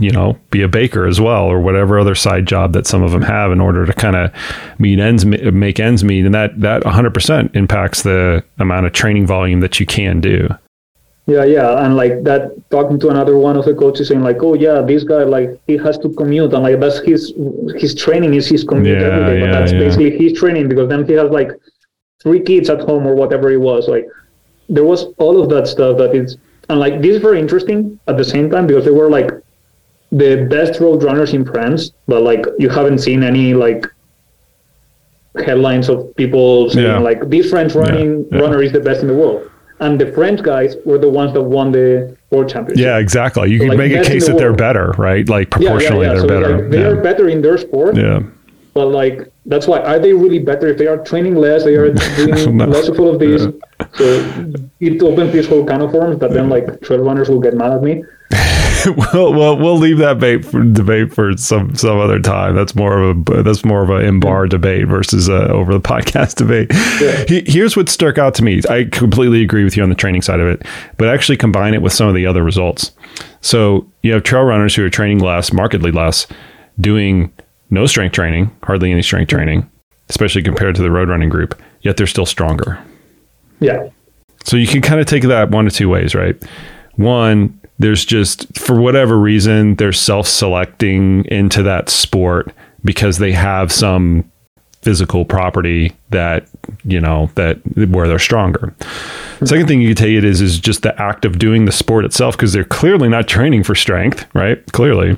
you 0.00 0.10
know, 0.10 0.38
be 0.50 0.62
a 0.62 0.68
baker 0.68 1.06
as 1.06 1.20
well, 1.20 1.44
or 1.44 1.60
whatever 1.60 1.98
other 1.98 2.14
side 2.14 2.46
job 2.46 2.72
that 2.74 2.86
some 2.86 3.02
of 3.02 3.10
them 3.10 3.22
have 3.22 3.50
in 3.52 3.60
order 3.60 3.86
to 3.86 3.92
kind 3.92 4.16
of 4.16 4.32
meet 4.78 4.98
ends, 4.98 5.24
make 5.24 5.80
ends 5.80 6.04
meet, 6.04 6.24
and 6.26 6.34
that 6.34 6.60
that 6.60 6.82
100% 6.82 7.56
impacts 7.56 8.02
the 8.02 8.44
amount 8.58 8.86
of 8.86 8.92
training 8.92 9.26
volume 9.26 9.60
that 9.60 9.80
you 9.80 9.86
can 9.86 10.20
do. 10.20 10.48
Yeah, 11.26 11.44
yeah, 11.44 11.84
and 11.84 11.96
like 11.96 12.22
that, 12.24 12.52
talking 12.70 12.98
to 13.00 13.08
another 13.10 13.36
one 13.36 13.56
of 13.56 13.66
the 13.66 13.74
coaches 13.74 14.08
saying 14.08 14.22
like, 14.22 14.42
"Oh 14.42 14.54
yeah, 14.54 14.80
this 14.80 15.04
guy 15.04 15.24
like 15.24 15.60
he 15.66 15.76
has 15.76 15.98
to 15.98 16.08
commute, 16.14 16.54
and 16.54 16.62
like 16.62 16.80
that's 16.80 17.00
his 17.00 17.34
his 17.76 17.94
training 17.94 18.32
is 18.34 18.46
his 18.46 18.64
commute 18.64 18.98
Yeah, 18.98 19.08
every 19.08 19.24
day, 19.24 19.40
but 19.40 19.46
yeah, 19.46 19.52
that's 19.52 19.72
yeah. 19.72 19.78
basically 19.78 20.18
his 20.18 20.38
training 20.38 20.70
because 20.70 20.88
then 20.88 21.06
he 21.06 21.12
has 21.14 21.30
like 21.30 21.50
three 22.22 22.40
kids 22.40 22.70
at 22.70 22.80
home 22.80 23.06
or 23.06 23.14
whatever 23.14 23.50
it 23.50 23.60
was. 23.60 23.88
Like 23.88 24.06
there 24.70 24.84
was 24.84 25.04
all 25.18 25.42
of 25.42 25.50
that 25.50 25.68
stuff 25.68 25.98
that 25.98 26.14
is, 26.14 26.38
and 26.70 26.80
like 26.80 27.02
this 27.02 27.16
is 27.16 27.20
very 27.22 27.38
interesting 27.38 28.00
at 28.06 28.16
the 28.16 28.24
same 28.24 28.48
time 28.50 28.66
because 28.66 28.86
they 28.86 28.90
were 28.90 29.10
like 29.10 29.30
the 30.10 30.46
best 30.50 30.80
road 30.80 31.02
runners 31.02 31.32
in 31.34 31.44
France, 31.44 31.92
but 32.06 32.22
like 32.22 32.44
you 32.58 32.68
haven't 32.68 32.98
seen 32.98 33.22
any 33.22 33.54
like 33.54 33.86
headlines 35.44 35.88
of 35.88 36.14
people 36.16 36.70
saying 36.70 36.86
Yeah. 36.86 36.98
like 36.98 37.28
this 37.28 37.50
French 37.50 37.74
running 37.74 38.26
yeah. 38.32 38.38
runner 38.40 38.62
is 38.62 38.72
the 38.72 38.80
best 38.80 39.02
in 39.02 39.08
the 39.08 39.14
world. 39.14 39.48
And 39.80 40.00
the 40.00 40.10
French 40.12 40.42
guys 40.42 40.76
were 40.84 40.98
the 40.98 41.08
ones 41.08 41.32
that 41.34 41.42
won 41.42 41.70
the 41.70 42.16
world 42.30 42.48
championship. 42.48 42.84
Yeah, 42.84 42.98
exactly. 42.98 43.52
You 43.52 43.60
can 43.60 43.68
Like 43.68 43.78
make 43.78 43.92
a 43.92 44.02
case 44.02 44.26
the 44.26 44.32
that 44.32 44.38
they're 44.38 44.52
better, 44.52 44.90
right? 44.98 45.28
Like 45.28 45.48
Yeah, 45.54 45.58
yeah, 45.60 45.68
proportionally, 45.68 46.06
yeah. 46.06 46.12
they're 46.14 46.20
So 46.22 46.28
better. 46.28 46.58
like, 46.62 46.70
they 46.70 46.82
are 46.84 46.96
better 46.96 47.28
in 47.28 47.42
their 47.42 47.58
sport, 47.58 47.96
yeah. 47.96 48.20
But 48.78 48.86
like 49.00 49.32
that's 49.46 49.66
why 49.66 49.80
are 49.80 49.98
they 49.98 50.12
really 50.12 50.38
better 50.38 50.66
if 50.68 50.78
they 50.78 50.86
are 50.86 50.98
training 51.10 51.34
less? 51.34 51.64
They 51.64 51.74
are 51.74 51.92
doing 52.16 52.56
No. 52.56 52.66
less 52.66 52.86
of 52.88 52.98
all 53.00 53.12
of 53.14 53.18
these. 53.18 53.42
So 53.42 54.52
it 54.80 55.02
opens 55.02 55.32
this 55.32 55.46
whole 55.48 55.64
can 55.64 55.80
of 55.82 55.92
worms 55.92 56.18
that 56.20 56.30
then 56.32 56.48
like 56.48 56.80
trail 56.82 57.00
runners 57.02 57.28
will 57.28 57.40
get 57.40 57.54
mad 57.54 57.72
at 57.72 57.82
me. 57.82 58.04
well, 58.96 59.32
well, 59.34 59.56
we'll 59.58 59.78
leave 59.78 59.98
that 59.98 60.14
debate 60.14 60.44
for, 60.44 60.62
debate 60.62 61.12
for 61.12 61.36
some 61.36 61.74
some 61.74 61.98
other 61.98 62.20
time. 62.20 62.54
That's 62.54 62.74
more 62.76 63.00
of 63.02 63.26
a 63.28 63.42
that's 63.42 63.64
more 63.64 63.82
of 63.82 63.90
a 63.90 63.96
in 63.96 64.20
bar 64.20 64.46
debate 64.46 64.86
versus 64.86 65.28
a 65.28 65.48
over 65.50 65.72
the 65.72 65.80
podcast 65.92 66.36
debate. 66.36 66.70
Yeah. 67.00 67.24
He- 67.26 67.50
Here's 67.50 67.76
what 67.76 67.88
stuck 67.88 68.16
out 68.18 68.34
to 68.36 68.44
me. 68.44 68.60
I 68.70 68.84
completely 68.84 69.42
agree 69.42 69.64
with 69.64 69.76
you 69.76 69.82
on 69.82 69.88
the 69.88 69.94
training 69.96 70.22
side 70.22 70.38
of 70.40 70.46
it, 70.46 70.62
but 70.98 71.08
actually 71.08 71.36
combine 71.36 71.74
it 71.74 71.82
with 71.82 71.92
some 71.92 72.06
of 72.08 72.14
the 72.14 72.26
other 72.26 72.44
results. 72.44 72.92
So 73.40 73.90
you 74.02 74.12
have 74.12 74.22
trail 74.22 74.44
runners 74.44 74.76
who 74.76 74.84
are 74.84 74.90
training 74.90 75.18
less, 75.18 75.52
markedly 75.52 75.90
less, 75.90 76.26
doing 76.80 77.32
no 77.70 77.86
strength 77.86 78.12
training, 78.12 78.54
hardly 78.62 78.90
any 78.90 79.02
strength 79.02 79.28
training, 79.28 79.70
especially 80.08 80.42
compared 80.42 80.74
to 80.76 80.82
the 80.82 80.90
road 80.90 81.08
running 81.08 81.28
group. 81.28 81.60
Yet 81.82 81.96
they're 81.96 82.06
still 82.06 82.26
stronger. 82.26 82.82
Yeah. 83.60 83.88
So 84.44 84.56
you 84.56 84.66
can 84.66 84.82
kind 84.82 85.00
of 85.00 85.06
take 85.06 85.24
that 85.24 85.50
one 85.50 85.66
of 85.66 85.72
two 85.72 85.88
ways, 85.88 86.14
right? 86.14 86.42
One, 86.96 87.60
there's 87.78 88.04
just 88.04 88.58
for 88.58 88.80
whatever 88.80 89.18
reason 89.18 89.76
they're 89.76 89.92
self-selecting 89.92 91.26
into 91.26 91.62
that 91.62 91.88
sport 91.88 92.52
because 92.84 93.18
they 93.18 93.32
have 93.32 93.70
some 93.70 94.30
physical 94.82 95.24
property 95.24 95.92
that 96.10 96.48
you 96.84 97.00
know 97.00 97.30
that 97.34 97.58
where 97.88 98.08
they're 98.08 98.18
stronger. 98.18 98.74
Second 99.44 99.66
thing 99.66 99.80
you 99.80 99.88
could 99.88 99.96
take 99.96 100.16
it 100.16 100.24
is 100.24 100.40
is 100.40 100.58
just 100.58 100.82
the 100.82 101.00
act 101.00 101.24
of 101.24 101.38
doing 101.38 101.64
the 101.64 101.72
sport 101.72 102.04
itself 102.04 102.36
because 102.36 102.52
they're 102.52 102.64
clearly 102.64 103.08
not 103.08 103.28
training 103.28 103.64
for 103.64 103.74
strength, 103.74 104.26
right? 104.34 104.64
Clearly. 104.72 105.16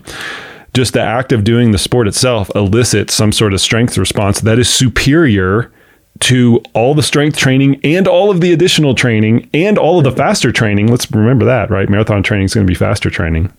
Just 0.74 0.92
the 0.92 1.00
act 1.00 1.32
of 1.32 1.44
doing 1.44 1.72
the 1.72 1.78
sport 1.78 2.06
itself 2.06 2.50
elicits 2.54 3.14
some 3.14 3.32
sort 3.32 3.52
of 3.52 3.60
strength 3.60 3.98
response 3.98 4.40
that 4.40 4.58
is 4.58 4.72
superior 4.72 5.72
to 6.20 6.62
all 6.74 6.94
the 6.94 7.02
strength 7.02 7.36
training 7.36 7.80
and 7.82 8.06
all 8.06 8.30
of 8.30 8.40
the 8.40 8.52
additional 8.52 8.94
training 8.94 9.48
and 9.54 9.78
all 9.78 9.98
of 9.98 10.04
the 10.04 10.12
faster 10.12 10.52
training. 10.52 10.86
Let's 10.86 11.10
remember 11.10 11.44
that, 11.46 11.70
right? 11.70 11.88
Marathon 11.88 12.22
training 12.22 12.44
is 12.44 12.54
going 12.54 12.66
to 12.66 12.70
be 12.70 12.76
faster 12.76 13.10
training. 13.10 13.52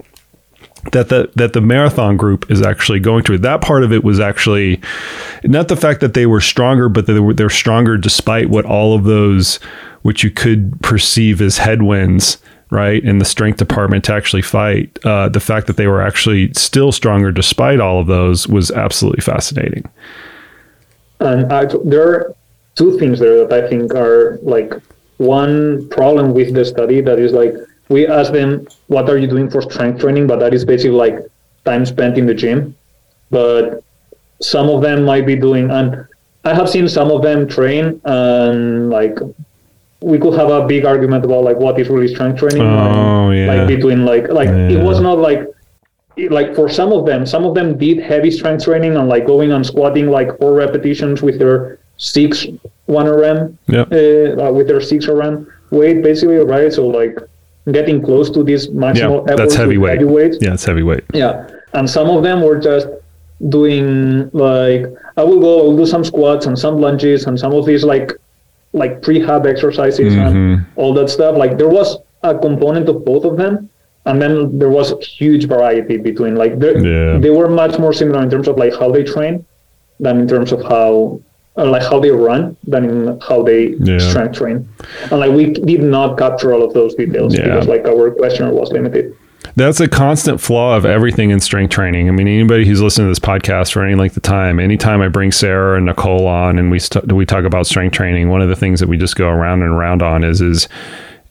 That 0.94 1.10
the 1.10 1.32
that 1.36 1.54
the 1.54 1.62
marathon 1.62 2.18
group 2.18 2.50
is 2.50 2.64
actually 2.64 3.00
going 3.00 3.24
to. 3.26 3.38
That 3.38 3.62
part 3.62 3.84
of 3.84 3.94
it 3.94 4.04
was 4.04 4.20
actually 4.20 4.82
not 5.44 5.68
the 5.68 5.76
fact 5.76 6.00
that 6.02 6.16
they 6.16 6.26
were 6.26 6.42
stronger, 6.42 6.90
but 6.90 7.06
they 7.06 7.20
were 7.20 7.36
they're 7.36 7.52
stronger 7.52 7.98
despite 7.98 8.50
what 8.50 8.66
all 8.66 8.96
of 8.96 9.04
those 9.04 9.58
which 10.02 10.24
you 10.24 10.32
could 10.32 10.82
perceive 10.82 11.40
as 11.40 11.60
headwinds, 11.60 12.40
right, 12.72 13.04
in 13.04 13.20
the 13.20 13.26
strength 13.26 13.58
department 13.58 14.06
to 14.06 14.14
actually 14.14 14.42
fight. 14.42 14.98
Uh, 15.06 15.30
the 15.30 15.40
fact 15.40 15.68
that 15.68 15.78
they 15.78 15.88
were 15.88 16.02
actually 16.02 16.52
still 16.54 16.92
stronger 16.92 17.32
despite 17.32 17.80
all 17.80 18.00
of 18.00 18.08
those 18.08 18.48
was 18.48 18.72
absolutely 18.72 19.22
fascinating. 19.22 19.88
And 21.20 21.52
I, 21.54 21.66
there 21.84 22.08
are 22.08 22.36
two 22.76 22.98
things 22.98 23.20
there 23.20 23.46
that 23.46 23.64
I 23.64 23.70
think 23.70 23.94
are 23.94 24.40
like 24.42 24.74
one 25.18 25.88
problem 25.90 26.34
with 26.34 26.56
the 26.56 26.66
study 26.66 27.02
that 27.02 27.20
is 27.20 27.32
like 27.34 27.54
we 27.90 28.08
ask 28.08 28.32
them 28.32 28.66
what 28.88 29.10
are 29.10 29.18
you 29.18 29.28
doing 29.28 29.50
for 29.52 29.62
strength 29.62 30.00
training, 30.00 30.26
but 30.26 30.40
that 30.40 30.54
is 30.54 30.66
basically 30.66 30.98
like 30.98 31.20
time 31.66 31.86
spent 31.86 32.18
in 32.18 32.26
the 32.26 32.34
gym. 32.34 32.76
But 33.30 33.84
some 34.42 34.70
of 34.70 34.82
them 34.82 35.04
might 35.04 35.26
be 35.26 35.36
doing, 35.36 35.70
and 35.70 36.08
I 36.46 36.54
have 36.54 36.70
seen 36.70 36.88
some 36.88 37.12
of 37.12 37.22
them 37.22 37.48
train, 37.48 38.02
and 38.06 38.90
like 38.90 39.20
we 40.02 40.18
could 40.18 40.34
have 40.34 40.50
a 40.50 40.66
big 40.66 40.84
argument 40.86 41.24
about 41.26 41.44
like 41.44 41.58
what 41.58 41.80
is 41.80 41.90
really 41.90 42.08
strength 42.08 42.40
training. 42.40 42.62
Oh, 42.64 43.30
and, 43.30 43.38
yeah. 43.38 43.54
Like 43.54 43.68
between 43.68 44.06
like 44.06 44.28
like 44.30 44.48
Yeah. 44.50 44.70
it 44.80 44.84
was 44.84 45.00
not 45.00 45.18
like 45.20 45.48
like 46.30 46.56
for 46.56 46.68
some 46.70 46.92
of 46.92 47.06
them, 47.06 47.26
some 47.26 47.46
of 47.46 47.54
them 47.56 47.78
did 47.78 48.00
heavy 48.00 48.32
strength 48.32 48.64
training 48.66 48.96
and 48.98 49.08
like 49.08 49.26
going 49.26 49.52
and 49.52 49.66
squatting 49.66 50.10
like 50.10 50.38
four 50.40 50.54
repetitions 50.54 51.22
with 51.22 51.40
their 51.40 51.80
six 51.98 52.46
one 52.86 53.08
RM, 53.08 53.58
Yep. 53.68 53.88
uh, 53.92 53.96
uh, 54.48 54.52
with 54.52 54.68
their 54.68 54.82
six 54.82 55.08
RM 55.08 55.48
weight 55.72 56.02
basically, 56.04 56.38
right? 56.38 56.74
So 56.74 56.88
like 56.88 57.18
getting 57.72 58.02
close 58.02 58.30
to 58.32 58.44
this 58.44 58.68
maximal 58.68 59.28
Yeah, 59.28 59.36
that's 59.36 59.54
heavyweight. 59.56 60.00
heavyweight. 60.00 60.38
Yeah, 60.42 60.54
it's 60.54 60.66
heavyweight. 60.66 61.04
Yeah, 61.14 61.48
and 61.74 61.88
some 61.90 62.10
of 62.10 62.24
them 62.24 62.42
were 62.42 62.60
just 62.60 62.88
doing 63.50 64.30
like 64.34 64.86
I 65.18 65.24
will 65.24 65.40
go, 65.40 65.60
I 65.60 65.64
will 65.64 65.78
do 65.78 65.86
some 65.86 66.04
squats 66.04 66.46
and 66.48 66.58
some 66.58 66.78
lunges 66.80 67.26
and 67.28 67.40
some 67.40 67.54
of 67.54 67.66
these 67.66 67.84
like 67.84 68.14
like 68.74 69.02
prehab 69.02 69.46
exercises 69.46 70.14
Mm-hmm. 70.14 70.28
and 70.28 70.66
all 70.76 70.94
that 70.94 71.10
stuff. 71.10 71.36
Like 71.38 71.58
there 71.58 71.68
was 71.70 71.98
a 72.24 72.38
component 72.38 72.88
of 72.90 73.04
both 73.06 73.26
of 73.26 73.38
them, 73.38 73.70
and 74.06 74.22
then 74.22 74.58
there 74.58 74.70
was 74.70 74.94
huge 75.06 75.48
variety 75.48 75.98
between 75.98 76.36
like 76.36 76.58
they 76.60 76.74
Yeah. 76.80 77.18
they 77.20 77.30
were 77.30 77.50
much 77.50 77.78
more 77.80 77.94
similar 77.94 78.22
in 78.24 78.30
terms 78.30 78.48
of 78.48 78.58
like 78.58 78.74
how 78.80 78.90
they 78.92 79.04
train 79.04 79.46
than 80.00 80.20
in 80.22 80.28
terms 80.28 80.52
of 80.52 80.62
how 80.64 81.20
uh, 81.58 81.66
like 81.66 81.84
how 81.84 82.00
they 82.00 82.12
run 82.12 82.56
than 82.66 82.86
in 82.86 83.20
how 83.28 83.44
they 83.44 83.76
Yeah. 83.80 83.98
strength 84.00 84.38
train. 84.38 84.68
And 85.12 85.20
like 85.20 85.32
we 85.32 85.46
did 85.72 85.84
not 85.84 86.18
capture 86.18 86.54
all 86.54 86.64
of 86.64 86.74
those 86.74 86.96
details 86.96 87.38
Yeah. 87.38 87.44
because 87.46 87.68
like 87.68 87.86
our 87.86 88.10
questionnaire 88.12 88.54
was 88.54 88.72
limited. 88.72 89.14
That's 89.56 89.80
a 89.80 89.88
constant 89.88 90.40
flaw 90.40 90.78
of 90.78 90.86
everything 90.86 91.32
in 91.32 91.40
strength 91.40 91.72
training. 91.72 92.08
I 92.08 92.12
mean, 92.12 92.28
anybody 92.28 92.66
who's 92.66 92.82
listened 92.82 93.06
to 93.06 93.10
this 93.10 93.20
podcast 93.20 93.74
for 93.74 93.84
any 93.84 93.96
length 93.96 94.16
of 94.16 94.24
time, 94.24 94.60
anytime 94.60 95.02
I 95.02 95.10
bring 95.10 95.32
Sarah 95.32 95.78
and 95.78 95.86
Nicole 95.86 96.28
on 96.28 96.58
and 96.58 96.72
we 96.72 96.80
st- 96.80 97.12
we 97.12 97.26
talk 97.26 97.44
about 97.44 97.68
strength 97.68 97.94
training, 97.94 98.30
one 98.30 98.42
of 98.42 98.50
the 98.50 98.56
things 98.56 98.80
that 98.80 98.88
we 98.88 98.98
just 98.98 99.16
go 99.16 99.30
around 99.30 99.62
and 99.62 99.72
around 99.72 100.02
on 100.02 100.24
is 100.24 100.42
is 100.42 100.70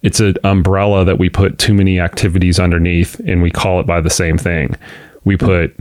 it's 0.02 0.20
an 0.20 0.36
umbrella 0.44 1.04
that 1.04 1.18
we 1.18 1.28
put 1.28 1.58
too 1.58 1.74
many 1.74 2.00
activities 2.00 2.58
underneath 2.58 3.18
and 3.20 3.42
we 3.42 3.50
call 3.50 3.80
it 3.80 3.86
by 3.86 4.00
the 4.00 4.10
same 4.10 4.38
thing. 4.38 4.76
We 5.24 5.36
put 5.36 5.74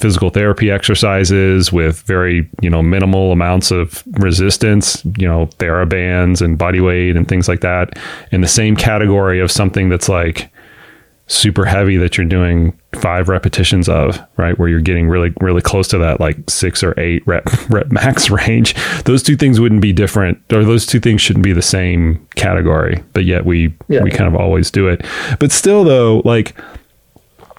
physical 0.00 0.30
therapy 0.30 0.70
exercises 0.70 1.70
with 1.70 2.00
very 2.02 2.48
you 2.62 2.70
know 2.70 2.82
minimal 2.82 3.32
amounts 3.32 3.70
of 3.70 4.02
resistance 4.18 5.04
you 5.18 5.28
know 5.28 5.44
therabands 5.58 6.40
and 6.40 6.56
body 6.56 6.80
weight 6.80 7.16
and 7.16 7.28
things 7.28 7.48
like 7.48 7.60
that 7.60 7.98
in 8.32 8.40
the 8.40 8.48
same 8.48 8.74
category 8.74 9.40
of 9.40 9.50
something 9.50 9.90
that's 9.90 10.08
like 10.08 10.50
super 11.30 11.64
heavy 11.64 11.96
that 11.96 12.18
you're 12.18 12.26
doing 12.26 12.76
five 12.96 13.28
repetitions 13.28 13.88
of, 13.88 14.20
right? 14.36 14.58
Where 14.58 14.68
you're 14.68 14.80
getting 14.80 15.08
really, 15.08 15.32
really 15.40 15.62
close 15.62 15.86
to 15.88 15.98
that 15.98 16.18
like 16.18 16.36
six 16.50 16.82
or 16.82 16.98
eight 16.98 17.24
rep, 17.26 17.48
rep 17.70 17.90
max 17.92 18.30
range. 18.30 18.74
Those 19.04 19.22
two 19.22 19.36
things 19.36 19.60
wouldn't 19.60 19.80
be 19.80 19.92
different, 19.92 20.42
or 20.52 20.64
those 20.64 20.84
two 20.84 20.98
things 20.98 21.20
shouldn't 21.20 21.44
be 21.44 21.52
the 21.52 21.62
same 21.62 22.26
category, 22.34 23.02
but 23.12 23.24
yet 23.24 23.46
we, 23.46 23.74
yeah. 23.88 24.02
we 24.02 24.10
kind 24.10 24.26
of 24.26 24.34
always 24.34 24.70
do 24.72 24.88
it. 24.88 25.04
But 25.38 25.52
still, 25.52 25.84
though, 25.84 26.20
like, 26.24 26.56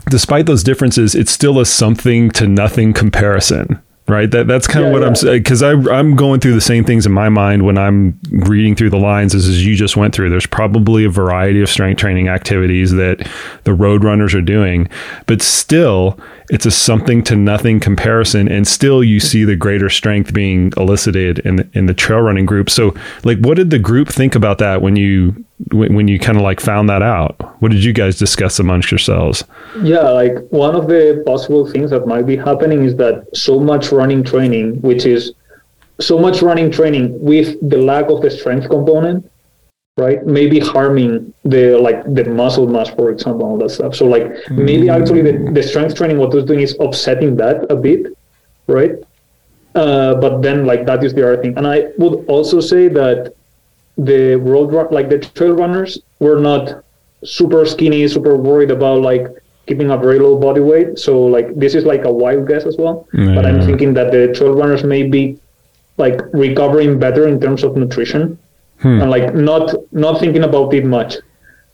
despite 0.10 0.48
those 0.48 0.64
differences, 0.64 1.16
it's 1.16 1.32
still 1.32 1.60
a 1.60 1.66
something 1.66 2.30
to 2.32 2.48
nothing 2.48 2.92
comparison, 2.92 3.82
right? 4.08 4.30
That 4.30 4.48
that's 4.48 4.68
kind 4.68 4.84
yeah, 4.84 4.88
of 4.88 4.94
what 4.94 5.02
yeah. 5.02 5.08
I'm 5.08 5.16
saying 5.16 5.36
uh, 5.36 5.38
because 5.40 5.64
I'm 5.64 6.16
going 6.16 6.40
through 6.40 6.54
the 6.54 6.62
same 6.62 6.84
things 6.84 7.06
in 7.06 7.12
my 7.12 7.30
mind 7.30 7.66
when 7.66 7.78
I'm 7.78 8.20
reading 8.30 8.76
through 8.76 8.90
the 8.90 8.98
lines 8.98 9.34
as, 9.34 9.48
as 9.48 9.66
you 9.66 9.76
just 9.76 9.96
went 9.96 10.14
through. 10.14 10.30
There's 10.30 10.46
probably 10.46 11.06
a 11.06 11.10
variety 11.10 11.62
of 11.62 11.70
strength 11.70 12.00
training 12.00 12.28
activities 12.28 12.92
that 12.92 13.28
the 13.64 13.74
road 13.74 14.04
runners 14.04 14.34
are 14.34 14.42
doing, 14.42 14.90
but 15.28 15.42
still 15.42 16.20
it's 16.50 16.66
a 16.66 16.72
something 16.72 17.24
to 17.24 17.36
nothing 17.36 17.80
comparison, 17.80 18.50
and 18.50 18.68
still 18.68 19.04
you 19.04 19.20
hmm. 19.20 19.26
see 19.26 19.44
the 19.46 19.56
greater 19.56 19.90
strength 19.90 20.34
being 20.34 20.74
elicited 20.78 21.40
in 21.40 21.56
the, 21.56 21.70
in 21.74 21.86
the 21.86 21.94
trail 21.94 22.20
running 22.20 22.46
group. 22.46 22.70
So, 22.70 22.94
like, 23.24 23.40
what 23.40 23.56
did 23.56 23.70
the 23.70 23.80
group 23.80 24.10
think 24.10 24.36
about 24.36 24.58
that 24.58 24.82
when 24.82 24.96
you 24.98 25.46
when 25.72 26.08
you 26.08 26.20
kind 26.20 26.38
of 26.38 26.44
like 26.44 26.60
found 26.60 26.90
that 26.90 27.02
out? 27.02 27.36
What 27.62 27.72
did 27.72 27.84
you 27.84 27.94
guys 27.94 28.18
discuss 28.18 28.60
amongst 28.60 28.92
yourselves? 28.92 29.44
Yeah, 29.82 30.10
like 30.10 30.36
one 30.50 30.76
of 30.76 30.88
the 30.88 31.24
possible 31.26 31.70
things 31.70 31.92
that 31.92 32.08
might 32.08 32.26
be 32.26 32.36
happening 32.36 32.84
is 32.84 32.96
that 32.98 33.26
so 33.36 33.60
much 33.60 33.92
running 33.92 34.24
training, 34.24 34.82
which 34.82 35.06
is 35.06 35.34
so 36.00 36.18
much 36.18 36.42
running 36.42 36.72
training 36.72 37.20
with 37.24 37.58
the 37.70 37.78
lack 37.78 38.10
of 38.10 38.22
the 38.22 38.32
strength 38.32 38.70
component, 38.70 39.30
right? 39.98 40.26
Maybe 40.26 40.60
harming 40.60 41.34
the 41.44 41.78
like 41.78 42.04
the 42.14 42.26
muscle 42.26 42.68
mass, 42.68 42.90
for 42.90 43.12
example, 43.12 43.46
all 43.46 43.58
that 43.60 43.70
stuff. 43.70 43.96
So 43.96 44.06
like 44.06 44.24
mm-hmm. 44.24 44.66
maybe 44.66 44.90
actually 44.90 45.22
the, 45.22 45.52
the 45.52 45.64
strength 45.64 45.96
training 45.96 46.18
what 46.18 46.34
it's 46.34 46.46
doing 46.46 46.62
is 46.62 46.76
offsetting 46.78 47.36
that 47.38 47.72
a 47.72 47.76
bit, 47.76 48.18
right? 48.68 48.96
Uh, 49.76 50.16
but 50.16 50.42
then 50.42 50.66
like 50.66 50.86
that 50.86 51.04
is 51.04 51.14
the 51.14 51.24
other 51.24 51.42
thing. 51.42 51.58
And 51.58 51.68
I 51.68 51.92
would 51.98 52.26
also 52.28 52.60
say 52.60 52.88
that 52.90 53.36
the 53.98 54.36
road 54.36 54.72
run, 54.74 54.88
like 54.92 55.10
the 55.10 55.20
trail 55.20 55.54
runners 55.54 56.00
were 56.20 56.40
not 56.40 56.84
super 57.24 57.66
skinny, 57.66 58.08
super 58.08 58.36
worried 58.36 58.72
about 58.72 59.02
like 59.02 59.28
keeping 59.68 59.92
a 59.92 59.98
very 59.98 60.20
low 60.20 60.38
body 60.38 60.62
weight. 60.62 60.98
So 61.00 61.24
like 61.24 61.54
this 61.56 61.76
is 61.76 61.86
like 61.86 62.04
a 62.06 62.12
wild 62.12 62.48
guess 62.48 62.66
as 62.66 62.78
well. 62.78 63.08
Yeah. 63.14 63.36
But 63.36 63.46
I'm 63.46 63.62
thinking 63.62 63.94
that 63.94 64.12
the 64.12 64.34
trail 64.34 64.54
runners 64.54 64.84
may 64.84 65.04
be 65.04 65.40
like 65.98 66.20
recovering 66.34 67.00
better 67.00 67.28
in 67.28 67.40
terms 67.40 67.64
of 67.64 67.76
nutrition 67.76 68.40
hmm. 68.80 69.02
and 69.02 69.12
like 69.12 69.36
not 69.36 69.74
not 69.92 70.20
thinking 70.20 70.44
about 70.44 70.74
it 70.74 70.86
much. 70.86 71.16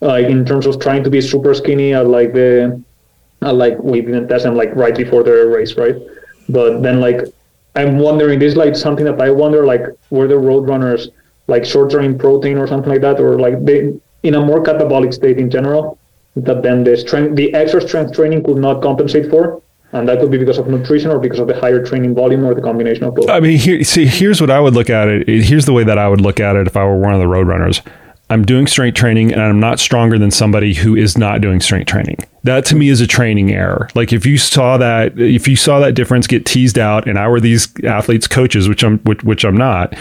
Like 0.00 0.26
in 0.26 0.44
terms 0.44 0.66
of 0.66 0.80
trying 0.80 1.02
to 1.04 1.10
be 1.10 1.20
super 1.20 1.54
skinny 1.54 1.94
at 1.94 2.06
like 2.06 2.32
the 2.32 2.82
at 3.42 3.54
like 3.54 3.78
we 3.78 4.00
didn't 4.00 4.28
test 4.28 4.44
them 4.44 4.56
like 4.56 4.74
right 4.74 4.96
before 4.96 5.22
the 5.22 5.46
race, 5.46 5.76
right? 5.76 5.96
But 6.48 6.82
then 6.82 7.00
like 7.00 7.22
I'm 7.74 7.98
wondering 7.98 8.38
this 8.38 8.52
is 8.52 8.56
like 8.56 8.76
something 8.76 9.04
that 9.04 9.20
I 9.20 9.30
wonder 9.30 9.64
like 9.64 9.82
were 10.10 10.28
the 10.28 10.38
road 10.38 10.68
runners 10.68 11.08
like 11.48 11.64
short-term 11.64 12.04
in 12.04 12.18
protein 12.18 12.58
or 12.58 12.66
something 12.66 12.90
like 12.90 13.00
that, 13.00 13.18
or 13.20 13.38
like 13.38 13.64
they 13.64 13.92
in 14.22 14.34
a 14.34 14.40
more 14.40 14.62
catabolic 14.62 15.12
state 15.12 15.38
in 15.38 15.50
general, 15.50 15.98
that 16.36 16.62
then 16.62 16.84
the 16.84 16.96
strength, 16.96 17.36
the 17.36 17.52
extra 17.54 17.80
strength 17.80 18.14
training 18.14 18.44
could 18.44 18.58
not 18.58 18.82
compensate 18.82 19.30
for, 19.30 19.60
and 19.92 20.08
that 20.08 20.20
could 20.20 20.30
be 20.30 20.38
because 20.38 20.58
of 20.58 20.68
nutrition 20.68 21.10
or 21.10 21.18
because 21.18 21.38
of 21.38 21.48
the 21.48 21.58
higher 21.58 21.84
training 21.84 22.14
volume 22.14 22.44
or 22.44 22.54
the 22.54 22.60
combination 22.60 23.04
of 23.04 23.14
both. 23.14 23.28
I 23.28 23.40
mean, 23.40 23.58
here, 23.58 23.82
see, 23.84 24.06
here's 24.06 24.40
what 24.40 24.50
I 24.50 24.60
would 24.60 24.74
look 24.74 24.90
at 24.90 25.08
it. 25.08 25.26
Here's 25.26 25.64
the 25.64 25.72
way 25.72 25.84
that 25.84 25.98
I 25.98 26.08
would 26.08 26.20
look 26.20 26.40
at 26.40 26.56
it 26.56 26.66
if 26.66 26.76
I 26.76 26.84
were 26.84 26.98
one 26.98 27.14
of 27.14 27.20
the 27.20 27.28
road 27.28 27.46
runners. 27.46 27.80
I'm 28.30 28.44
doing 28.44 28.66
strength 28.66 28.96
training 28.96 29.32
and 29.32 29.40
I'm 29.40 29.58
not 29.58 29.80
stronger 29.80 30.18
than 30.18 30.30
somebody 30.30 30.74
who 30.74 30.94
is 30.94 31.16
not 31.16 31.40
doing 31.40 31.60
strength 31.60 31.88
training. 31.88 32.18
That 32.42 32.66
to 32.66 32.76
me 32.76 32.90
is 32.90 33.00
a 33.00 33.06
training 33.06 33.52
error. 33.52 33.88
Like 33.94 34.12
if 34.12 34.26
you 34.26 34.36
saw 34.36 34.76
that, 34.76 35.18
if 35.18 35.48
you 35.48 35.56
saw 35.56 35.80
that 35.80 35.94
difference 35.94 36.26
get 36.26 36.44
teased 36.44 36.78
out, 36.78 37.08
and 37.08 37.18
I 37.18 37.26
were 37.28 37.40
these 37.40 37.68
athletes' 37.84 38.28
coaches, 38.28 38.68
which 38.68 38.84
I'm, 38.84 38.98
which, 38.98 39.24
which 39.24 39.44
I'm 39.46 39.56
not, 39.56 39.94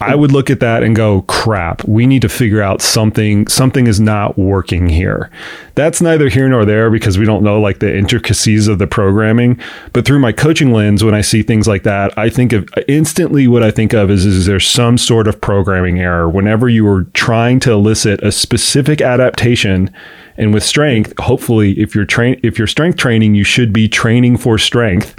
I 0.00 0.14
would 0.14 0.32
look 0.32 0.50
at 0.50 0.60
that 0.60 0.82
and 0.82 0.96
go, 0.96 1.22
crap, 1.22 1.84
we 1.84 2.06
need 2.06 2.22
to 2.22 2.28
figure 2.28 2.62
out 2.62 2.82
something, 2.82 3.46
something 3.46 3.86
is 3.86 4.00
not 4.00 4.38
working 4.38 4.88
here. 4.88 5.30
That's 5.74 6.00
neither 6.00 6.28
here 6.28 6.48
nor 6.48 6.64
there 6.64 6.90
because 6.90 7.18
we 7.18 7.24
don't 7.24 7.42
know 7.42 7.60
like 7.60 7.78
the 7.78 7.96
intricacies 7.96 8.68
of 8.68 8.78
the 8.78 8.86
programming. 8.86 9.60
But 9.92 10.04
through 10.04 10.18
my 10.18 10.32
coaching 10.32 10.72
lens, 10.72 11.04
when 11.04 11.14
I 11.14 11.20
see 11.20 11.42
things 11.42 11.68
like 11.68 11.84
that, 11.84 12.16
I 12.18 12.30
think 12.30 12.52
of 12.52 12.68
instantly 12.88 13.46
what 13.46 13.62
I 13.62 13.70
think 13.70 13.92
of 13.92 14.10
is, 14.10 14.26
is 14.26 14.46
there 14.46 14.60
some 14.60 14.98
sort 14.98 15.28
of 15.28 15.40
programming 15.40 16.00
error 16.00 16.28
whenever 16.28 16.68
you 16.68 16.86
are 16.88 17.04
trying 17.14 17.60
to 17.60 17.72
elicit 17.72 18.22
a 18.22 18.32
specific 18.32 19.00
adaptation. 19.00 19.92
And 20.36 20.52
with 20.54 20.64
strength, 20.64 21.12
hopefully 21.18 21.72
if 21.78 21.94
you're 21.94 22.04
train 22.04 22.40
if 22.42 22.58
you're 22.58 22.66
strength 22.66 22.98
training, 22.98 23.34
you 23.34 23.44
should 23.44 23.72
be 23.72 23.88
training 23.88 24.38
for 24.38 24.58
strength. 24.58 25.14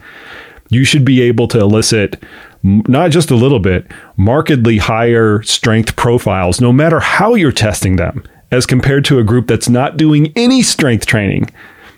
You 0.70 0.84
should 0.84 1.06
be 1.06 1.22
able 1.22 1.48
to 1.50 1.60
elicit 1.60 2.24
not 2.64 3.12
just 3.12 3.30
a 3.30 3.36
little 3.36 3.60
bit, 3.60 3.92
markedly 4.18 4.78
higher 4.78 5.42
strength 5.44 5.96
profiles, 5.96 6.62
no 6.62 6.72
matter 6.72 7.00
how 7.00 7.36
you're 7.36 7.52
testing 7.52 7.98
them, 7.98 8.24
as 8.52 8.66
compared 8.66 9.06
to 9.06 9.20
a 9.20 9.24
group 9.24 9.48
that's 9.48 9.70
not 9.70 9.98
doing 9.98 10.32
any 10.36 10.62
strength 10.62 11.06
training. 11.06 11.50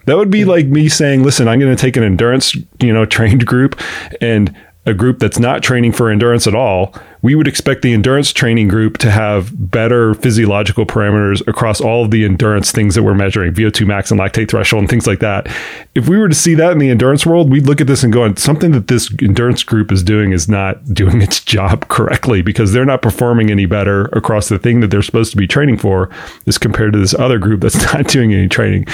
That 0.05 0.17
would 0.17 0.29
be 0.29 0.45
like 0.45 0.67
me 0.67 0.89
saying, 0.89 1.23
listen, 1.23 1.47
I'm 1.47 1.59
going 1.59 1.75
to 1.75 1.81
take 1.81 1.97
an 1.97 2.03
endurance, 2.03 2.55
you 2.79 2.93
know, 2.93 3.05
trained 3.05 3.45
group 3.45 3.79
and 4.21 4.55
a 4.85 4.93
group 4.93 5.19
that's 5.19 5.39
not 5.39 5.63
training 5.63 5.91
for 5.91 6.11
endurance 6.11 6.45
at 6.45 6.53
all, 6.53 6.93
we 7.23 7.33
would 7.33 7.47
expect 7.47 7.81
the 7.81 7.91
endurance 7.91 8.31
training 8.31 8.67
group 8.67 8.99
to 8.99 9.09
have 9.09 9.51
better 9.71 10.13
physiological 10.13 10.85
parameters 10.85 11.45
across 11.47 11.81
all 11.81 12.05
of 12.05 12.11
the 12.11 12.23
endurance 12.23 12.71
things 12.71 12.93
that 12.93 13.01
we're 13.01 13.15
measuring, 13.15 13.51
VO2 13.51 13.87
max 13.87 14.11
and 14.11 14.19
lactate 14.19 14.47
threshold 14.47 14.81
and 14.81 14.89
things 14.89 15.07
like 15.07 15.19
that. 15.19 15.47
If 15.95 16.07
we 16.07 16.19
were 16.19 16.29
to 16.29 16.35
see 16.35 16.53
that 16.53 16.71
in 16.71 16.77
the 16.77 16.91
endurance 16.91 17.25
world, 17.25 17.49
we'd 17.49 17.65
look 17.65 17.81
at 17.81 17.87
this 17.87 18.03
and 18.03 18.13
go, 18.13 18.31
something 18.35 18.73
that 18.73 18.87
this 18.87 19.11
endurance 19.23 19.63
group 19.63 19.91
is 19.91 20.03
doing 20.03 20.33
is 20.33 20.47
not 20.47 20.93
doing 20.93 21.21
its 21.23 21.39
job 21.43 21.87
correctly 21.87 22.43
because 22.43 22.71
they're 22.71 22.85
not 22.85 23.01
performing 23.01 23.49
any 23.49 23.65
better 23.65 24.05
across 24.13 24.49
the 24.49 24.59
thing 24.59 24.81
that 24.81 24.91
they're 24.91 25.01
supposed 25.01 25.31
to 25.31 25.37
be 25.37 25.47
training 25.47 25.77
for 25.77 26.11
as 26.45 26.59
compared 26.59 26.93
to 26.93 26.99
this 26.99 27.15
other 27.15 27.39
group 27.39 27.61
that's 27.61 27.81
not 27.93 28.07
doing 28.07 28.33
any 28.33 28.47
training. 28.47 28.85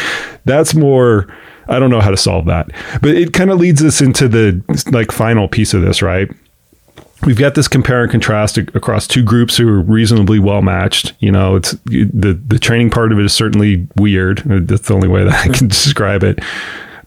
That's 0.46 0.74
more 0.74 1.28
I 1.72 1.80
don't 1.80 1.90
know 1.90 2.02
how 2.02 2.12
to 2.12 2.18
solve 2.18 2.46
that. 2.46 2.70
But 3.02 3.12
it 3.12 3.34
kind 3.34 3.50
of 3.50 3.60
leads 3.60 3.84
us 3.84 4.02
into 4.02 4.28
the 4.28 4.62
like 4.92 5.12
final 5.12 5.48
piece 5.48 5.74
of 5.74 5.82
this, 5.82 6.02
right? 6.02 6.30
We've 7.26 7.38
got 7.38 7.54
this 7.54 7.68
compare 7.68 8.02
and 8.02 8.12
contrast 8.12 8.58
across 8.58 9.08
two 9.08 9.24
groups 9.24 9.56
who 9.56 9.68
are 9.68 9.80
reasonably 9.80 10.40
well 10.40 10.62
matched. 10.62 11.14
You 11.20 11.32
know, 11.32 11.56
it's 11.56 11.72
the 11.84 12.40
the 12.48 12.60
training 12.60 12.90
part 12.90 13.12
of 13.12 13.20
it 13.20 13.26
is 13.26 13.34
certainly 13.34 13.88
weird. 13.96 14.40
That's 14.46 14.88
the 14.88 14.94
only 14.94 15.08
way 15.08 15.24
that 15.24 15.34
I 15.34 15.48
can 15.50 15.68
describe 15.70 16.24
it. 16.24 16.40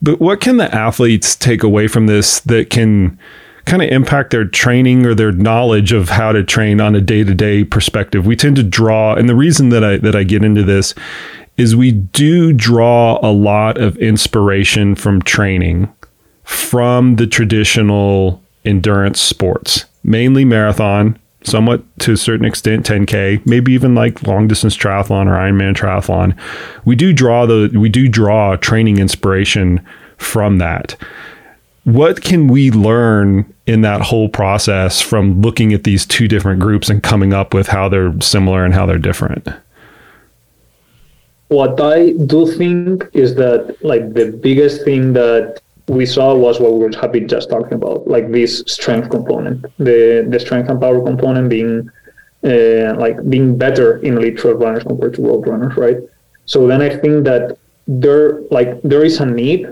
But 0.01 0.21
what 0.21 0.41
can 0.41 0.59
the 0.59 0.73
athletes 0.75 1.35
take 1.35 1.63
away 1.63 1.89
from 1.89 2.07
this 2.07 2.41
that 2.41 2.71
can 2.71 3.19
kind 3.65 3.83
of 3.83 3.89
impact 3.89 4.31
their 4.31 4.45
training 4.45 5.07
or 5.07 5.15
their 5.15 5.33
knowledge 5.33 5.93
of 5.93 6.11
how 6.11 6.33
to 6.33 6.45
train 6.45 6.81
on 6.81 6.95
a 6.95 7.01
day-to-day 7.01 7.65
perspective. 7.65 8.27
We 8.27 8.37
tend 8.37 8.57
to 8.57 8.63
draw 8.63 9.15
and 9.15 9.29
the 9.29 9.35
reason 9.35 9.71
that 9.71 9.83
I 9.83 9.97
that 9.99 10.15
I 10.15 10.23
get 10.23 10.45
into 10.45 10.63
this 10.63 10.95
is 11.57 11.77
we 11.77 11.93
do 11.93 12.53
draw 12.53 13.19
a 13.23 13.31
lot 13.31 13.79
of 13.79 13.97
inspiration 13.99 14.95
from 14.95 15.23
training 15.23 15.93
from 16.45 17.17
the 17.17 17.27
traditional 17.27 18.43
endurance 18.65 19.21
sports, 19.21 19.85
mainly 20.03 20.45
marathon, 20.45 21.19
somewhat 21.43 21.83
to 22.01 22.13
a 22.13 22.17
certain 22.17 22.47
extent 22.47 22.87
10k, 22.87 23.45
maybe 23.47 23.73
even 23.73 23.95
like 23.95 24.27
long 24.27 24.49
distance 24.49 24.77
triathlon 24.77 25.27
or 25.27 25.37
Ironman 25.37 25.75
triathlon. 25.75 26.37
We 26.85 26.97
do 26.97 27.13
draw 27.13 27.47
the 27.47 27.71
we 27.75 27.89
do 27.89 28.09
draw 28.09 28.57
training 28.57 28.99
inspiration 28.99 29.85
from 30.17 30.59
that. 30.59 30.97
What 31.85 32.23
can 32.23 32.49
we 32.49 32.71
learn 32.71 33.53
in 33.67 33.83
that 33.83 34.01
whole 34.01 34.31
process 34.31 35.03
from 35.03 35.43
looking 35.43 35.75
at 35.75 35.85
these 35.85 36.07
two 36.07 36.29
different 36.29 36.61
groups 36.61 36.89
and 36.89 37.03
coming 37.03 37.35
up 37.35 37.53
with 37.53 37.67
how 37.67 37.91
they're 37.91 38.19
similar 38.21 38.65
and 38.65 38.73
how 38.73 38.87
they're 38.87 38.99
different? 38.99 39.49
What 41.49 41.81
I 41.81 42.13
do 42.13 42.47
think 42.47 43.09
is 43.13 43.35
that 43.37 43.77
like 43.83 44.15
the 44.15 44.33
biggest 44.33 44.85
thing 44.85 45.13
that 45.13 45.61
we 45.89 46.07
saw 46.07 46.35
was 46.35 46.61
what 46.61 46.73
we 46.75 46.95
have 46.95 47.13
been 47.13 47.29
just 47.29 47.51
talking 47.51 47.75
about, 47.75 48.09
like 48.09 48.31
this 48.31 48.63
strength 48.67 49.11
component, 49.11 49.63
the 49.79 50.27
the 50.29 50.41
strength 50.41 50.71
and 50.71 50.81
power 50.81 51.03
component 51.05 51.49
being 51.49 51.91
uh, 52.45 52.95
like 52.97 53.17
being 53.29 53.57
better 53.57 53.99
in 53.99 54.17
elite 54.17 54.39
trail 54.39 54.55
runners 54.55 54.85
compared 54.85 55.15
to 55.15 55.23
road 55.23 55.47
runners, 55.47 55.77
right? 55.77 55.99
So 56.47 56.67
then 56.67 56.81
I 56.81 56.97
think 56.97 57.25
that 57.25 57.59
there 57.87 58.41
like 58.51 58.81
there 58.83 59.05
is 59.05 59.21
a 59.21 59.27
need 59.27 59.69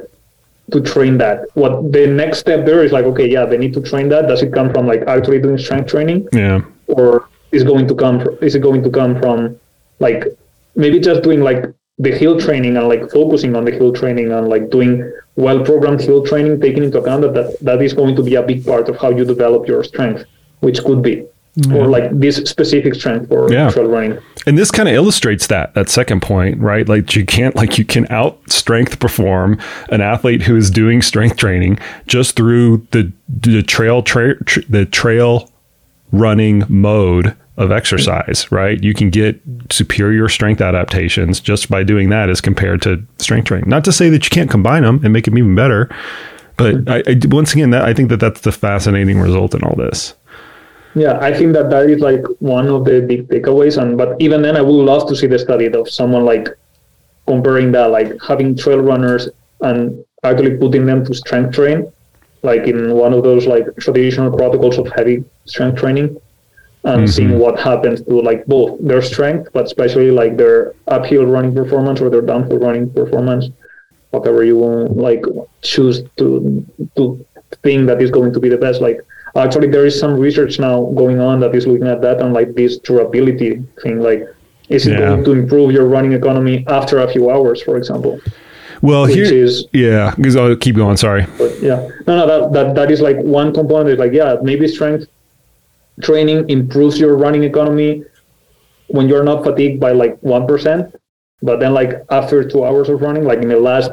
to 0.71 0.81
train 0.81 1.19
that. 1.19 1.47
What 1.55 1.93
the 1.93 2.07
next 2.07 2.39
step 2.39 2.67
there 2.67 2.85
is 2.85 2.93
like, 2.93 3.05
okay, 3.07 3.29
yeah, 3.29 3.45
they 3.47 3.59
need 3.59 3.75
to 3.75 3.81
train 3.81 4.09
that. 4.11 4.29
Does 4.29 4.43
it 4.43 4.53
come 4.53 4.73
from 4.73 4.87
like 4.87 5.03
actually 5.07 5.41
doing 5.41 5.59
strength 5.59 5.91
training? 5.91 6.29
Yeah. 6.33 6.61
Or 6.89 7.29
is 7.53 7.65
going 7.65 7.87
to 7.89 7.95
come 7.95 8.21
from, 8.21 8.39
is 8.43 8.55
it 8.55 8.61
going 8.61 8.83
to 8.83 8.91
come 8.91 9.21
from 9.21 9.59
like 9.99 10.25
maybe 10.75 10.99
just 10.99 11.23
doing 11.23 11.41
like 11.41 11.65
the 11.99 12.11
hill 12.11 12.41
training 12.41 12.77
and 12.77 12.89
like 12.89 13.11
focusing 13.11 13.55
on 13.55 13.65
the 13.65 13.71
hill 13.71 13.93
training 13.93 14.33
and 14.33 14.49
like 14.49 14.71
doing 14.71 15.13
well 15.37 15.65
programmed 15.65 16.01
hill 16.01 16.25
training, 16.25 16.61
taking 16.61 16.85
into 16.85 16.99
account 16.99 17.23
that, 17.23 17.35
that 17.35 17.59
that 17.61 17.83
is 17.83 17.93
going 17.93 18.17
to 18.17 18.23
be 18.23 18.35
a 18.35 18.43
big 18.43 18.65
part 18.65 18.89
of 18.89 18.97
how 18.97 19.11
you 19.11 19.25
develop 19.25 19.67
your 19.67 19.85
strength, 19.85 20.25
which 20.61 20.83
could 20.85 21.03
be 21.03 21.25
yeah. 21.55 21.75
or 21.75 21.87
like 21.87 22.19
this 22.19 22.37
specific 22.37 22.95
strength 22.95 23.29
for 23.29 23.53
yeah. 23.53 23.71
trail 23.71 23.87
running. 23.87 24.19
And 24.47 24.59
this 24.59 24.71
kind 24.71 24.89
of 24.89 24.95
illustrates 24.95 25.47
that 25.49 25.75
that 25.75 25.89
second 25.89 26.23
point, 26.23 26.59
right? 26.59 26.89
Like 26.89 27.15
you 27.15 27.25
can't 27.25 27.55
like 27.55 27.79
you 27.79 27.85
can 27.85 28.07
out 28.11 28.39
strength 28.51 28.99
perform 28.99 29.59
an 29.91 30.01
athlete 30.01 30.43
who 30.43 30.57
is 30.57 30.71
doing 30.71 31.03
strength 31.03 31.37
training 31.37 31.79
just 32.07 32.37
through 32.37 32.87
the 32.91 33.13
the 33.29 33.63
trail 33.63 34.03
tra- 34.03 34.43
tra- 34.45 34.65
the 34.69 34.87
trail 34.87 35.51
running 36.11 36.65
mode 36.69 37.37
of 37.57 37.71
exercise, 37.71 38.51
right? 38.51 38.83
You 38.83 38.95
can 38.95 39.11
get 39.11 39.41
superior 39.71 40.29
strength 40.29 40.61
adaptations 40.61 41.39
just 41.39 41.71
by 41.71 41.83
doing 41.83 42.09
that 42.11 42.31
as 42.31 42.41
compared 42.41 42.81
to 42.83 43.05
strength 43.19 43.47
training. 43.47 43.69
Not 43.69 43.85
to 43.85 43.93
say 43.93 44.09
that 44.09 44.25
you 44.25 44.31
can't 44.31 44.51
combine 44.51 44.83
them 44.83 45.01
and 45.05 45.13
make 45.13 45.27
them 45.27 45.37
even 45.37 45.55
better, 45.55 45.95
but 46.57 46.89
I, 46.89 47.03
I 47.07 47.21
once 47.27 47.53
again, 47.53 47.71
that 47.71 47.83
I 47.83 47.93
think 47.93 48.09
that 48.09 48.19
that's 48.19 48.41
the 48.41 48.53
fascinating 48.53 49.21
result 49.21 49.55
in 49.55 49.63
all 49.63 49.77
this. 49.77 50.15
Yeah, 50.95 51.19
I 51.21 51.33
think 51.33 51.55
that 51.55 51.71
that 51.71 51.89
is 51.89 52.01
like 52.01 52.23
one 52.41 52.69
of 52.69 52.85
the 52.85 53.01
big 53.01 53.29
takeaways. 53.29 53.81
And 53.81 53.97
but 53.97 54.17
even 54.21 54.43
then, 54.43 54.57
I 54.57 54.61
would 54.61 54.73
love 54.73 55.09
to 55.09 55.17
see 55.17 55.27
the 55.27 55.39
study 55.39 55.67
of 55.67 55.89
someone 55.89 56.25
like 56.25 56.49
comparing 57.27 57.73
that, 57.73 57.91
like 57.91 58.13
having 58.23 58.57
trail 58.57 58.79
runners 58.79 59.29
and 59.61 60.05
actually 60.23 60.57
putting 60.57 60.87
them 60.87 61.05
to 61.07 61.15
strength 61.15 61.55
train, 61.55 61.91
like 62.43 62.67
in 62.67 62.93
one 62.95 63.13
of 63.13 63.23
those 63.23 63.47
like 63.47 63.65
traditional 63.79 64.31
protocols 64.31 64.79
of 64.79 64.89
heavy 64.93 65.25
strength 65.47 65.79
training, 65.79 66.21
and 66.85 67.03
mm-hmm. 67.03 67.07
seeing 67.07 67.39
what 67.39 67.59
happens 67.59 68.03
to 68.03 68.21
like 68.21 68.45
both 68.47 68.79
their 68.81 69.03
strength, 69.03 69.49
but 69.53 69.65
especially 69.67 70.11
like 70.11 70.37
their 70.37 70.75
uphill 70.89 71.27
running 71.27 71.55
performance 71.55 72.01
or 72.01 72.11
their 72.11 72.23
downhill 72.23 72.59
running 72.59 72.93
performance, 72.93 73.47
whatever 74.11 74.43
you 74.45 74.59
want, 74.59 74.97
like 74.97 75.23
choose 75.63 76.03
to 76.17 76.67
to 76.97 77.25
think 77.63 77.87
that 77.87 78.01
is 78.03 78.11
going 78.11 78.33
to 78.33 78.41
be 78.41 78.49
the 78.49 78.57
best, 78.57 78.81
like 78.81 79.01
Actually, 79.35 79.69
there 79.69 79.87
is 79.87 79.99
some 79.99 80.19
research 80.19 80.59
now 80.59 80.85
going 80.95 81.19
on 81.19 81.41
that 81.41 81.55
is 81.55 81.67
looking 81.67 81.87
at 81.87 82.03
that 82.03 82.21
and 82.21 82.35
like 82.35 82.55
this 82.55 82.77
durability 82.79 83.63
thing. 83.83 83.99
Like, 83.99 84.27
is 84.69 84.87
it 84.87 84.93
yeah. 84.93 84.99
going 84.99 85.25
to 85.25 85.33
improve 85.33 85.73
your 85.73 85.87
running 85.87 86.13
economy 86.13 86.65
after 86.69 86.99
a 86.99 87.11
few 87.11 87.31
hours, 87.31 87.63
for 87.63 87.79
example? 87.79 88.21
Well, 88.83 89.07
here 89.07 89.25
is 89.25 89.67
yeah. 89.73 90.15
Because 90.17 90.37
I'll 90.37 90.57
keep 90.57 90.77
going. 90.77 90.99
Sorry. 90.99 91.27
But 91.39 91.59
yeah, 91.63 91.89
no, 92.07 92.17
no. 92.17 92.27
That 92.27 92.53
that 92.53 92.75
that 92.75 92.91
is 92.91 93.01
like 93.01 93.17
one 93.17 93.55
component. 93.55 93.91
Is 93.91 93.99
like 93.99 94.13
yeah, 94.13 94.37
maybe 94.43 94.69
strength 94.69 95.07
training 96.03 96.49
improves 96.51 96.99
your 96.99 97.17
running 97.17 97.45
economy 97.45 98.05
when 98.89 99.09
you're 99.09 99.25
not 99.25 99.45
fatigued 99.45 99.81
by 99.81 99.93
like 99.93 100.19
one 100.23 100.47
percent. 100.47 100.95
But 101.43 101.59
then, 101.59 101.75
like 101.75 102.05
after 102.11 102.49
two 102.49 102.65
hours 102.65 102.89
of 102.89 103.01
running, 103.03 103.25
like 103.25 103.41
in 103.41 103.49
the 103.49 103.59
last 103.59 103.91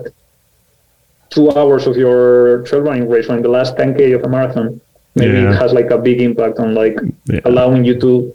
two 1.29 1.49
hours 1.51 1.87
of 1.87 1.95
your 1.97 2.63
trail 2.63 2.81
running 2.81 3.09
race, 3.09 3.27
or 3.29 3.37
in 3.37 3.43
the 3.43 3.49
last 3.49 3.75
10k 3.75 4.15
of 4.15 4.23
a 4.23 4.29
marathon, 4.29 4.79
maybe 5.15 5.33
yeah. 5.33 5.51
it 5.51 5.55
has 5.55 5.73
like 5.73 5.89
a 5.91 5.97
big 5.97 6.21
impact 6.21 6.59
on 6.59 6.75
like 6.75 6.97
yeah. 7.25 7.39
allowing 7.45 7.83
you 7.85 7.99
to 7.99 8.33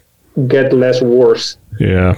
get 0.49 0.73
less 0.73 1.01
worse. 1.01 1.59
Yeah. 1.79 2.17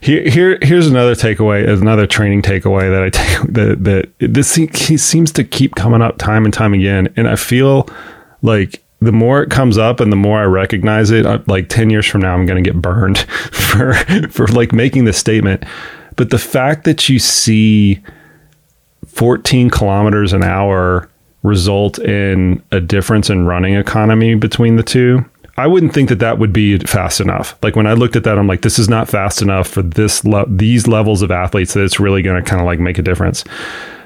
Here, 0.00 0.28
here, 0.28 0.58
here's 0.62 0.86
another 0.86 1.14
takeaway, 1.14 1.68
another 1.68 2.06
training 2.06 2.42
takeaway 2.42 2.90
that 2.90 3.02
I 3.02 3.10
take 3.20 3.54
that 3.54 3.84
that 3.84 4.32
this 4.32 4.50
seems 4.50 5.32
to 5.32 5.44
keep 5.44 5.74
coming 5.74 6.02
up 6.02 6.18
time 6.18 6.44
and 6.44 6.54
time 6.54 6.74
again, 6.74 7.12
and 7.16 7.28
I 7.28 7.36
feel 7.36 7.88
like 8.42 8.82
the 9.06 9.12
more 9.12 9.42
it 9.42 9.50
comes 9.50 9.78
up 9.78 10.00
and 10.00 10.12
the 10.12 10.16
more 10.16 10.40
I 10.40 10.44
recognize 10.44 11.10
it, 11.10 11.24
uh, 11.24 11.38
like 11.46 11.68
ten 11.68 11.90
years 11.90 12.06
from 12.06 12.22
now, 12.22 12.34
I'm 12.34 12.46
going 12.46 12.62
to 12.62 12.70
get 12.70 12.80
burned 12.80 13.18
for 13.52 13.94
for 14.30 14.46
like 14.48 14.72
making 14.72 15.04
this 15.04 15.18
statement. 15.18 15.64
But 16.16 16.30
the 16.30 16.38
fact 16.38 16.84
that 16.84 17.08
you 17.08 17.18
see 17.18 18.02
14 19.06 19.70
kilometers 19.70 20.32
an 20.32 20.42
hour 20.42 21.08
result 21.42 21.98
in 21.98 22.62
a 22.72 22.80
difference 22.80 23.30
in 23.30 23.46
running 23.46 23.74
economy 23.74 24.34
between 24.34 24.76
the 24.76 24.82
two. 24.82 25.24
I 25.56 25.66
wouldn't 25.66 25.94
think 25.94 26.10
that 26.10 26.18
that 26.18 26.38
would 26.38 26.52
be 26.52 26.78
fast 26.80 27.18
enough. 27.18 27.56
Like 27.62 27.76
when 27.76 27.86
I 27.86 27.94
looked 27.94 28.14
at 28.14 28.24
that, 28.24 28.36
I'm 28.36 28.46
like, 28.46 28.60
this 28.60 28.78
is 28.78 28.90
not 28.90 29.08
fast 29.08 29.40
enough 29.40 29.68
for 29.68 29.80
this 29.80 30.22
le- 30.22 30.44
these 30.48 30.86
levels 30.86 31.22
of 31.22 31.30
athletes 31.30 31.72
that 31.72 31.82
it's 31.82 31.98
really 31.98 32.20
going 32.20 32.42
to 32.42 32.46
kind 32.46 32.60
of 32.60 32.66
like 32.66 32.78
make 32.78 32.98
a 32.98 33.02
difference. 33.02 33.42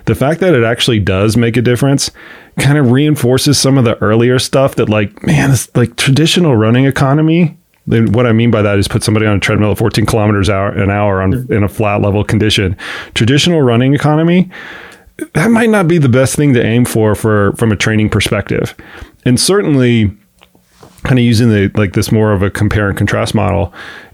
The 0.07 0.15
fact 0.15 0.41
that 0.41 0.55
it 0.55 0.65
actually 0.65 0.99
does 0.99 1.37
make 1.37 1.57
a 1.57 1.63
difference 1.63 2.11
kind 2.59 2.79
of 2.79 2.91
reinforces 2.91 3.59
some 3.59 3.79
of 3.79 3.85
the 3.85 3.97
earlier 3.99 4.39
stuff 4.39 4.77
that 4.77 4.89
like, 4.89 5.23
man, 5.25 5.51
it's 5.51 5.75
like 5.77 5.97
traditional 5.97 6.57
running 6.57 6.85
economy. 6.85 7.57
What 7.87 8.27
I 8.27 8.33
mean 8.33 8.51
by 8.51 8.63
that 8.63 8.79
is 8.79 8.87
put 8.87 9.03
somebody 9.03 9.27
on 9.27 9.37
a 9.37 9.41
treadmill 9.41 9.73
at 9.73 9.79
14 9.79 10.07
kilometers 10.07 10.49
an 10.49 10.91
hour 10.91 11.23
on, 11.23 11.51
in 11.53 11.65
a 11.65 11.69
flat 11.69 12.03
level 12.03 12.23
condition. 12.25 12.77
Traditional 13.15 13.63
running 13.63 13.95
economy 13.95 14.51
that 15.35 15.51
might 15.51 15.71
not 15.71 15.89
be 15.89 15.99
the 15.99 16.09
best 16.09 16.37
thing 16.37 16.55
to 16.55 16.65
aim 16.65 16.85
for 16.85 17.15
for 17.15 17.53
from 17.57 17.73
a 17.73 17.77
training 17.77 18.11
perspective. 18.11 18.75
And 19.25 19.39
certainly 19.39 20.17
kind 21.05 21.19
of 21.19 21.25
using 21.25 21.51
the 21.51 21.71
like 21.75 21.93
this 21.93 22.13
more 22.13 22.33
of 22.33 22.43
a 22.43 22.51
compare 22.51 22.89
and 22.89 22.97
contrast 22.97 23.35
model, 23.35 23.73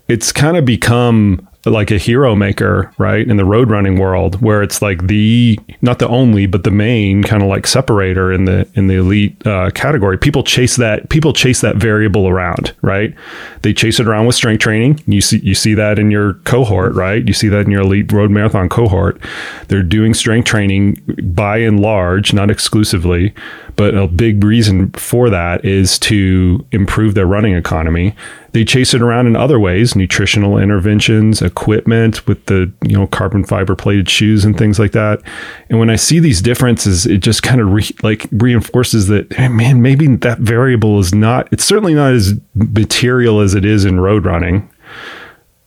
it's 0.08 0.32
kind 0.32 0.56
of 0.56 0.64
become 0.64 1.45
like 1.66 1.90
a 1.90 1.98
hero 1.98 2.34
maker, 2.36 2.92
right? 2.96 3.28
In 3.28 3.36
the 3.36 3.44
road 3.44 3.70
running 3.70 3.98
world, 3.98 4.40
where 4.40 4.62
it's 4.62 4.80
like 4.80 5.06
the 5.08 5.58
not 5.82 5.98
the 5.98 6.08
only, 6.08 6.46
but 6.46 6.64
the 6.64 6.70
main 6.70 7.22
kind 7.22 7.42
of 7.42 7.48
like 7.48 7.66
separator 7.66 8.32
in 8.32 8.44
the 8.44 8.68
in 8.74 8.86
the 8.86 8.94
elite 8.94 9.44
uh, 9.46 9.70
category. 9.72 10.16
People 10.16 10.42
chase 10.42 10.76
that 10.76 11.08
people 11.10 11.32
chase 11.32 11.60
that 11.60 11.76
variable 11.76 12.28
around, 12.28 12.72
right? 12.82 13.14
They 13.62 13.74
chase 13.74 13.98
it 13.98 14.06
around 14.06 14.26
with 14.26 14.36
strength 14.36 14.60
training. 14.60 15.00
You 15.06 15.20
see 15.20 15.38
you 15.38 15.54
see 15.54 15.74
that 15.74 15.98
in 15.98 16.10
your 16.10 16.34
cohort, 16.44 16.94
right? 16.94 17.26
You 17.26 17.34
see 17.34 17.48
that 17.48 17.60
in 17.66 17.70
your 17.70 17.82
elite 17.82 18.12
road 18.12 18.30
marathon 18.30 18.68
cohort. 18.68 19.20
They're 19.68 19.82
doing 19.82 20.14
strength 20.14 20.46
training 20.46 21.02
by 21.34 21.58
and 21.58 21.80
large, 21.80 22.32
not 22.32 22.50
exclusively, 22.50 23.34
but 23.76 23.94
a 23.94 24.06
big 24.06 24.42
reason 24.42 24.90
for 24.92 25.30
that 25.30 25.64
is 25.64 25.98
to 25.98 26.64
improve 26.72 27.14
their 27.14 27.26
running 27.26 27.54
economy 27.54 28.14
they 28.56 28.64
chase 28.64 28.94
it 28.94 29.02
around 29.02 29.26
in 29.26 29.36
other 29.36 29.60
ways, 29.60 29.94
nutritional 29.94 30.56
interventions, 30.56 31.42
equipment 31.42 32.26
with 32.26 32.46
the, 32.46 32.72
you 32.86 32.96
know, 32.96 33.06
carbon 33.06 33.44
fiber 33.44 33.76
plated 33.76 34.08
shoes 34.08 34.46
and 34.46 34.56
things 34.56 34.78
like 34.78 34.92
that. 34.92 35.20
And 35.68 35.78
when 35.78 35.90
I 35.90 35.96
see 35.96 36.20
these 36.20 36.40
differences, 36.40 37.04
it 37.04 37.18
just 37.18 37.42
kind 37.42 37.60
of 37.60 37.70
re- 37.70 37.94
like 38.02 38.26
reinforces 38.32 39.08
that, 39.08 39.30
hey, 39.34 39.48
man, 39.48 39.82
maybe 39.82 40.06
that 40.06 40.38
variable 40.38 40.98
is 40.98 41.14
not, 41.14 41.52
it's 41.52 41.66
certainly 41.66 41.92
not 41.92 42.14
as 42.14 42.32
material 42.54 43.40
as 43.40 43.54
it 43.54 43.66
is 43.66 43.84
in 43.84 44.00
road 44.00 44.24
running 44.24 44.70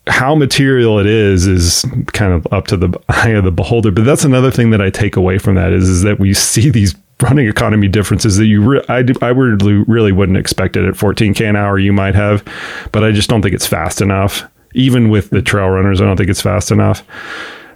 how 0.07 0.33
material 0.33 0.97
it 0.97 1.05
is 1.05 1.45
is 1.45 1.85
kind 2.13 2.33
of 2.33 2.51
up 2.51 2.65
to 2.65 2.75
the 2.75 2.99
eye 3.09 3.29
of 3.29 3.43
the 3.43 3.51
beholder. 3.51 3.91
But 3.91 4.05
that's 4.05 4.23
another 4.23 4.49
thing 4.49 4.71
that 4.71 4.81
I 4.81 4.89
take 4.89 5.15
away 5.15 5.37
from 5.37 5.53
that 5.53 5.71
is, 5.71 5.87
is 5.87 6.01
that 6.01 6.19
we 6.19 6.33
see 6.33 6.71
these 6.71 6.95
running 7.21 7.47
economy 7.47 7.87
differences 7.87 8.37
that 8.37 8.45
you 8.45 8.61
re- 8.61 8.85
I, 8.87 9.03
I 9.21 9.29
really, 9.29 9.83
really 9.87 10.11
wouldn't 10.11 10.37
expect 10.37 10.77
it 10.77 10.85
at 10.85 10.93
14k 10.95 11.47
an 11.47 11.55
hour 11.55 11.77
you 11.77 11.91
might 11.91 12.15
have 12.15 12.45
but 12.91 13.03
i 13.03 13.11
just 13.11 13.29
don't 13.29 13.41
think 13.41 13.53
it's 13.55 13.67
fast 13.67 14.01
enough. 14.01 14.43
Even 14.75 15.09
with 15.09 15.31
the 15.31 15.41
trail 15.41 15.69
runners 15.69 16.01
i 16.01 16.05
don't 16.05 16.17
think 16.17 16.29
it's 16.29 16.41
fast 16.41 16.71
enough. 16.71 17.03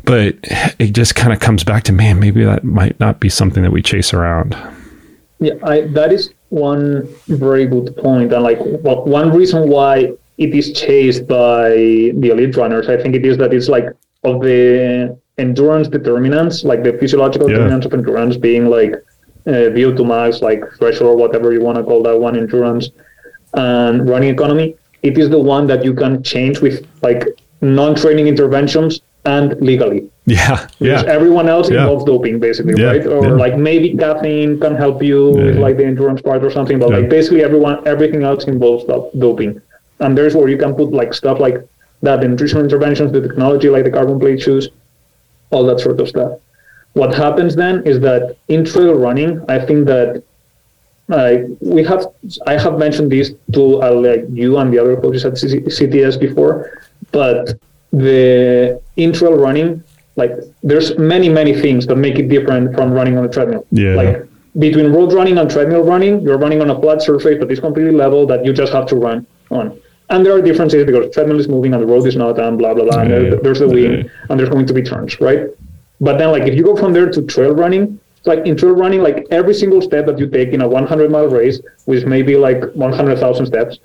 But 0.06 0.36
it 0.80 0.91
just 0.91 1.16
kind 1.16 1.32
of 1.32 1.39
comes 1.39 1.64
back 1.64 1.84
to 1.84 1.94
man 1.94 2.20
maybe 2.20 2.44
that 2.44 2.64
might 2.64 3.00
not 3.00 3.20
be 3.20 3.30
something 3.30 3.64
that 3.64 3.72
we 3.72 3.82
chase 3.82 4.14
around. 4.14 4.56
Yeah 5.39 5.54
I, 5.64 5.82
that 5.82 6.14
is 6.14 6.34
one 6.50 7.08
very 7.28 7.66
good 7.66 7.96
point 7.98 8.32
and 8.32 8.44
like 8.44 8.60
well, 8.62 9.04
one 9.06 9.32
reason 9.32 9.70
why 9.70 10.14
it 10.38 10.54
is 10.54 10.72
chased 10.74 11.28
by 11.28 11.70
the 11.70 12.30
elite 12.32 12.56
runners 12.56 12.89
i 12.89 12.98
think 12.98 13.16
it 13.16 13.26
is 13.26 13.38
that 13.38 13.54
it's 13.54 13.70
like 13.70 13.86
of 14.24 14.41
the 14.41 15.18
endurance 15.38 15.88
determinants 15.88 16.64
like 16.64 16.84
the 16.84 16.94
physiological 16.94 17.50
yeah. 17.50 17.56
determinants 17.56 17.86
of 17.88 17.94
endurance 17.94 18.38
being 18.38 18.68
like 18.68 18.94
uh, 19.46 19.72
VO2 19.76 20.08
max, 20.08 20.41
like 20.41 20.64
threshold, 20.78 21.12
or 21.12 21.18
whatever 21.18 21.54
you 21.54 21.62
want 21.62 21.78
to 21.78 21.84
call 21.84 22.04
that 22.04 22.18
one, 22.18 22.38
endurance 22.38 22.89
and 23.54 24.10
running 24.10 24.30
economy. 24.30 24.76
It 25.02 25.18
is 25.18 25.30
the 25.30 25.39
one 25.39 25.68
that 25.68 25.84
you 25.84 25.94
can 25.94 26.24
change 26.24 26.60
with 26.60 26.88
like 27.02 27.28
non-training 27.62 28.28
interventions 28.28 29.02
and 29.26 29.60
legally. 29.62 30.10
Yeah, 30.26 30.68
because 30.80 31.04
yeah. 31.04 31.12
everyone 31.12 31.50
else 31.50 31.70
yeah. 31.70 31.82
involves 31.82 32.06
doping, 32.06 32.39
basically, 32.39 32.82
yeah, 32.82 32.88
right? 32.88 33.06
Or 33.06 33.26
yeah. 33.26 33.34
like 33.34 33.58
maybe 33.58 33.96
caffeine 33.98 34.60
can 34.60 34.76
help 34.76 35.04
you 35.04 35.32
with 35.32 35.58
like 35.58 35.78
the 35.78 35.86
endurance 35.86 36.22
part 36.22 36.44
or 36.44 36.52
something, 36.52 36.80
but 36.80 36.89
like 36.89 37.10
basically 37.10 37.44
everyone, 37.44 37.86
everything 37.86 38.24
else 38.24 38.46
involves 38.46 38.86
doping. 39.20 39.62
And 40.00 40.18
there's 40.18 40.36
where 40.36 40.48
you 40.48 40.58
can 40.58 40.76
put 40.76 40.91
like 40.91 41.14
stuff 41.14 41.39
like 41.39 41.68
that, 42.02 42.22
the 42.22 42.28
nutritional 42.28 42.64
interventions, 42.64 43.12
the 43.12 43.22
technology 43.22 43.70
like 43.70 43.84
the 43.84 43.91
carbon 43.91 44.20
plate 44.20 44.41
shoes, 44.41 44.70
all 45.52 45.66
that 45.66 45.80
sort 45.82 46.00
of 46.00 46.08
stuff. 46.08 46.39
What 46.94 47.14
happens 47.14 47.56
then 47.56 47.84
is 47.86 48.00
that 48.02 48.38
in 48.48 48.64
trail 48.66 48.94
running, 48.96 49.44
I 49.50 49.60
think 49.66 49.88
that 49.88 50.24
uh, 51.10 51.34
we 51.60 51.84
have 51.84 52.06
I 52.48 52.54
have 52.58 52.78
mentioned 52.78 53.12
this 53.12 53.32
to 53.54 53.82
uh, 53.84 53.91
like 53.91 54.26
you 54.32 54.58
and 54.58 54.72
the 54.74 54.80
other 54.80 54.96
coaches 54.96 55.26
at 55.26 55.38
C- 55.38 55.60
CTS 55.78 56.20
before, 56.20 56.56
but 57.12 57.56
the 57.91 58.80
in 58.96 59.12
trail 59.14 59.34
running, 59.36 59.84
like 60.16 60.32
there's 60.62 60.98
many 60.98 61.30
many 61.30 61.54
things 61.60 61.86
that 61.88 61.96
make 61.96 62.18
it 62.20 62.30
different 62.30 62.76
from 62.76 62.91
running 62.91 63.18
on 63.18 63.26
a 63.26 63.30
treadmill. 63.30 63.66
Yeah. 63.72 63.96
Like 63.96 64.28
between 64.60 64.91
road 64.94 65.12
running 65.14 65.38
and 65.39 65.50
treadmill 65.50 65.84
running, 65.84 66.22
you're 66.22 66.38
running 66.38 66.62
on 66.62 66.70
a 66.70 66.80
flat 66.80 67.02
surface 67.02 67.38
that 67.39 67.52
is 67.52 67.60
completely 67.60 67.91
level 67.91 68.26
that 68.28 68.46
you 68.46 68.54
just 68.54 68.72
have 68.72 68.86
to 68.88 68.96
run 68.96 69.26
on. 69.50 69.78
and 70.10 70.24
there 70.26 70.34
are 70.38 70.41
differences 70.41 70.86
because 70.86 71.12
treadmill 71.14 71.39
is 71.39 71.48
moving 71.48 71.74
and 71.74 71.82
the 71.82 71.88
road 71.88 72.06
is 72.06 72.16
not, 72.16 72.39
and 72.39 72.58
blah 72.60 72.74
blah 72.76 72.86
blah. 72.86 73.00
And 73.02 73.10
there, 73.12 73.36
there's 73.46 73.60
the 73.60 73.68
wind, 73.68 74.12
and 74.30 74.39
there's 74.39 74.50
going 74.50 74.68
to 74.68 74.74
be 74.74 74.84
turns, 74.84 75.20
right? 75.20 75.41
But 76.08 76.18
then, 76.20 76.30
like, 76.36 76.43
if 76.49 76.54
you 76.58 76.64
go 76.72 76.76
from 76.76 76.91
there 76.93 77.10
to 77.16 77.22
trail 77.34 77.54
running, 77.64 77.84
like 78.26 78.41
in 78.49 78.54
trail 78.62 78.76
running, 78.84 79.01
like 79.08 79.18
every 79.39 79.54
single 79.62 79.82
step 79.89 80.06
that 80.10 80.18
you 80.22 80.28
take 80.38 80.49
in 80.56 80.62
a 80.62 80.68
100 80.68 81.12
mile 81.16 81.28
race, 81.39 81.58
with 81.86 82.06
maybe 82.06 82.34
like 82.47 82.62
100,000 82.74 83.45
steps, 83.45 83.80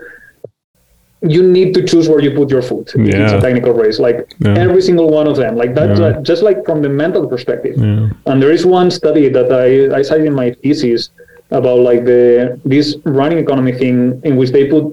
you 1.23 1.43
need 1.43 1.75
to 1.75 1.83
choose 1.91 2.09
where 2.09 2.21
you 2.21 2.31
put 2.41 2.49
your 2.55 2.63
foot. 2.63 2.93
Yeah. 2.97 3.25
It's 3.25 3.33
a 3.33 3.41
technical 3.41 3.73
race, 3.73 3.99
like 3.99 4.19
Yeah. 4.39 4.55
every 4.65 4.83
single 4.89 5.09
one 5.11 5.27
of 5.33 5.37
them. 5.43 5.57
Like 5.63 5.75
that's 5.75 5.99
Yeah. 5.99 6.07
uh, 6.07 6.23
just 6.31 6.43
like 6.49 6.59
from 6.69 6.81
the 6.87 6.89
mental 6.89 7.27
perspective. 7.27 7.75
Yeah. 7.77 8.11
And 8.29 8.37
there 8.43 8.53
is 8.59 8.65
one 8.65 8.89
study 9.01 9.29
that 9.37 9.49
I, 9.65 9.67
I 9.99 10.03
cited 10.03 10.27
in 10.27 10.35
my 10.43 10.49
thesis 10.63 11.11
about 11.61 11.79
like 11.91 12.05
the 12.05 12.23
this 12.75 12.87
running 13.21 13.39
economy 13.39 13.73
thing 13.83 13.97
in 14.29 14.37
which 14.41 14.51
they 14.57 14.65
put 14.75 14.85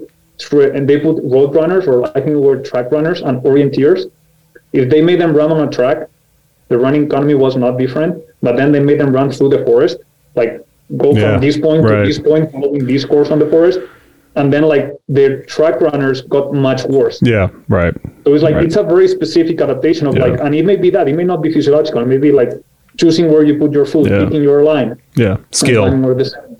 tra- 0.44 0.72
and 0.76 0.82
they 0.90 0.98
put 0.98 1.16
road 1.36 1.50
runners 1.54 1.84
or 1.86 1.96
I 2.16 2.20
think 2.22 2.32
the 2.38 2.44
word 2.48 2.64
track 2.64 2.86
runners 2.96 3.18
and 3.26 3.34
orienteers. 3.50 4.00
If 4.72 4.84
they 4.92 5.00
made 5.02 5.20
them 5.24 5.32
run 5.40 5.50
on 5.52 5.60
a 5.68 5.70
track, 5.78 5.98
the 6.68 6.78
running 6.78 7.04
economy 7.04 7.34
was 7.34 7.56
not 7.56 7.78
different. 7.78 8.22
But 8.42 8.56
then 8.56 8.72
they 8.72 8.80
made 8.80 9.00
them 9.00 9.12
run 9.12 9.30
through 9.30 9.50
the 9.50 9.64
forest, 9.64 9.98
like 10.34 10.60
go 10.96 11.12
Yeah, 11.12 11.32
from 11.32 11.40
this 11.40 11.56
point 11.58 11.82
right. 11.82 12.00
to 12.02 12.06
this 12.06 12.18
point, 12.18 12.52
following 12.52 12.86
this 12.86 13.04
course 13.04 13.30
on 13.30 13.38
the 13.38 13.46
forest. 13.48 13.80
And 14.36 14.52
then 14.52 14.64
like 14.64 14.92
their 15.08 15.42
track 15.44 15.80
runners 15.80 16.20
got 16.22 16.52
much 16.52 16.84
worse. 16.84 17.18
Yeah. 17.22 17.48
Right. 17.68 17.94
So 18.24 18.34
it's 18.34 18.42
like 18.42 18.54
Right. 18.56 18.64
it's 18.64 18.76
a 18.76 18.82
very 18.82 19.08
specific 19.08 19.60
adaptation 19.60 20.06
of 20.06 20.14
Yeah. 20.16 20.26
like, 20.26 20.40
and 20.40 20.54
it 20.54 20.66
may 20.66 20.76
be 20.76 20.90
that 20.90 21.08
it 21.08 21.14
may 21.16 21.24
not 21.24 21.42
be 21.42 21.50
physiological. 21.50 22.02
It 22.02 22.08
may 22.08 22.18
be 22.18 22.32
like 22.32 22.50
choosing 22.96 23.30
where 23.30 23.44
you 23.44 23.54
put 23.58 23.72
your 23.72 23.86
foot, 23.86 24.08
Yeah. 24.10 24.24
picking 24.24 24.42
your 24.42 24.62
line, 24.64 24.96
Yeah. 25.16 25.36
Skill. 25.50 25.84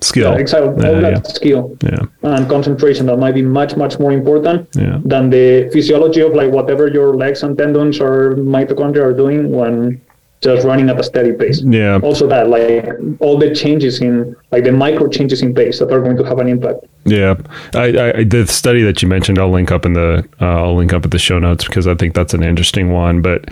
Skill. 0.01 0.31
Yeah, 0.33 0.37
exactly. 0.43 0.69
Yeah, 0.83 0.89
All 0.89 1.01
that 1.01 1.27
skill 1.39 1.63
Yeah. 1.83 2.03
and 2.35 2.47
concentration 2.47 3.05
that 3.07 3.17
might 3.17 3.33
be 3.33 3.41
much 3.41 3.75
much 3.75 3.99
more 3.99 4.11
important 4.13 4.67
Yeah. 4.75 4.97
than 5.03 5.29
the 5.31 5.69
physiology 5.73 6.21
of 6.21 6.31
like 6.35 6.51
whatever 6.51 6.87
your 6.87 7.09
legs 7.23 7.41
and 7.43 7.57
tendons 7.57 7.99
or 7.99 8.35
mitochondria 8.55 9.03
are 9.09 9.13
doing 9.23 9.51
when 9.51 9.99
just 10.41 10.67
running 10.67 10.89
at 10.89 10.99
a 10.99 11.03
steady 11.03 11.33
pace. 11.33 11.61
Yeah. 11.61 11.99
Also, 12.03 12.27
that 12.27 12.47
like 12.47 12.85
all 13.19 13.37
the 13.37 13.53
changes 13.55 14.01
in 14.01 14.35
like 14.51 14.63
the 14.63 14.71
micro 14.71 15.07
changes 15.07 15.41
in 15.41 15.53
pace 15.53 15.79
that 15.79 15.91
are 15.91 16.01
going 16.01 16.17
to 16.17 16.23
have 16.23 16.37
an 16.39 16.47
impact. 16.47 16.85
Yeah, 17.05 17.35
I, 17.73 18.11
I, 18.17 18.23
the 18.25 18.45
study 18.47 18.83
that 18.83 19.01
you 19.01 19.07
mentioned, 19.07 19.39
I'll 19.39 19.49
link 19.49 19.71
up 19.71 19.85
in 19.85 19.93
the 19.93 20.27
uh, 20.41 20.45
I'll 20.45 20.75
link 20.75 20.91
up 20.91 21.05
at 21.05 21.11
the 21.11 21.17
show 21.17 21.39
notes 21.39 21.65
because 21.65 21.87
I 21.87 21.95
think 21.95 22.13
that's 22.13 22.33
an 22.33 22.43
interesting 22.43 22.91
one. 22.91 23.21
But 23.21 23.45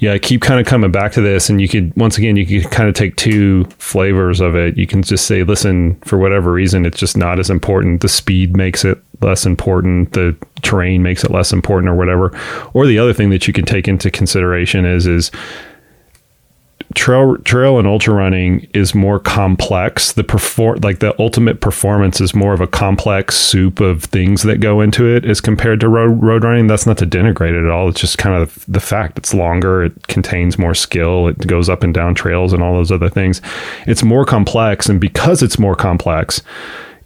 yeah, 0.00 0.12
I 0.12 0.18
keep 0.18 0.42
kind 0.42 0.60
of 0.60 0.66
coming 0.66 0.90
back 0.90 1.12
to 1.12 1.20
this, 1.20 1.48
and 1.48 1.60
you 1.60 1.68
could 1.68 1.96
once 1.96 2.18
again 2.18 2.36
you 2.36 2.44
could 2.44 2.70
kind 2.70 2.88
of 2.88 2.96
take 2.96 3.16
two 3.16 3.64
flavors 3.78 4.40
of 4.40 4.56
it. 4.56 4.76
You 4.76 4.88
can 4.88 5.02
just 5.02 5.26
say, 5.26 5.44
listen, 5.44 5.94
for 6.00 6.18
whatever 6.18 6.52
reason, 6.52 6.84
it's 6.84 6.98
just 6.98 7.16
not 7.16 7.38
as 7.38 7.48
important. 7.48 8.00
The 8.00 8.08
speed 8.08 8.56
makes 8.56 8.84
it 8.84 8.98
less 9.20 9.46
important. 9.46 10.12
The 10.12 10.36
terrain 10.62 11.02
makes 11.02 11.22
it 11.22 11.30
less 11.30 11.52
important, 11.52 11.88
or 11.88 11.94
whatever. 11.94 12.36
Or 12.74 12.86
the 12.86 12.98
other 12.98 13.12
thing 13.12 13.30
that 13.30 13.46
you 13.46 13.54
can 13.54 13.64
take 13.64 13.86
into 13.86 14.10
consideration 14.10 14.84
is 14.84 15.06
is 15.06 15.30
trail 16.96 17.36
trail 17.38 17.78
and 17.78 17.86
ultra 17.86 18.14
running 18.14 18.66
is 18.74 18.94
more 18.94 19.20
complex. 19.20 20.12
The 20.12 20.24
perform 20.24 20.80
like 20.82 20.98
the 20.98 21.14
ultimate 21.20 21.60
performance 21.60 22.20
is 22.20 22.34
more 22.34 22.54
of 22.54 22.60
a 22.60 22.66
complex 22.66 23.36
soup 23.36 23.78
of 23.80 24.04
things 24.04 24.42
that 24.42 24.58
go 24.58 24.80
into 24.80 25.06
it 25.06 25.24
as 25.24 25.40
compared 25.40 25.78
to 25.80 25.88
road 25.88 26.22
road 26.22 26.42
running. 26.42 26.66
That's 26.66 26.86
not 26.86 26.98
to 26.98 27.06
denigrate 27.06 27.52
it 27.52 27.64
at 27.64 27.70
all. 27.70 27.88
It's 27.88 28.00
just 28.00 28.18
kind 28.18 28.34
of 28.34 28.64
the 28.66 28.80
fact 28.80 29.18
it's 29.18 29.34
longer 29.34 29.84
it 29.84 30.06
contains 30.08 30.58
more 30.58 30.74
skill 30.74 31.28
it 31.28 31.46
goes 31.46 31.68
up 31.68 31.84
and 31.84 31.92
down 31.92 32.14
trails 32.14 32.52
and 32.52 32.62
all 32.62 32.72
those 32.72 32.90
other 32.90 33.10
things. 33.10 33.40
It's 33.86 34.02
more 34.02 34.24
complex 34.24 34.88
and 34.88 35.00
because 35.00 35.42
it's 35.42 35.58
more 35.58 35.76
complex 35.76 36.42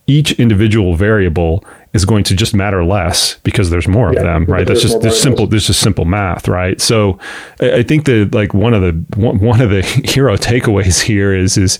each 0.06 0.32
individual 0.32 0.94
variable 0.94 1.64
is 1.92 2.04
going 2.04 2.22
to 2.24 2.36
just 2.36 2.54
matter 2.54 2.84
less 2.84 3.36
because 3.42 3.70
there's 3.70 3.88
more 3.88 4.12
Yeah, 4.12 4.20
of 4.20 4.24
them, 4.24 4.44
right? 4.46 4.66
That's 4.66 4.82
just 4.82 5.00
there's 5.00 5.20
simple. 5.20 5.46
There's 5.46 5.66
just 5.66 5.80
simple 5.80 6.04
math, 6.04 6.46
right? 6.48 6.80
So, 6.80 7.18
I, 7.60 7.78
I 7.78 7.82
think 7.82 8.04
that 8.04 8.32
like 8.32 8.54
one 8.54 8.74
of 8.74 8.82
the 8.82 8.92
one, 9.20 9.40
one 9.40 9.60
of 9.60 9.70
the 9.70 9.82
hero 10.04 10.36
takeaways 10.36 11.00
here 11.02 11.34
is 11.34 11.56
is 11.56 11.78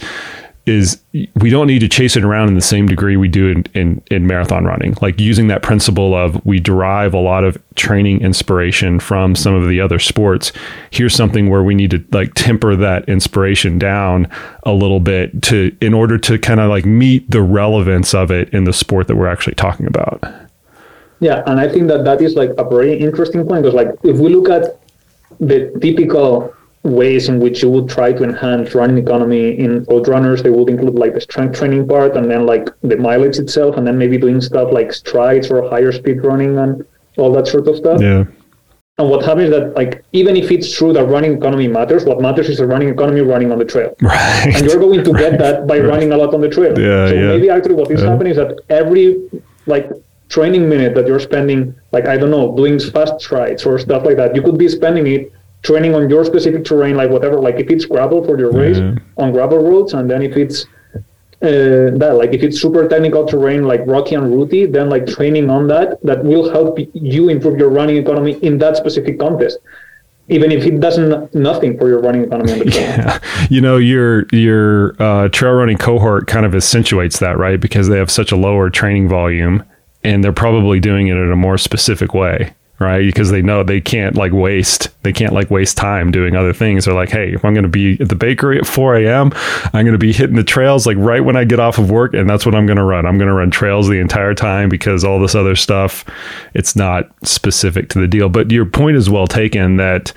is 0.66 1.00
we 1.34 1.50
don't 1.50 1.66
need 1.66 1.80
to 1.80 1.88
chase 1.88 2.16
it 2.16 2.24
around 2.24 2.48
in 2.48 2.54
the 2.54 2.60
same 2.60 2.86
degree 2.86 3.16
we 3.16 3.28
do 3.28 3.48
in, 3.48 3.64
in, 3.74 4.02
in 4.10 4.26
marathon 4.26 4.64
running. 4.64 4.96
Like 5.00 5.18
using 5.18 5.48
that 5.48 5.62
principle 5.62 6.14
of 6.14 6.44
we 6.44 6.60
derive 6.60 7.14
a 7.14 7.18
lot 7.18 7.44
of 7.44 7.60
training 7.74 8.20
inspiration 8.20 9.00
from 9.00 9.34
some 9.34 9.54
of 9.54 9.68
the 9.68 9.80
other 9.80 9.98
sports. 9.98 10.52
Here's 10.90 11.14
something 11.14 11.48
where 11.48 11.62
we 11.62 11.74
need 11.74 11.90
to 11.92 12.04
like 12.12 12.34
temper 12.34 12.76
that 12.76 13.08
inspiration 13.08 13.78
down 13.78 14.28
a 14.64 14.72
little 14.72 15.00
bit 15.00 15.42
to 15.44 15.76
in 15.80 15.94
order 15.94 16.18
to 16.18 16.38
kind 16.38 16.60
of 16.60 16.68
like 16.68 16.84
meet 16.84 17.30
the 17.30 17.42
relevance 17.42 18.14
of 18.14 18.30
it 18.30 18.50
in 18.50 18.64
the 18.64 18.72
sport 18.72 19.08
that 19.08 19.16
we're 19.16 19.28
actually 19.28 19.54
talking 19.54 19.86
about. 19.86 20.22
Yeah, 21.20 21.42
and 21.46 21.60
I 21.60 21.68
think 21.68 21.88
that 21.88 22.04
that 22.04 22.22
is 22.22 22.34
like 22.34 22.50
a 22.56 22.64
very 22.64 22.98
interesting 22.98 23.46
point 23.46 23.62
because, 23.62 23.74
like, 23.74 23.88
if 24.04 24.16
we 24.16 24.34
look 24.34 24.48
at 24.48 24.80
the 25.38 25.70
typical 25.80 26.54
ways 26.82 27.28
in 27.28 27.40
which 27.40 27.62
you 27.62 27.68
would 27.70 27.88
try 27.88 28.12
to 28.12 28.24
enhance 28.24 28.74
running 28.74 28.98
economy 28.98 29.58
in 29.58 29.84
road 29.84 30.08
runners, 30.08 30.42
they 30.42 30.50
would 30.50 30.68
include 30.68 30.94
like 30.94 31.14
the 31.14 31.20
strength 31.20 31.58
training 31.58 31.86
part, 31.86 32.16
and 32.16 32.30
then 32.30 32.46
like 32.46 32.68
the 32.82 32.96
mileage 32.96 33.38
itself, 33.38 33.76
and 33.76 33.86
then 33.86 33.98
maybe 33.98 34.16
doing 34.16 34.40
stuff 34.40 34.72
like 34.72 34.92
strides 34.92 35.50
or 35.50 35.68
higher 35.68 35.92
speed 35.92 36.24
running 36.24 36.56
and 36.58 36.84
all 37.18 37.32
that 37.32 37.46
sort 37.46 37.68
of 37.68 37.76
stuff. 37.76 38.00
Yeah. 38.00 38.24
And 38.98 39.08
what 39.08 39.24
happens 39.24 39.44
is 39.44 39.50
that, 39.50 39.74
like, 39.74 40.04
even 40.12 40.36
if 40.36 40.50
it's 40.50 40.70
true 40.76 40.92
that 40.92 41.04
running 41.06 41.32
economy 41.34 41.68
matters, 41.68 42.04
what 42.04 42.20
matters 42.20 42.50
is 42.50 42.58
the 42.58 42.66
running 42.66 42.90
economy 42.90 43.22
running 43.22 43.50
on 43.50 43.58
the 43.58 43.64
trail. 43.64 43.94
Right. 44.02 44.52
And 44.54 44.66
you're 44.66 44.78
going 44.78 45.02
to 45.04 45.12
get 45.14 45.38
that 45.38 45.66
by 45.66 45.78
running 45.78 46.12
a 46.12 46.18
lot 46.18 46.34
on 46.34 46.42
the 46.42 46.50
trail. 46.50 46.78
Yeah, 46.78 47.08
so 47.08 47.14
yeah. 47.14 47.26
maybe 47.28 47.48
actually 47.48 47.76
what 47.76 47.90
is 47.90 48.02
Yeah. 48.02 48.10
happening 48.10 48.32
is 48.32 48.36
that 48.36 48.60
every 48.68 49.16
like 49.66 49.90
training 50.28 50.68
minute 50.68 50.94
that 50.96 51.06
you're 51.06 51.20
spending, 51.20 51.74
like 51.92 52.06
I 52.06 52.18
don't 52.18 52.30
know, 52.30 52.54
doing 52.54 52.78
fast 52.78 53.20
strides 53.20 53.64
or 53.64 53.78
stuff 53.78 54.04
like 54.04 54.16
that, 54.18 54.36
you 54.36 54.42
could 54.42 54.58
be 54.58 54.68
spending 54.68 55.06
it 55.06 55.32
training 55.62 55.94
on 55.94 56.08
your 56.08 56.24
specific 56.24 56.64
terrain, 56.64 56.96
like 56.96 57.10
whatever. 57.10 57.38
Like 57.38 57.56
if 57.56 57.70
it's 57.70 57.84
gravel 57.84 58.24
for 58.24 58.38
your 58.38 58.52
race 58.52 58.78
Yeah. 58.78 58.94
on 59.18 59.32
gravel 59.32 59.58
roads, 59.58 59.92
and 59.94 60.10
then 60.10 60.22
if 60.22 60.36
it's 60.36 60.66
uh, 61.42 61.96
that 61.96 62.14
like 62.18 62.32
if 62.34 62.42
it's 62.42 62.60
super 62.60 62.86
technical 62.86 63.24
terrain 63.26 63.64
like 63.64 63.80
rocky 63.86 64.14
and 64.14 64.34
rooty, 64.34 64.66
then 64.66 64.90
like 64.90 65.06
training 65.06 65.48
on 65.48 65.66
that 65.68 65.98
that 66.02 66.22
will 66.24 66.50
help 66.50 66.78
you 66.92 67.28
improve 67.30 67.58
your 67.58 67.70
running 67.70 67.96
economy 67.96 68.32
in 68.42 68.58
that 68.58 68.76
specific 68.76 69.18
contest. 69.18 69.58
Even 70.28 70.52
if 70.52 70.64
it 70.64 70.78
doesn't 70.78 71.34
nothing 71.34 71.76
for 71.76 71.88
your 71.88 72.00
running 72.00 72.22
economy 72.24 72.52
on 72.52 72.58
the 72.60 72.64
trail. 72.66 72.82
Yeah. 72.84 73.18
You 73.50 73.60
know, 73.60 73.78
your 73.78 74.26
your 74.32 74.94
uh, 75.02 75.28
trail 75.28 75.52
running 75.54 75.76
cohort 75.78 76.26
kind 76.28 76.46
of 76.46 76.54
accentuates 76.54 77.18
that, 77.18 77.36
right? 77.38 77.58
Because 77.58 77.88
they 77.88 77.96
have 77.98 78.10
such 78.10 78.30
a 78.32 78.36
lower 78.36 78.70
training 78.70 79.08
volume 79.08 79.64
and 80.04 80.22
they're 80.22 80.32
probably 80.32 80.78
doing 80.78 81.08
it 81.08 81.16
in 81.16 81.32
a 81.32 81.36
more 81.36 81.58
specific 81.58 82.14
way, 82.14 82.54
right? 82.80 83.04
Because 83.04 83.30
they 83.30 83.42
know 83.42 83.62
they 83.62 83.80
can't 83.80 84.16
like 84.16 84.32
waste 84.32 84.88
they 85.02 85.12
can't 85.12 85.32
like 85.32 85.50
waste 85.50 85.76
time 85.76 86.10
doing 86.10 86.34
other 86.34 86.52
things. 86.52 86.84
They're 86.84 86.94
like, 86.94 87.10
hey, 87.10 87.32
if 87.34 87.44
I'm 87.44 87.54
gonna 87.54 87.68
be 87.68 88.00
at 88.00 88.08
the 88.08 88.16
bakery 88.16 88.58
at 88.58 88.66
4 88.66 88.96
a.m., 88.96 89.32
I'm 89.72 89.84
gonna 89.84 89.98
be 89.98 90.12
hitting 90.12 90.36
the 90.36 90.44
trails 90.44 90.86
like 90.86 90.96
right 90.98 91.24
when 91.24 91.36
I 91.36 91.44
get 91.44 91.60
off 91.60 91.78
of 91.78 91.90
work, 91.90 92.14
and 92.14 92.28
that's 92.28 92.44
what 92.44 92.54
I'm 92.54 92.66
gonna 92.66 92.84
run. 92.84 93.06
I'm 93.06 93.18
gonna 93.18 93.34
run 93.34 93.50
trails 93.50 93.86
the 93.88 94.00
entire 94.00 94.34
time 94.34 94.68
because 94.68 95.04
all 95.04 95.20
this 95.20 95.34
other 95.34 95.54
stuff, 95.54 96.04
it's 96.54 96.74
not 96.74 97.10
specific 97.26 97.88
to 97.90 98.00
the 98.00 98.08
deal. 98.08 98.28
But 98.28 98.50
your 98.50 98.66
point 98.66 98.96
is 98.96 99.08
well 99.08 99.26
taken 99.26 99.76
that 99.76 100.12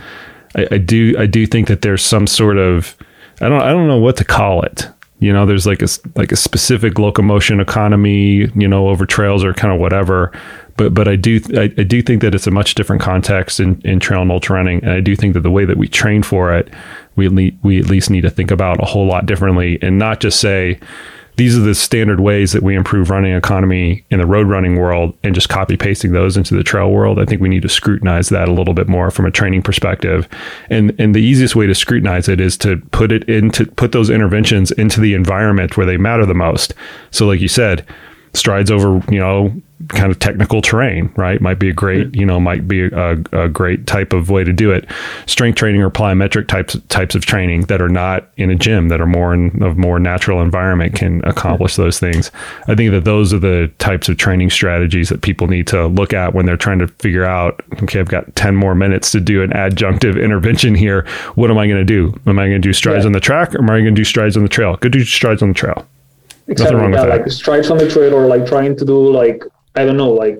I, 0.55 0.67
I 0.71 0.77
do 0.77 1.15
I 1.17 1.25
do 1.25 1.45
think 1.45 1.67
that 1.67 1.81
there's 1.81 2.03
some 2.03 2.27
sort 2.27 2.57
of 2.57 2.95
I 3.41 3.49
don't 3.49 3.61
I 3.61 3.71
don't 3.71 3.87
know 3.87 3.99
what 3.99 4.17
to 4.17 4.25
call 4.25 4.63
it. 4.63 4.87
You 5.19 5.31
know, 5.31 5.45
there's 5.45 5.65
like 5.65 5.81
a 5.81 5.87
like 6.15 6.31
a 6.33 6.35
specific 6.35 6.99
locomotion 6.99 7.61
economy, 7.61 8.51
you 8.55 8.67
know, 8.67 8.89
over 8.89 9.05
trails 9.05 9.43
or 9.43 9.53
kind 9.53 9.73
of 9.73 9.79
whatever. 9.79 10.33
But 10.75 10.93
but 10.93 11.07
I 11.07 11.15
do 11.15 11.39
I, 11.55 11.63
I 11.63 11.83
do 11.83 12.01
think 12.01 12.21
that 12.21 12.33
it's 12.33 12.47
a 12.47 12.51
much 12.51 12.75
different 12.75 13.01
context 13.01 13.59
in, 13.59 13.81
in 13.81 13.99
trail 13.99 14.21
and 14.21 14.31
ultra 14.31 14.55
running, 14.55 14.83
and 14.83 14.91
I 14.91 15.01
do 15.01 15.15
think 15.15 15.33
that 15.35 15.41
the 15.41 15.51
way 15.51 15.65
that 15.65 15.77
we 15.77 15.87
train 15.87 16.23
for 16.23 16.53
it, 16.53 16.69
we 17.15 17.29
le- 17.29 17.57
we 17.61 17.79
at 17.79 17.89
least 17.89 18.09
need 18.09 18.21
to 18.21 18.29
think 18.29 18.51
about 18.51 18.81
a 18.81 18.85
whole 18.85 19.05
lot 19.05 19.25
differently, 19.25 19.77
and 19.81 19.99
not 19.99 20.19
just 20.19 20.39
say 20.39 20.79
these 21.35 21.57
are 21.57 21.61
the 21.61 21.73
standard 21.73 22.19
ways 22.19 22.51
that 22.51 22.61
we 22.61 22.75
improve 22.75 23.09
running 23.09 23.33
economy 23.33 24.05
in 24.11 24.19
the 24.19 24.25
road 24.25 24.47
running 24.47 24.75
world 24.77 25.17
and 25.23 25.33
just 25.33 25.49
copy 25.49 25.75
pasting 25.75 26.11
those 26.11 26.37
into 26.37 26.55
the 26.55 26.63
trail 26.63 26.91
world. 26.91 27.19
I 27.19 27.25
think 27.25 27.41
we 27.41 27.49
need 27.49 27.63
to 27.63 27.69
scrutinize 27.69 28.29
that 28.29 28.47
a 28.47 28.53
little 28.53 28.75
bit 28.75 28.87
more 28.87 29.09
from 29.09 29.25
a 29.25 29.31
training 29.31 29.63
perspective. 29.63 30.27
And 30.69 30.95
and 30.99 31.15
the 31.15 31.21
easiest 31.21 31.55
way 31.55 31.65
to 31.65 31.75
scrutinize 31.75 32.29
it 32.29 32.39
is 32.39 32.57
to 32.57 32.77
put 32.91 33.11
it 33.11 33.27
into 33.27 33.65
put 33.65 33.91
those 33.93 34.09
interventions 34.09 34.71
into 34.71 35.01
the 35.01 35.13
environment 35.13 35.75
where 35.75 35.85
they 35.85 35.97
matter 35.97 36.25
the 36.25 36.33
most. 36.33 36.73
So 37.09 37.25
like 37.25 37.41
you 37.41 37.47
said, 37.47 37.85
strides 38.33 38.71
over, 38.71 39.01
you 39.13 39.19
know, 39.19 39.53
kind 39.89 40.09
of 40.11 40.17
technical 40.17 40.61
terrain, 40.61 41.11
right? 41.17 41.41
Might 41.41 41.59
be 41.59 41.67
a 41.69 41.73
great, 41.73 42.15
you 42.15 42.25
know, 42.25 42.39
might 42.39 42.69
be 42.69 42.85
a, 42.85 43.17
a 43.33 43.49
great 43.49 43.85
type 43.85 44.13
of 44.13 44.29
way 44.29 44.43
to 44.45 44.53
do 44.53 44.71
it. 44.71 44.89
Strength 45.25 45.57
training 45.57 45.81
or 45.81 45.89
plyometric 45.89 46.47
types 46.47 46.77
types 46.87 47.15
of 47.15 47.25
training 47.25 47.61
that 47.63 47.81
are 47.81 47.89
not 47.89 48.29
in 48.37 48.49
a 48.49 48.55
gym, 48.55 48.87
that 48.87 49.01
are 49.01 49.05
more 49.05 49.33
in 49.33 49.61
a 49.61 49.73
more 49.75 49.99
natural 49.99 50.41
environment 50.41 50.95
can 50.95 51.21
accomplish 51.25 51.75
those 51.75 51.99
things. 51.99 52.31
I 52.69 52.75
think 52.75 52.91
that 52.91 53.03
those 53.03 53.33
are 53.33 53.39
the 53.39 53.69
types 53.79 54.07
of 54.07 54.17
training 54.17 54.51
strategies 54.51 55.09
that 55.09 55.21
people 55.21 55.47
need 55.47 55.67
to 55.67 55.87
look 55.87 56.13
at 56.13 56.33
when 56.33 56.45
they're 56.45 56.55
trying 56.57 56.79
to 56.79 56.87
figure 56.87 57.25
out, 57.25 57.61
okay, 57.83 57.99
I've 57.99 58.07
got 58.07 58.33
10 58.37 58.55
more 58.55 58.75
minutes 58.75 59.11
to 59.11 59.19
do 59.19 59.43
an 59.43 59.49
adjunctive 59.51 60.21
intervention 60.23 60.75
here. 60.75 61.05
What 61.35 61.51
am 61.51 61.57
I 61.57 61.67
going 61.67 61.79
to 61.79 61.83
do? 61.85 62.17
Am 62.25 62.39
I 62.39 62.47
going 62.47 62.61
to 62.61 62.67
do 62.67 62.73
strides 62.73 63.03
Yeah. 63.03 63.07
on 63.07 63.11
the 63.11 63.19
track 63.19 63.53
or 63.53 63.59
am 63.59 63.69
I 63.69 63.73
going 63.81 63.85
to 63.85 63.91
do 63.91 64.05
strides 64.05 64.37
on 64.37 64.43
the 64.43 64.49
trail? 64.49 64.77
Go 64.77 64.87
do 64.87 65.03
strides 65.03 65.41
on 65.41 65.49
the 65.49 65.53
trail. 65.55 65.85
Exactly. 66.47 66.75
wrong 66.77 66.91
with 66.91 66.99
yeah, 66.99 67.05
that. 67.05 67.21
like 67.21 67.31
strides 67.31 67.69
on 67.69 67.77
the 67.77 67.89
trail 67.89 68.13
or 68.13 68.25
like 68.27 68.45
trying 68.45 68.75
to 68.75 68.85
do 68.85 69.11
like 69.11 69.43
I 69.75 69.85
don't 69.85 69.97
know, 69.97 70.11
like 70.11 70.39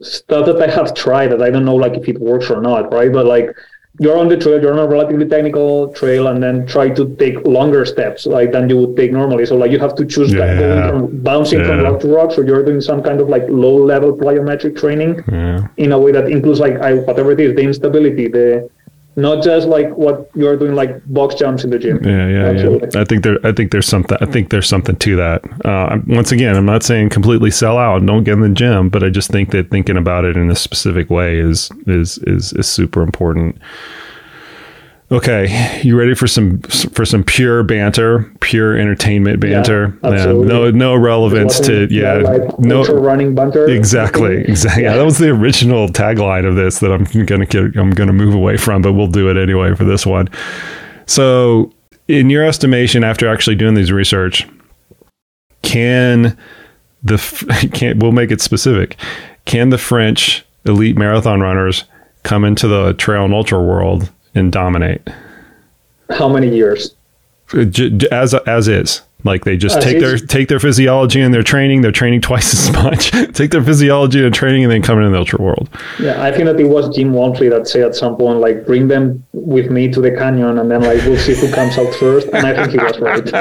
stuff 0.00 0.46
that 0.46 0.60
I 0.62 0.70
have 0.72 0.94
tried 0.94 1.28
that 1.28 1.42
I 1.42 1.50
don't 1.50 1.64
know 1.64 1.76
like 1.76 1.94
if 1.94 2.08
it 2.08 2.18
works 2.20 2.50
or 2.50 2.60
not, 2.60 2.92
right? 2.92 3.12
But 3.12 3.26
like 3.26 3.54
you're 4.00 4.16
on 4.16 4.28
the 4.28 4.38
trail, 4.38 4.60
you're 4.60 4.72
on 4.72 4.78
a 4.78 4.86
relatively 4.86 5.28
technical 5.28 5.92
trail, 5.92 6.28
and 6.28 6.42
then 6.42 6.66
try 6.66 6.88
to 6.88 7.14
take 7.16 7.36
longer 7.46 7.84
steps 7.84 8.24
like 8.24 8.50
than 8.50 8.68
you 8.70 8.78
would 8.78 8.96
take 8.96 9.12
normally. 9.12 9.44
So 9.44 9.54
like 9.56 9.70
you 9.70 9.78
have 9.80 9.94
to 9.96 10.06
choose 10.06 10.32
Yeah. 10.32 10.58
going 10.58 10.88
from 10.88 11.18
bouncing 11.22 11.62
from 11.64 11.80
rock 11.80 12.00
to 12.00 12.08
rock, 12.08 12.32
so 12.32 12.40
you're 12.40 12.64
doing 12.64 12.80
some 12.80 13.02
kind 13.02 13.20
of 13.20 13.28
like 13.28 13.44
low 13.48 13.76
level 13.76 14.16
plyometric 14.16 14.78
training 14.78 15.22
Yeah. 15.30 15.66
in 15.76 15.92
a 15.92 15.98
way 15.98 16.10
that 16.12 16.30
includes 16.30 16.58
like 16.58 16.76
I, 16.80 16.94
whatever 16.94 17.32
it 17.32 17.40
is, 17.40 17.54
the 17.54 17.62
instability, 17.62 18.28
the 18.28 18.70
not 19.16 19.42
just 19.42 19.68
like 19.68 19.90
what 19.90 20.30
you're 20.34 20.56
doing 20.56 20.74
like 20.74 21.04
box 21.06 21.34
jumps 21.34 21.64
in 21.64 21.70
the 21.70 21.78
gym. 21.78 22.02
Yeah, 22.02 22.28
yeah, 22.28 22.44
Absolutely. 22.46 22.88
yeah. 22.94 23.00
I 23.00 23.04
think 23.04 23.22
there, 23.22 23.38
I 23.44 23.52
think 23.52 23.70
there's 23.70 23.86
something. 23.86 24.16
I 24.20 24.26
think 24.26 24.50
there's 24.50 24.68
something 24.68 24.96
to 24.96 25.16
that. 25.16 25.66
Uh, 25.66 25.98
once 26.06 26.32
again, 26.32 26.56
I'm 26.56 26.64
not 26.64 26.82
saying 26.82 27.10
completely 27.10 27.50
sell 27.50 27.76
out 27.78 27.98
and 27.98 28.06
don't 28.06 28.24
get 28.24 28.34
in 28.34 28.40
the 28.40 28.48
gym, 28.48 28.88
but 28.88 29.02
I 29.04 29.10
just 29.10 29.30
think 29.30 29.50
that 29.50 29.70
thinking 29.70 29.96
about 29.96 30.24
it 30.24 30.36
in 30.36 30.50
a 30.50 30.56
specific 30.56 31.10
way 31.10 31.38
is 31.38 31.70
is 31.86 32.18
is 32.18 32.52
is 32.54 32.66
super 32.68 33.02
important. 33.02 33.58
Okay, 35.12 35.82
you 35.84 35.98
ready 35.98 36.14
for 36.14 36.26
some 36.26 36.60
for 36.62 37.04
some 37.04 37.22
pure 37.22 37.62
banter, 37.62 38.32
pure 38.40 38.78
entertainment 38.78 39.40
banter? 39.40 39.98
Yeah, 40.02 40.10
absolutely. 40.10 40.46
no, 40.46 40.70
no 40.70 40.96
relevance 40.96 41.60
to 41.60 41.82
Wasn't 41.82 41.90
yeah, 41.90 42.14
like, 42.14 42.58
no, 42.58 42.82
running 42.84 43.34
banter. 43.34 43.68
Exactly, 43.68 44.36
exactly. 44.48 44.84
Yeah, 44.84 44.96
that 44.96 45.04
was 45.04 45.18
the 45.18 45.28
original 45.28 45.88
tagline 45.88 46.48
of 46.48 46.56
this 46.56 46.78
that 46.78 46.90
I'm 46.90 47.04
gonna 47.26 47.44
get. 47.44 47.76
I'm 47.76 47.90
gonna 47.90 48.14
move 48.14 48.34
away 48.34 48.56
from, 48.56 48.80
but 48.80 48.94
we'll 48.94 49.06
do 49.06 49.28
it 49.28 49.36
anyway 49.36 49.74
for 49.74 49.84
this 49.84 50.06
one. 50.06 50.30
So, 51.04 51.70
in 52.08 52.30
your 52.30 52.42
estimation, 52.42 53.04
after 53.04 53.28
actually 53.28 53.56
doing 53.56 53.74
these 53.74 53.92
research, 53.92 54.48
can 55.60 56.38
the 57.02 57.18
can 57.74 57.98
we'll 57.98 58.12
make 58.12 58.30
it 58.30 58.40
specific? 58.40 58.96
Can 59.44 59.68
the 59.68 59.78
French 59.78 60.42
elite 60.64 60.96
marathon 60.96 61.40
runners 61.40 61.84
come 62.22 62.46
into 62.46 62.66
the 62.66 62.94
trail 62.94 63.26
and 63.26 63.34
ultra 63.34 63.62
world 63.62 64.10
and 64.34 64.50
dominate 64.52 65.02
How 66.10 66.28
many 66.28 66.54
years? 66.54 66.94
J- 67.52 67.90
j- 67.90 68.08
as 68.10 68.32
as 68.34 68.66
is? 68.68 69.02
Like 69.24 69.44
they 69.44 69.56
just 69.56 69.76
As 69.76 69.84
take 69.84 70.00
their 70.00 70.16
take 70.18 70.48
their 70.48 70.58
physiology 70.58 71.20
and 71.20 71.32
their 71.32 71.44
training. 71.44 71.82
They're 71.82 71.92
training 71.92 72.20
twice 72.28 72.52
as 72.54 72.72
much. 72.72 73.10
take 73.34 73.50
their 73.52 73.62
physiology 73.62 74.24
and 74.24 74.34
training, 74.34 74.64
and 74.64 74.72
then 74.72 74.82
come 74.82 74.98
into 74.98 75.10
the 75.10 75.18
ultra 75.18 75.40
world. 75.40 75.68
Yeah, 76.00 76.20
I 76.20 76.32
think 76.32 76.46
that 76.46 76.58
it 76.58 76.64
was 76.64 76.88
Jim 76.96 77.12
Walmsley 77.12 77.48
that 77.50 77.68
said 77.68 77.82
at 77.82 77.94
some 77.94 78.16
point, 78.16 78.40
like, 78.40 78.66
bring 78.66 78.88
them 78.88 79.24
with 79.32 79.70
me 79.70 79.88
to 79.92 80.00
the 80.00 80.10
canyon, 80.10 80.58
and 80.58 80.68
then 80.68 80.80
like 80.82 80.98
we'll 81.04 81.18
see 81.18 81.34
who 81.36 81.52
comes 81.52 81.78
out 81.78 81.94
first. 81.96 82.26
And 82.32 82.44
I 82.46 82.52
think 82.54 82.70
he 82.72 82.78
was 82.78 82.98
right 82.98 83.22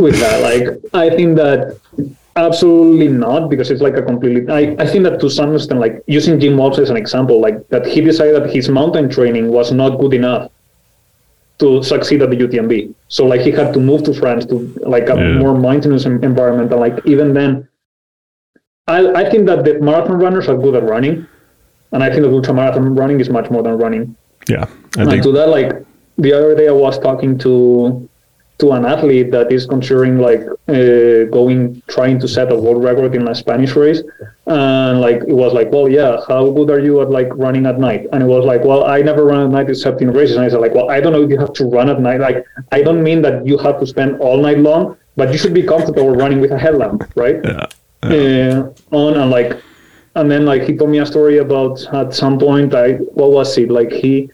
with 0.00 0.18
that. 0.20 0.40
Like, 0.42 0.80
I 0.94 1.10
think 1.14 1.36
that 1.36 1.78
absolutely 2.36 3.08
not 3.08 3.48
because 3.48 3.70
it's 3.70 3.82
like 3.82 3.96
a 3.96 4.02
completely. 4.02 4.48
I, 4.52 4.76
I 4.82 4.86
think 4.86 5.04
that 5.04 5.20
to 5.20 5.30
some 5.30 5.54
extent, 5.54 5.80
like 5.80 6.02
using 6.06 6.38
Jim 6.40 6.56
Walmsley 6.56 6.82
as 6.82 6.90
an 6.90 6.96
example, 6.96 7.40
like 7.40 7.68
that 7.68 7.86
he 7.86 8.00
decided 8.00 8.34
that 8.42 8.50
his 8.52 8.68
mountain 8.68 9.08
training 9.08 9.48
was 9.48 9.72
not 9.72 9.98
good 9.98 10.14
enough 10.14 10.50
to 11.58 11.82
succeed 11.82 12.22
at 12.22 12.30
the 12.30 12.36
UTMB. 12.36 12.94
So 13.08 13.26
like 13.26 13.42
he 13.42 13.50
had 13.50 13.72
to 13.74 13.80
move 13.80 14.02
to 14.04 14.14
France 14.14 14.46
to 14.46 14.54
like 14.86 15.08
a 15.10 15.16
Yeah. 15.16 15.38
more 15.38 15.54
mountainous 15.58 16.04
environment, 16.06 16.70
and 16.72 16.80
like 16.80 16.98
even 17.04 17.34
then, 17.34 17.68
I, 18.86 19.06
I 19.22 19.30
think 19.30 19.46
that 19.46 19.64
the 19.64 19.78
marathon 19.80 20.18
runners 20.18 20.48
are 20.48 20.56
good 20.56 20.74
at 20.74 20.84
running, 20.84 21.26
and 21.92 22.02
I 22.02 22.08
think 22.10 22.22
that 22.22 22.32
ultra 22.32 22.54
marathon 22.54 22.94
running 22.94 23.20
is 23.20 23.28
much 23.28 23.50
more 23.50 23.62
than 23.62 23.76
running. 23.76 24.16
Yeah, 24.48 24.64
I 24.96 25.02
And 25.02 25.10
think 25.10 25.22
to 25.24 25.32
that, 25.32 25.48
like 25.48 25.84
the 26.16 26.32
other 26.32 26.54
day, 26.54 26.68
I 26.68 26.72
was 26.72 26.98
talking 26.98 27.36
to 27.38 28.08
to 28.60 28.72
an 28.72 28.84
athlete 28.84 29.30
that 29.32 29.50
is 29.52 29.66
considering 29.66 30.18
like 30.18 30.40
uh, 30.68 31.24
going 31.30 31.82
trying 31.88 32.18
to 32.20 32.28
set 32.28 32.52
a 32.52 32.56
world 32.56 32.84
record 32.84 33.14
in 33.14 33.26
a 33.28 33.34
Spanish 33.34 33.74
race, 33.74 34.02
and 34.46 35.00
like 35.00 35.18
it 35.26 35.34
was 35.34 35.52
like, 35.52 35.70
well, 35.72 35.88
yeah, 35.88 36.18
how 36.28 36.50
good 36.50 36.70
are 36.70 36.80
you 36.80 37.00
at 37.00 37.10
like 37.10 37.28
running 37.34 37.66
at 37.66 37.78
night? 37.78 38.06
And 38.12 38.22
it 38.22 38.26
was 38.26 38.44
like, 38.44 38.62
well, 38.64 38.84
I 38.84 39.02
never 39.02 39.24
run 39.24 39.44
at 39.44 39.50
night 39.50 39.68
except 39.68 40.00
in 40.02 40.12
races. 40.12 40.36
And 40.36 40.44
I 40.44 40.48
said 40.48 40.60
like, 40.60 40.74
well, 40.74 40.90
I 40.90 41.00
don't 41.00 41.12
know 41.12 41.22
if 41.22 41.30
you 41.30 41.38
have 41.38 41.52
to 41.54 41.64
run 41.64 41.88
at 41.88 42.00
night. 42.00 42.20
Like, 42.20 42.44
I 42.72 42.82
don't 42.82 43.02
mean 43.02 43.22
that 43.22 43.46
you 43.46 43.58
have 43.58 43.80
to 43.80 43.86
spend 43.86 44.20
all 44.20 44.38
night 44.40 44.58
long, 44.58 44.96
but 45.16 45.32
you 45.32 45.38
should 45.38 45.54
be 45.54 45.62
comfortable 45.62 46.10
running 46.10 46.40
with 46.40 46.52
a 46.52 46.58
headlamp, 46.58 47.10
right? 47.16 47.40
yeah, 47.44 47.66
uh, 48.02 48.96
on 48.96 49.14
and 49.14 49.30
like 49.30 49.60
and 50.14 50.30
then 50.30 50.44
like 50.44 50.62
he 50.62 50.76
told 50.76 50.90
me 50.90 50.98
a 50.98 51.06
story 51.06 51.38
about 51.38 51.82
at 51.92 52.14
some 52.14 52.38
point 52.38 52.74
I 52.74 52.94
what 53.18 53.30
was 53.30 53.56
it 53.58 53.70
like 53.70 53.92
he 53.92 54.30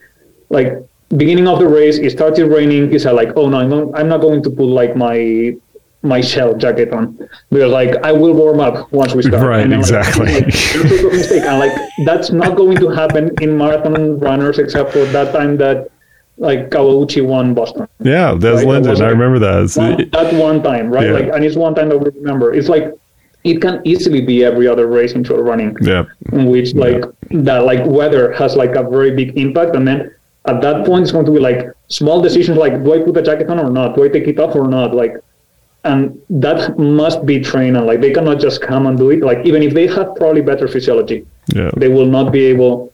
like 0.48 0.72
beginning 1.16 1.46
of 1.46 1.58
the 1.58 1.68
race 1.68 1.98
it 1.98 2.10
started 2.10 2.46
raining 2.48 2.90
he 2.90 2.98
said 2.98 3.12
like 3.12 3.30
oh 3.36 3.48
no 3.48 3.58
I'm 3.58 3.68
not, 3.68 3.98
I'm 3.98 4.08
not 4.08 4.20
going 4.20 4.42
to 4.42 4.50
put 4.50 4.64
like 4.66 4.96
my 4.96 5.56
my 6.02 6.20
shell 6.20 6.54
jacket 6.54 6.92
on 6.92 7.16
because 7.50 7.70
like 7.72 7.96
I 8.04 8.12
will 8.12 8.32
warm 8.34 8.60
up 8.60 8.90
once 8.92 9.14
we 9.14 9.22
start 9.22 9.42
Right, 9.42 9.60
And 9.62 9.70
like, 9.70 9.80
exactly. 9.80 10.34
like, 10.34 10.44
that's 10.46 10.74
a 10.74 11.10
mistake 11.10 11.42
and 11.42 11.58
like 11.58 11.72
that's 12.04 12.30
not 12.30 12.56
going 12.56 12.76
to 12.78 12.88
happen 12.88 13.30
in 13.40 13.56
marathon 13.56 14.18
runners 14.18 14.58
except 14.58 14.92
for 14.92 15.04
that 15.06 15.32
time 15.32 15.56
that 15.58 15.88
like 16.38 16.70
Kawauchi 16.70 17.24
won 17.24 17.54
Boston 17.54 17.88
yeah. 18.00 18.34
That's 18.34 18.64
Right, 18.64 18.82
that 18.82 18.90
was 18.90 19.00
I 19.00 19.08
remember 19.08 19.38
that. 19.38 19.72
One, 19.74 20.10
that 20.10 20.34
one 20.34 20.62
time, 20.62 20.90
right? 20.90 21.06
Yeah. 21.06 21.12
Like, 21.12 21.28
and 21.34 21.44
it's 21.44 21.56
one 21.56 21.74
time 21.74 21.88
that 21.88 21.98
we 21.98 22.10
remember. 22.10 22.52
It's 22.52 22.68
like 22.68 22.92
it 23.44 23.62
can 23.62 23.80
easily 23.84 24.20
be 24.20 24.44
every 24.44 24.66
other 24.68 24.86
race 24.86 25.12
in 25.12 25.24
trail 25.24 25.40
running, 25.40 25.76
yeah, 25.80 26.04
in 26.32 26.46
which 26.46 26.74
like 26.74 27.04
that 27.30 27.64
like 27.64 27.84
weather 27.86 28.32
has 28.32 28.56
like 28.56 28.74
a 28.74 28.82
very 28.82 29.12
big 29.14 29.38
impact, 29.38 29.74
and 29.76 29.86
then 29.86 30.12
at 30.48 30.60
that 30.62 30.84
point 30.86 31.02
it's 31.02 31.12
going 31.12 31.24
to 31.26 31.32
be 31.32 31.38
like 31.38 31.66
small 31.88 32.20
decisions 32.20 32.56
like 32.58 32.82
do 32.84 32.94
I 32.94 32.98
put 33.02 33.16
a 33.16 33.22
jacket 33.22 33.48
on 33.50 33.58
or 33.58 33.70
not? 33.70 33.96
Do 33.96 34.04
I 34.04 34.08
take 34.08 34.26
it 34.28 34.38
off 34.38 34.54
or 34.54 34.68
not? 34.68 34.94
Like, 34.94 35.14
and 35.84 36.20
that 36.30 36.78
must 36.78 37.24
be 37.24 37.40
trained, 37.40 37.76
and 37.76 37.86
like 37.86 38.00
they 38.00 38.12
cannot 38.12 38.40
just 38.40 38.60
come 38.60 38.86
and 38.86 38.98
do 38.98 39.10
it. 39.10 39.20
Like 39.22 39.46
even 39.46 39.62
if 39.62 39.72
they 39.74 39.86
have 39.86 40.16
probably 40.16 40.42
better 40.42 40.66
physiology, 40.66 41.24
yeah, 41.54 41.70
they 41.76 41.88
will 41.88 42.06
not 42.06 42.32
be 42.32 42.44
able 42.46 42.92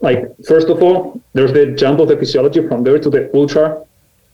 like 0.00 0.24
first 0.46 0.68
of 0.68 0.82
all 0.82 1.20
there's 1.32 1.52
the 1.52 1.66
jump 1.66 1.98
of 2.00 2.08
the 2.08 2.16
physiology 2.16 2.66
from 2.68 2.84
there 2.84 2.98
to 2.98 3.10
the 3.10 3.28
ultra 3.34 3.84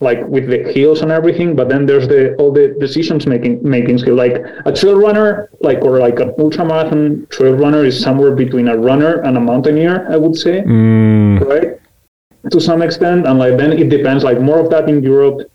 like 0.01 0.21
with 0.27 0.47
the 0.49 0.71
heels 0.73 1.01
and 1.01 1.11
everything 1.11 1.57
but 1.57 1.69
then 1.71 1.87
there's 1.87 2.07
the 2.09 2.35
all 2.37 2.53
the 2.53 2.77
decisions 2.81 3.27
making 3.27 3.63
making 3.63 3.97
skill 3.97 4.15
like 4.15 4.45
a 4.67 4.73
trail 4.73 4.99
runner 5.01 5.49
like 5.61 5.81
or 5.83 5.99
like 6.01 6.21
an 6.21 6.35
ultra 6.39 6.65
marathon 6.65 7.27
trail 7.31 7.55
runner 7.55 7.83
is 7.85 7.99
somewhere 7.99 8.35
between 8.35 8.69
a 8.69 8.77
runner 8.77 9.23
and 9.23 9.39
a 9.39 9.41
mountaineer 9.41 10.07
i 10.11 10.17
would 10.17 10.37
say 10.37 10.63
Mm, 10.63 11.41
right 11.49 11.81
to 12.51 12.61
some 12.61 12.83
extent 12.83 13.27
and 13.27 13.39
like 13.39 13.57
then 13.57 13.73
it 13.73 13.89
depends 13.89 14.23
like 14.25 14.41
more 14.41 14.59
of 14.59 14.71
that 14.71 14.89
in 14.89 15.03
europe 15.03 15.51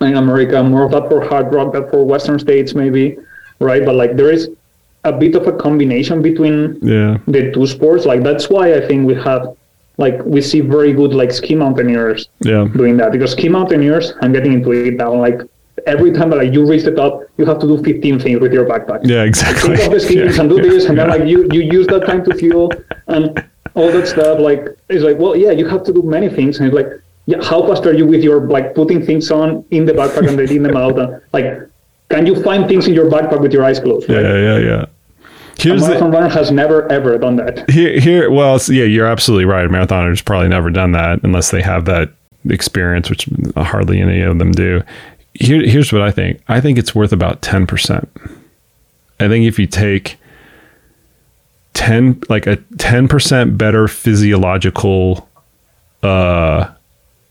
in 0.00 0.16
america 0.16 0.62
more 0.62 0.84
of 0.84 0.90
that 0.92 1.08
for 1.08 1.20
Hardrock 1.20 1.72
that 1.72 1.90
for 1.90 2.04
western 2.04 2.38
states 2.38 2.74
maybe 2.74 3.16
right 3.58 3.84
but 3.84 3.94
like 3.94 4.16
there 4.16 4.30
is 4.30 4.48
a 5.04 5.12
bit 5.12 5.34
of 5.34 5.46
a 5.46 5.52
combination 5.52 6.20
between 6.22 6.78
yeah, 6.82 7.18
the 7.26 7.50
two 7.52 7.66
sports. 7.66 8.04
Like 8.04 8.22
that's 8.22 8.50
why 8.50 8.74
I 8.74 8.86
think 8.86 9.06
we 9.06 9.14
have 9.14 9.56
like 9.96 10.22
we 10.24 10.40
see 10.40 10.60
very 10.60 10.92
good 10.92 11.12
like 11.12 11.32
ski 11.32 11.54
mountaineers 11.54 12.28
yeah, 12.40 12.66
doing 12.76 12.96
that 12.98 13.12
because 13.12 13.32
ski 13.32 13.48
mountaineers 13.48 14.12
I'm 14.22 14.32
getting 14.32 14.52
into 14.52 14.72
it 14.72 14.94
now 14.94 15.14
like 15.14 15.40
every 15.86 16.12
time 16.12 16.30
that 16.30 16.36
like, 16.36 16.52
you 16.52 16.66
reach 16.66 16.84
the 16.84 16.92
top 16.92 17.22
you 17.38 17.44
have 17.46 17.58
to 17.60 17.66
do 17.66 17.82
15 17.82 18.18
things 18.20 18.40
with 18.40 18.52
your 18.52 18.66
backpack. 18.66 19.00
yeah. 19.04 19.24
Exactly. 19.24 19.76
Think 19.76 19.86
of 19.86 19.92
the 19.92 20.00
skis 20.06 20.36
Yeah, 20.36 20.40
and 20.40 20.50
do 20.50 20.60
this 20.60 20.84
and 20.86 20.96
yeah. 20.96 21.06
then 21.06 21.20
like 21.20 21.28
you 21.28 21.48
you 21.52 21.62
use 21.62 21.86
that 21.88 22.06
time 22.06 22.24
to 22.24 22.34
fuel 22.34 22.70
and 23.08 23.44
all 23.80 23.90
that 23.90 24.06
stuff 24.06 24.38
like 24.38 24.62
it's 24.88 25.04
like 25.04 25.18
well 25.18 25.34
yeah 25.36 25.50
you 25.50 25.66
have 25.66 25.82
to 25.82 25.92
do 25.92 26.02
many 26.02 26.28
things 26.28 26.58
and 26.58 26.66
it's 26.68 26.74
like 26.74 26.90
yeah 27.26 27.42
how 27.42 27.66
fast 27.66 27.86
are 27.86 27.94
you 27.94 28.06
with 28.06 28.22
your 28.22 28.40
like 28.56 28.74
putting 28.74 29.04
things 29.04 29.30
on 29.30 29.64
in 29.70 29.86
the 29.86 29.92
backpack 29.92 30.28
and 30.28 30.36
letting 30.36 30.62
them 30.62 30.76
out 30.76 30.98
and 30.98 31.20
like 31.32 31.46
can 32.10 32.26
you 32.26 32.42
find 32.42 32.68
things 32.68 32.86
in 32.86 32.94
your 32.94 33.08
backpack 33.10 33.40
with 33.40 33.52
your 33.52 33.64
eyes 33.64 33.80
closed 33.80 34.08
right? 34.08 34.22
yeah, 34.22 34.36
yeah, 34.36 34.58
yeah. 34.58 34.82
A 34.82 35.62
Here's 35.62 35.82
the, 35.82 35.88
marathon 35.88 36.10
runner 36.10 36.28
has 36.28 36.50
never 36.50 36.90
ever 36.90 37.18
done 37.18 37.36
that. 37.36 37.68
here 37.70 37.98
here 37.98 38.30
well 38.30 38.58
yeah 38.68 38.84
you're 38.84 39.06
absolutely 39.06 39.44
right 39.44 39.68
marathoners 39.68 40.24
probably 40.24 40.48
never 40.48 40.70
done 40.70 40.92
that 40.92 41.20
unless 41.22 41.50
they 41.50 41.62
have 41.62 41.84
that 41.86 42.10
experience 42.48 43.10
which 43.10 43.28
hardly 43.56 44.00
any 44.00 44.20
of 44.20 44.38
them 44.38 44.52
do 44.52 44.82
here, 45.34 45.62
here's 45.64 45.92
what 45.92 46.02
i 46.02 46.10
think 46.10 46.40
i 46.48 46.60
think 46.60 46.78
it's 46.78 46.94
worth 46.94 47.12
about 47.12 47.42
10% 47.42 48.08
i 49.20 49.28
think 49.28 49.46
if 49.46 49.58
you 49.58 49.66
take 49.66 50.16
10 51.80 52.24
like 52.28 52.46
a 52.46 52.58
10% 52.58 53.56
better 53.56 53.88
physiological 53.88 55.26
uh 56.02 56.70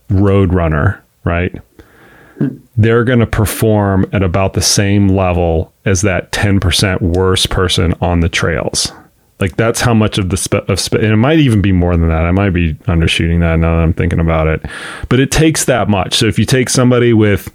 road 0.10 0.54
runner 0.54 1.04
right 1.24 1.62
they're 2.78 3.04
going 3.04 3.20
to 3.20 3.28
perform 3.28 4.10
at 4.14 4.24
about 4.24 4.54
the 4.54 4.62
same 4.62 5.10
level 5.10 5.74
as 5.86 6.02
that 6.02 6.32
10% 6.32 7.02
worse 7.02 7.46
person 7.46 7.94
on 8.02 8.22
the 8.22 8.30
trails. 8.30 8.92
Like 9.40 9.56
that's 9.58 9.82
how 9.82 9.94
much 9.94 10.18
of 10.18 10.30
the 10.30 10.38
spe- 10.38 10.70
of 10.70 10.80
spe- 10.80 10.96
and 10.96 11.06
it 11.06 11.18
might 11.18 11.40
even 11.40 11.62
be 11.62 11.72
more 11.72 11.96
than 11.98 12.08
that. 12.08 12.24
I 12.24 12.32
might 12.32 12.52
be 12.52 12.76
undershooting 12.86 13.42
that 13.42 13.58
now 13.58 13.76
that 13.76 13.82
I'm 13.82 13.94
thinking 13.94 14.20
about 14.20 14.48
it. 14.48 14.62
But 15.10 15.20
it 15.20 15.32
takes 15.32 15.66
that 15.66 15.90
much. 15.90 16.14
So 16.16 16.28
if 16.28 16.40
you 16.40 16.46
take 16.46 16.70
somebody 16.70 17.14
with 17.14 17.52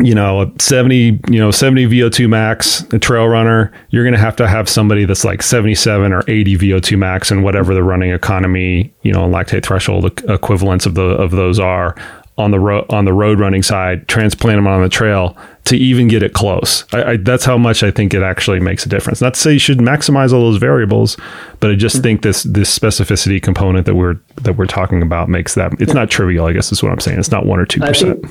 you 0.00 0.14
know, 0.14 0.42
a 0.42 0.52
70, 0.58 1.20
you 1.30 1.38
know, 1.38 1.50
70 1.50 1.86
VO2 1.86 2.28
max, 2.28 2.82
a 2.92 2.98
trail 2.98 3.28
runner, 3.28 3.72
you're 3.90 4.02
going 4.02 4.14
to 4.14 4.20
have 4.20 4.36
to 4.36 4.48
have 4.48 4.68
somebody 4.68 5.04
that's 5.04 5.24
like 5.24 5.42
77 5.42 6.12
or 6.12 6.22
80 6.26 6.56
VO2 6.56 6.98
max 6.98 7.30
and 7.30 7.44
whatever 7.44 7.74
the 7.74 7.82
running 7.82 8.10
economy, 8.10 8.92
you 9.02 9.12
know, 9.12 9.28
lactate 9.28 9.64
threshold 9.64 10.20
equivalents 10.28 10.86
of 10.86 10.94
the 10.94 11.02
of 11.02 11.30
those 11.30 11.60
are 11.60 11.94
on 12.36 12.50
the 12.50 12.58
road 12.58 12.84
on 12.90 13.04
the 13.04 13.12
road 13.12 13.38
running 13.38 13.62
side, 13.62 14.08
transplant 14.08 14.58
them 14.58 14.66
on 14.66 14.82
the 14.82 14.88
trail 14.88 15.36
to 15.66 15.76
even 15.76 16.08
get 16.08 16.22
it 16.22 16.32
close. 16.32 16.84
I, 16.92 17.12
I, 17.12 17.16
that's 17.16 17.44
how 17.44 17.56
much 17.56 17.82
I 17.82 17.90
think 17.90 18.12
it 18.12 18.22
actually 18.22 18.60
makes 18.60 18.84
a 18.84 18.88
difference. 18.88 19.20
Not 19.20 19.34
to 19.34 19.40
say 19.40 19.52
you 19.52 19.58
should 19.58 19.78
maximize 19.78 20.32
all 20.32 20.40
those 20.40 20.56
variables, 20.56 21.16
but 21.60 21.70
I 21.70 21.76
just 21.76 21.96
mm-hmm. 21.96 22.02
think 22.02 22.22
this 22.22 22.42
this 22.42 22.76
specificity 22.76 23.40
component 23.40 23.86
that 23.86 23.94
we're 23.94 24.16
that 24.42 24.56
we're 24.56 24.66
talking 24.66 25.02
about 25.02 25.28
makes 25.28 25.54
that 25.54 25.72
it's 25.80 25.94
not 25.94 26.10
trivial. 26.10 26.46
I 26.46 26.52
guess 26.52 26.72
is 26.72 26.82
what 26.82 26.90
I'm 26.90 27.00
saying. 27.00 27.20
It's 27.20 27.30
not 27.30 27.46
one 27.46 27.60
or 27.60 27.66
two 27.66 27.80
percent. 27.80 28.24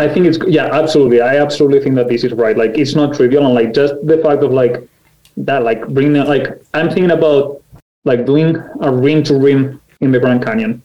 I 0.00 0.12
think 0.12 0.26
it's 0.26 0.38
yeah, 0.48 0.66
absolutely. 0.72 1.20
I 1.20 1.36
absolutely 1.36 1.80
think 1.80 1.94
that 1.96 2.08
this 2.08 2.24
is 2.24 2.32
right. 2.32 2.56
Like 2.56 2.76
it's 2.76 2.94
not 2.94 3.14
trivial, 3.14 3.44
and 3.46 3.54
like 3.54 3.74
just 3.74 3.94
the 4.06 4.18
fact 4.18 4.42
of 4.42 4.52
like 4.52 4.88
that, 5.36 5.62
like 5.62 5.86
bringing 5.88 6.14
like 6.24 6.46
I'm 6.74 6.88
thinking 6.88 7.10
about 7.10 7.62
like 8.04 8.24
doing 8.24 8.56
a 8.80 8.90
rim 8.90 9.22
to 9.24 9.34
rim 9.34 9.80
in 10.00 10.10
the 10.10 10.18
Grand 10.18 10.44
Canyon, 10.44 10.82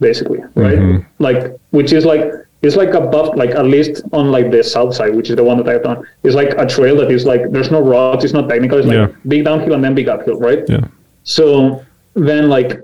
basically, 0.00 0.40
right? 0.54 0.78
Mm-hmm. 0.78 1.22
Like 1.22 1.58
which 1.70 1.92
is 1.92 2.04
like 2.04 2.24
it's 2.62 2.76
like 2.76 2.94
a 2.94 3.00
buff, 3.00 3.36
like 3.36 3.50
at 3.50 3.66
least 3.66 4.02
on 4.12 4.32
like 4.32 4.50
the 4.50 4.64
south 4.64 4.94
side, 4.94 5.14
which 5.14 5.28
is 5.28 5.36
the 5.36 5.44
one 5.44 5.58
that 5.58 5.68
I've 5.68 5.82
done. 5.82 6.06
It's 6.22 6.34
like 6.34 6.54
a 6.56 6.66
trail 6.66 6.96
that 6.96 7.10
is 7.10 7.26
like 7.26 7.50
there's 7.50 7.70
no 7.70 7.82
rocks, 7.82 8.24
it's 8.24 8.32
not 8.32 8.48
technical. 8.48 8.78
It's 8.78 8.86
like 8.86 8.96
yeah. 8.96 9.16
big 9.28 9.44
downhill 9.44 9.74
and 9.74 9.84
then 9.84 9.94
big 9.94 10.08
uphill, 10.08 10.38
right? 10.40 10.64
Yeah. 10.68 10.88
So 11.24 11.84
then 12.14 12.48
like 12.48 12.80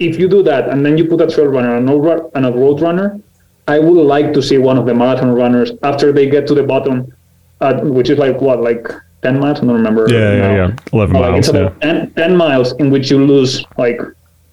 if 0.00 0.18
you 0.18 0.28
do 0.28 0.42
that 0.42 0.68
and 0.68 0.84
then 0.84 0.98
you 0.98 1.04
put 1.06 1.20
a 1.20 1.28
trail 1.32 1.46
runner 1.46 1.76
and 1.76 1.88
a 1.88 2.52
road 2.52 2.80
runner, 2.80 3.20
I 3.68 3.78
would 3.78 4.00
like 4.02 4.32
to 4.32 4.42
see 4.42 4.58
one 4.58 4.78
of 4.78 4.86
the 4.86 4.94
marathon 4.94 5.32
runners 5.32 5.72
after 5.82 6.12
they 6.12 6.28
get 6.28 6.46
to 6.48 6.54
the 6.54 6.62
bottom, 6.62 7.12
uh, 7.60 7.80
which 7.80 8.10
is 8.10 8.18
like 8.18 8.40
what, 8.40 8.60
like 8.60 8.88
10 9.22 9.40
miles? 9.40 9.58
I 9.58 9.62
don't 9.62 9.72
remember. 9.72 10.06
Yeah, 10.08 10.34
yeah, 10.36 10.54
yeah. 10.54 10.76
11 10.92 11.16
uh, 11.16 11.20
miles. 11.20 11.48
It's 11.48 11.56
yeah. 11.56 11.70
10, 11.80 12.12
10, 12.12 12.36
miles 12.36 12.72
in 12.74 12.90
which 12.90 13.10
you 13.10 13.24
lose 13.24 13.64
like 13.76 14.00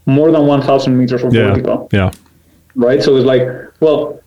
more 0.06 0.32
than 0.32 0.48
1,000 0.48 0.98
meters 0.98 1.22
from 1.22 1.34
yeah, 1.34 1.50
vertical. 1.50 1.90
Yeah. 1.92 2.12
Right. 2.76 3.04
So 3.04 3.16
it's 3.16 3.26
like, 3.26 3.48
well, 3.80 4.20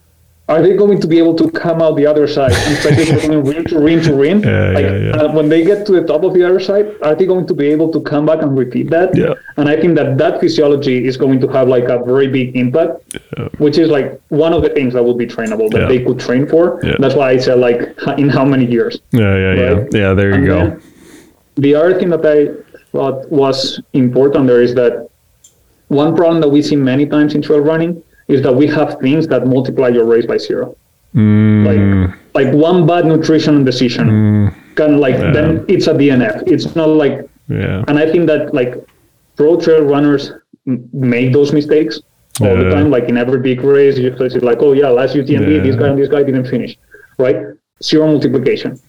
are 0.49 0.63
they 0.63 0.77
going 0.77 1.01
to 1.01 1.09
be 1.09 1.19
able 1.19 1.35
to 1.35 1.51
come 1.51 1.83
out 1.83 1.97
the 1.97 2.07
other 2.07 2.29
side 2.29 2.53
and 2.53 2.79
try 2.79 2.91
to 3.05 3.29
go 3.29 3.41
rim 3.41 3.65
to 4.03 4.15
rim 4.15 4.43
to? 4.43 4.49
Yeah, 4.49 4.71
like, 4.71 4.85
yeah, 4.85 4.97
yeah. 4.97 5.11
Uh, 5.11 5.33
when 5.33 5.49
they 5.49 5.65
get 5.65 5.85
to 5.87 5.93
the 5.93 6.05
top 6.07 6.23
of 6.23 6.35
the 6.35 6.45
other 6.45 6.61
side, 6.61 6.95
are 7.03 7.17
they 7.17 7.27
going 7.27 7.47
to 7.49 7.55
be 7.55 7.67
able 7.67 7.93
to 7.93 8.01
come 8.01 8.27
back 8.27 8.43
and 8.43 8.57
repeat 8.57 8.89
that? 8.91 9.17
Yeah. 9.17 9.35
And 9.57 9.69
I 9.69 9.81
think 9.81 9.97
that 9.97 10.19
that 10.19 10.41
physiology 10.41 11.05
is 11.05 11.17
going 11.17 11.41
to 11.41 11.49
have 11.49 11.67
like 11.67 11.85
a 11.85 11.99
very 12.05 12.29
big 12.29 12.57
impact, 12.57 13.19
yeah. 13.37 13.49
which 13.59 13.77
is 13.77 13.89
like 13.89 14.21
one 14.29 14.53
of 14.53 14.63
the 14.63 14.69
things 14.69 14.95
that 14.95 15.03
would 15.03 15.19
be 15.19 15.27
trainable 15.27 15.69
that 15.71 15.83
yeah. 15.83 15.89
they 15.89 16.05
could 16.05 16.21
train 16.21 16.47
for. 16.47 16.81
Yeah. 16.85 16.95
That's 17.01 17.17
why 17.17 17.31
I 17.31 17.39
said 17.39 17.59
like 17.59 17.81
in 18.19 18.29
how 18.29 18.45
many 18.45 18.67
years. 18.67 19.01
Yeah, 19.11 19.21
yeah, 19.21 19.47
right? 19.49 19.93
yeah. 19.93 19.99
Yeah, 20.01 20.15
there 20.15 20.31
you 20.31 20.37
and 20.37 20.47
go. 20.47 20.81
The 21.57 21.75
other 21.75 21.99
thing 21.99 22.11
that 22.11 22.25
I 22.25 22.55
thought 22.93 23.29
was 23.33 23.81
important 23.95 24.47
there 24.47 24.63
is 24.63 24.75
that 24.75 25.09
one 25.89 26.15
problem 26.15 26.41
that 26.41 26.49
we 26.49 26.63
see 26.63 26.77
many 26.77 27.07
times 27.07 27.35
in 27.35 27.43
trail 27.43 27.61
running 27.61 28.03
is 28.29 28.43
that 28.43 28.53
we 28.53 28.67
have 28.67 28.99
things 29.01 29.27
that 29.29 29.47
multiply 29.47 29.89
your 29.89 30.05
race 30.05 30.27
by 30.27 30.39
zero. 30.39 30.77
Mm. 31.15 31.65
Like 31.65 32.15
like 32.35 32.55
one 32.55 32.87
bad 32.87 33.07
nutrition 33.07 33.65
decision 33.65 34.09
mm. 34.09 34.55
can 34.75 34.99
like 34.99 35.15
yeah. 35.15 35.33
then 35.33 35.65
it's 35.69 35.87
a 35.87 35.95
DNF. 35.95 36.43
It's 36.47 36.75
not 36.75 36.89
like 36.89 37.29
yeah. 37.49 37.85
And 37.89 37.99
I 37.99 38.11
think 38.11 38.27
that 38.27 38.53
like 38.53 38.75
pro 39.37 39.59
trail 39.61 39.83
runners 39.85 40.33
m- 40.67 40.89
make 40.93 41.33
those 41.33 41.53
mistakes 41.53 42.01
all 42.41 42.49
yeah. 42.49 42.65
the 42.65 42.71
time. 42.71 42.91
Like 42.91 43.09
in 43.09 43.17
every 43.17 43.41
big 43.41 43.63
race, 43.63 43.99
you 43.99 44.15
it's 44.19 44.35
like, 44.37 44.59
oh 44.61 44.73
yeah, 44.73 44.89
last 44.89 45.15
UTMB, 45.15 45.57
yeah. 45.57 45.63
this 45.63 45.77
guy 45.77 45.89
and 45.89 45.99
this 45.99 46.09
guy 46.09 46.23
didn't 46.23 46.47
finish, 46.47 46.77
right? 47.19 47.37
Zero 47.83 48.07
multiplication, 48.07 48.81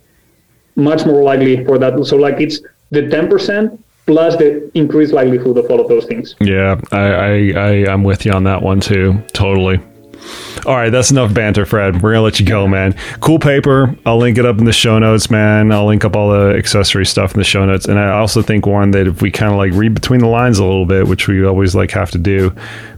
much 0.76 1.06
more 1.06 1.24
likely 1.24 1.64
for 1.66 1.78
that. 1.78 2.04
So 2.06 2.18
like 2.18 2.42
it's 2.42 2.62
the 2.92 3.08
ten 3.08 3.30
percent 3.30 3.84
plus 4.08 4.36
the 4.38 4.72
increased 4.74 5.14
likelihood 5.14 5.58
of 5.58 5.70
all 5.70 5.80
of 5.80 5.88
those 5.88 6.06
things. 6.06 6.36
Yeah, 6.40 6.80
I, 6.92 6.98
I, 6.98 7.52
I 7.56 7.70
I'm 7.92 8.04
with 8.04 8.26
you 8.26 8.32
on 8.32 8.46
that 8.46 8.64
one 8.64 8.80
too. 8.80 9.22
Totally. 9.34 9.80
All 10.66 10.76
right, 10.76 10.90
that's 10.90 11.12
enough 11.12 11.34
banter, 11.34 11.66
Fred. 11.66 12.02
We're 12.02 12.14
gonna 12.14 12.24
let 12.24 12.40
you 12.40 12.46
go, 12.46 12.68
man. 12.68 12.94
Cool 13.22 13.40
paper. 13.40 13.96
I'll 14.06 14.18
link 14.18 14.38
it 14.38 14.46
up 14.46 14.58
in 14.58 14.66
the 14.66 14.74
show 14.74 15.00
notes, 15.00 15.30
man. 15.30 15.72
I'll 15.72 15.86
link 15.86 16.04
up 16.04 16.16
all 16.16 16.32
the 16.32 16.58
accessory 16.58 17.06
stuff 17.06 17.34
in 17.34 17.38
the 17.38 17.46
show 17.46 17.66
notes. 17.66 17.86
And 17.86 17.98
I 18.00 18.10
also 18.10 18.42
think 18.42 18.66
one 18.66 18.92
that 18.92 19.08
if 19.08 19.22
we 19.22 19.32
kind 19.32 19.52
of 19.52 19.58
like 19.58 19.72
read 19.74 19.94
between 19.94 20.20
the 20.20 20.28
lines 20.28 20.60
a 20.60 20.66
little 20.66 20.86
bit, 20.86 21.08
which 21.08 21.28
we 21.28 21.46
always 21.46 21.76
like 21.76 21.92
have 21.92 22.12
to 22.12 22.18
do, 22.18 22.54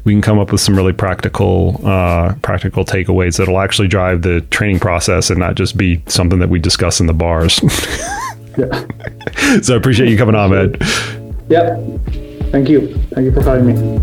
we 0.06 0.14
can 0.14 0.22
come 0.22 0.40
up 0.40 0.52
with 0.52 0.62
some 0.62 0.76
really 0.76 0.94
practical, 0.94 1.80
uh, 1.86 2.34
practical 2.42 2.86
takeaways 2.86 3.38
that'll 3.38 3.60
actually 3.60 3.88
drive 3.88 4.24
the 4.24 4.42
training 4.50 4.80
process 4.80 5.30
and 5.30 5.40
not 5.40 5.56
just 5.56 5.78
be 5.78 6.02
something 6.08 6.40
that 6.40 6.50
we 6.50 6.58
discuss 6.58 7.00
in 7.00 7.06
the 7.06 7.14
bars. 7.14 7.60
yeah. 8.58 9.62
so 9.62 9.74
I 9.74 9.78
appreciate 9.78 10.10
you 10.10 10.18
coming 10.18 10.36
on, 10.36 10.52
man. 10.52 10.76
Yep. 11.50 11.80
Thank 12.52 12.70
you. 12.70 12.96
Thank 13.14 13.26
you 13.26 13.32
for 13.32 13.42
having 13.42 13.68
me. 13.68 14.00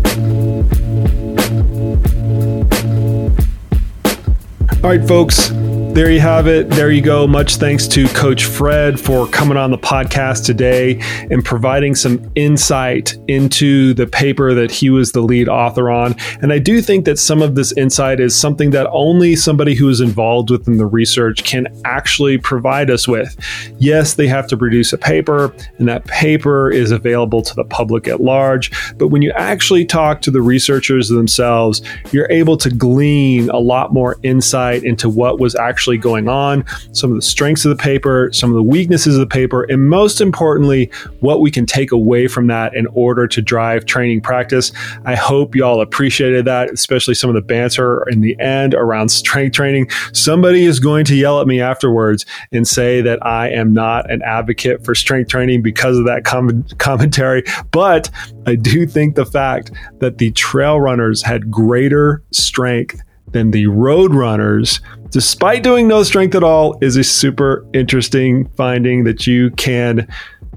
All 4.83 4.89
right, 4.91 5.07
folks. 5.07 5.51
There 5.97 6.11
you 6.11 6.19
have 6.19 6.45
it. 6.45 6.69
There 6.69 6.91
you 6.91 7.01
go. 7.01 7.25
Much 7.25 7.55
thanks 7.55 7.87
to 7.87 8.07
Coach 8.09 8.45
Fred 8.45 8.99
for 8.99 9.25
coming 9.25 9.57
on 9.57 9.71
the 9.71 9.79
podcast 9.79 10.45
today 10.45 10.99
and 11.31 11.43
providing 11.43 11.95
some 11.95 12.31
insight 12.35 13.17
into 13.27 13.95
the 13.95 14.05
paper 14.05 14.53
that 14.53 14.69
he 14.69 14.91
was 14.91 15.13
the 15.13 15.21
lead 15.21 15.49
author 15.49 15.89
on. 15.89 16.13
And 16.43 16.53
I 16.53 16.59
do 16.59 16.83
think 16.83 17.05
that 17.05 17.17
some 17.17 17.41
of 17.41 17.55
this 17.55 17.71
insight 17.71 18.19
is 18.19 18.35
something 18.35 18.69
that 18.69 18.85
only 18.91 19.35
somebody 19.35 19.73
who 19.73 19.89
is 19.89 19.99
involved 19.99 20.51
within 20.51 20.77
the 20.77 20.85
research 20.85 21.43
can 21.43 21.65
actually 21.83 22.37
provide 22.37 22.91
us 22.91 23.07
with. 23.07 23.35
Yes, 23.79 24.13
they 24.13 24.27
have 24.27 24.45
to 24.49 24.55
produce 24.55 24.93
a 24.93 24.99
paper, 24.99 25.51
and 25.79 25.87
that 25.87 26.05
paper 26.05 26.69
is 26.69 26.91
available 26.91 27.41
to 27.41 27.55
the 27.55 27.65
public 27.65 28.07
at 28.07 28.21
large. 28.21 28.69
But 28.99 29.07
when 29.07 29.23
you 29.23 29.31
actually 29.31 29.83
talk 29.83 30.21
to 30.21 30.29
the 30.29 30.43
researchers 30.43 31.09
themselves, 31.09 31.81
you're 32.11 32.31
able 32.31 32.57
to 32.57 32.69
glean 32.69 33.49
a 33.49 33.57
lot 33.57 33.93
more 33.93 34.17
insight 34.21 34.83
into 34.83 35.09
what 35.09 35.39
was 35.39 35.55
actually 35.55 35.86
actually 35.87 35.97
going 35.97 36.27
on, 36.27 36.65
some 36.91 37.11
of 37.11 37.15
the 37.15 37.21
strengths 37.21 37.63
of 37.63 37.69
the 37.69 37.81
paper, 37.81 38.29
some 38.33 38.49
of 38.49 38.55
the 38.57 38.63
weaknesses 38.63 39.15
of 39.15 39.21
the 39.21 39.25
paper, 39.25 39.63
and 39.63 39.89
most 39.89 40.19
importantly, 40.19 40.91
what 41.21 41.39
we 41.39 41.49
can 41.49 41.65
take 41.65 41.93
away 41.93 42.27
from 42.27 42.47
that 42.47 42.75
in 42.75 42.87
order 42.87 43.25
to 43.25 43.41
drive 43.41 43.85
training 43.85 44.19
practice. 44.19 44.73
I 45.05 45.15
hope 45.15 45.55
y'all 45.55 45.79
appreciated 45.79 46.43
that, 46.43 46.69
especially 46.71 47.13
some 47.13 47.29
of 47.29 47.35
the 47.35 47.41
banter 47.41 48.03
in 48.09 48.19
the 48.19 48.37
end 48.37 48.73
around 48.73 49.07
strength 49.07 49.55
training. 49.55 49.89
Somebody 50.11 50.65
is 50.65 50.81
going 50.81 51.05
to 51.05 51.15
yell 51.15 51.39
at 51.39 51.47
me 51.47 51.61
afterwards 51.61 52.25
and 52.51 52.67
say 52.67 52.99
that 52.99 53.25
I 53.25 53.49
am 53.49 53.71
not 53.71 54.11
an 54.11 54.21
advocate 54.23 54.83
for 54.83 54.93
strength 54.93 55.29
training 55.29 55.61
because 55.61 55.97
of 55.97 56.05
that 56.05 56.25
com- 56.25 56.65
commentary, 56.79 57.43
but 57.71 58.09
I 58.45 58.55
do 58.55 58.85
think 58.85 59.15
the 59.15 59.25
fact 59.25 59.71
that 59.99 60.17
the 60.17 60.31
trail 60.31 60.81
runners 60.81 61.21
had 61.21 61.49
greater 61.49 62.23
strength 62.31 63.01
than 63.31 63.51
the 63.51 63.67
road 63.67 64.13
runners 64.13 64.79
despite 65.11 65.63
doing 65.63 65.87
no 65.87 66.03
strength 66.03 66.35
at 66.35 66.43
all, 66.43 66.77
is 66.81 66.95
a 66.95 67.03
super 67.03 67.65
interesting 67.73 68.47
finding 68.49 69.03
that 69.05 69.25
you 69.27 69.51
can 69.51 70.07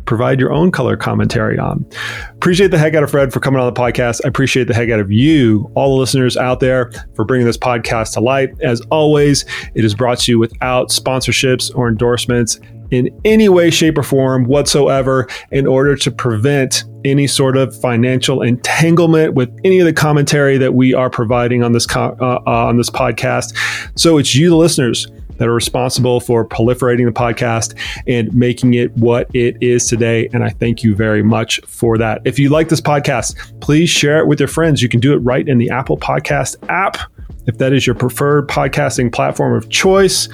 provide 0.07 0.41
your 0.41 0.53
own 0.53 0.73
color 0.73 0.97
commentary 0.97 1.59
on. 1.59 1.87
Appreciate 2.33 2.71
the 2.71 2.79
heck 2.79 2.95
out 2.95 3.03
of 3.03 3.11
Fred 3.11 3.33
for 3.33 3.39
coming 3.39 3.61
on 3.61 3.73
the 3.73 3.81
podcast. 3.81 4.21
I 4.25 4.29
appreciate 4.29 4.67
the 4.67 4.75
heck 4.75 4.91
out 4.91 4.99
of 4.99 5.13
you, 5.13 5.71
all 5.75 5.95
the 5.95 6.01
listeners 6.01 6.37
out 6.37 6.61
there, 6.61 6.91
for 7.15 7.25
bringing 7.25 7.47
this 7.47 7.59
podcast 7.59 8.15
to 8.15 8.21
light. 8.21 8.51
As 8.61 8.81
always, 8.91 9.45
it 9.75 9.85
is 9.85 9.95
brought 9.95 10.19
to 10.21 10.33
you 10.33 10.39
without 10.39 10.89
sponsorships 10.89 11.75
or 11.75 11.89
endorsements 11.89 12.59
in 12.91 13.09
any 13.25 13.49
way, 13.49 13.71
shape, 13.71 13.97
or 13.97 14.03
form 14.03 14.45
whatsoever 14.45 15.29
in 15.53 15.67
order 15.67 15.95
to 15.95 16.11
prevent 16.11 16.85
any 17.05 17.27
sort 17.27 17.57
of 17.57 17.79
financial 17.81 18.43
entanglement 18.43 19.35
with 19.35 19.51
any 19.65 19.79
of 19.79 19.87
the 19.87 19.93
commentary 19.93 20.59
that 20.59 20.75
we 20.75 20.95
are 20.95 21.11
providing 21.11 21.63
on 21.63 21.73
this 21.73 21.87
co- 21.87 22.17
uh, 22.21 22.41
uh, 22.47 22.67
on 22.67 22.77
this 22.77 22.91
podcast. 22.91 23.57
So 23.99 24.19
it's 24.19 24.35
you, 24.35 24.51
the 24.51 24.57
listeners, 24.57 25.09
that 25.41 25.49
are 25.49 25.55
responsible 25.55 26.21
for 26.21 26.45
proliferating 26.45 27.07
the 27.07 27.13
podcast 27.13 27.75
and 28.07 28.33
making 28.35 28.75
it 28.75 28.95
what 28.99 29.35
it 29.35 29.57
is 29.63 29.87
today. 29.87 30.29
And 30.35 30.45
I 30.45 30.51
thank 30.51 30.85
you 30.85 30.95
very 30.95 31.23
much 31.23 31.61
for 31.67 31.97
that. 31.97 32.21
If 32.27 32.39
you 32.39 32.51
like 32.51 32.69
this 32.69 32.81
podcast, 32.81 33.61
please 33.61 33.89
share 33.89 34.19
it 34.19 34.27
with 34.27 34.39
your 34.39 34.49
friends. 34.49 34.83
You 34.83 34.91
can 34.91 35.01
do 35.01 35.15
it 35.15 35.19
right 35.19 35.49
in 35.49 35.57
the 35.57 35.71
Apple 35.71 35.97
Podcast 35.97 36.57
app 36.69 36.99
if 37.47 37.59
that 37.59 37.73
is 37.73 37.87
your 37.87 37.95
preferred 37.95 38.49
podcasting 38.49 39.13
platform 39.13 39.55
of 39.55 39.69
choice, 39.69 40.29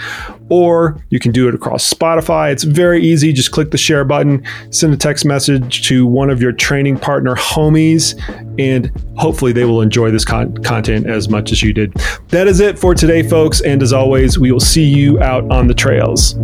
or 0.48 1.02
you 1.10 1.18
can 1.18 1.32
do 1.32 1.48
it 1.48 1.54
across 1.54 1.92
Spotify. 1.92 2.52
It's 2.52 2.64
very 2.64 3.02
easy. 3.02 3.32
Just 3.32 3.52
click 3.52 3.70
the 3.70 3.78
share 3.78 4.04
button, 4.04 4.44
send 4.70 4.92
a 4.94 4.96
text 4.96 5.24
message 5.24 5.86
to 5.88 6.06
one 6.06 6.30
of 6.30 6.40
your 6.40 6.52
training 6.52 6.98
partner 6.98 7.34
homies, 7.34 8.14
and 8.58 8.90
hopefully 9.16 9.52
they 9.52 9.64
will 9.64 9.80
enjoy 9.80 10.10
this 10.10 10.24
con- 10.24 10.56
content 10.58 11.06
as 11.06 11.28
much 11.28 11.52
as 11.52 11.62
you 11.62 11.72
did. 11.72 11.92
That 12.28 12.46
is 12.46 12.60
it 12.60 12.78
for 12.78 12.94
today, 12.94 13.22
folks. 13.22 13.60
And 13.60 13.82
as 13.82 13.92
always, 13.92 14.38
we 14.38 14.52
will 14.52 14.60
see 14.60 14.84
you 14.84 15.20
out 15.20 15.50
on 15.50 15.66
the 15.66 15.74
trails. 15.74 16.34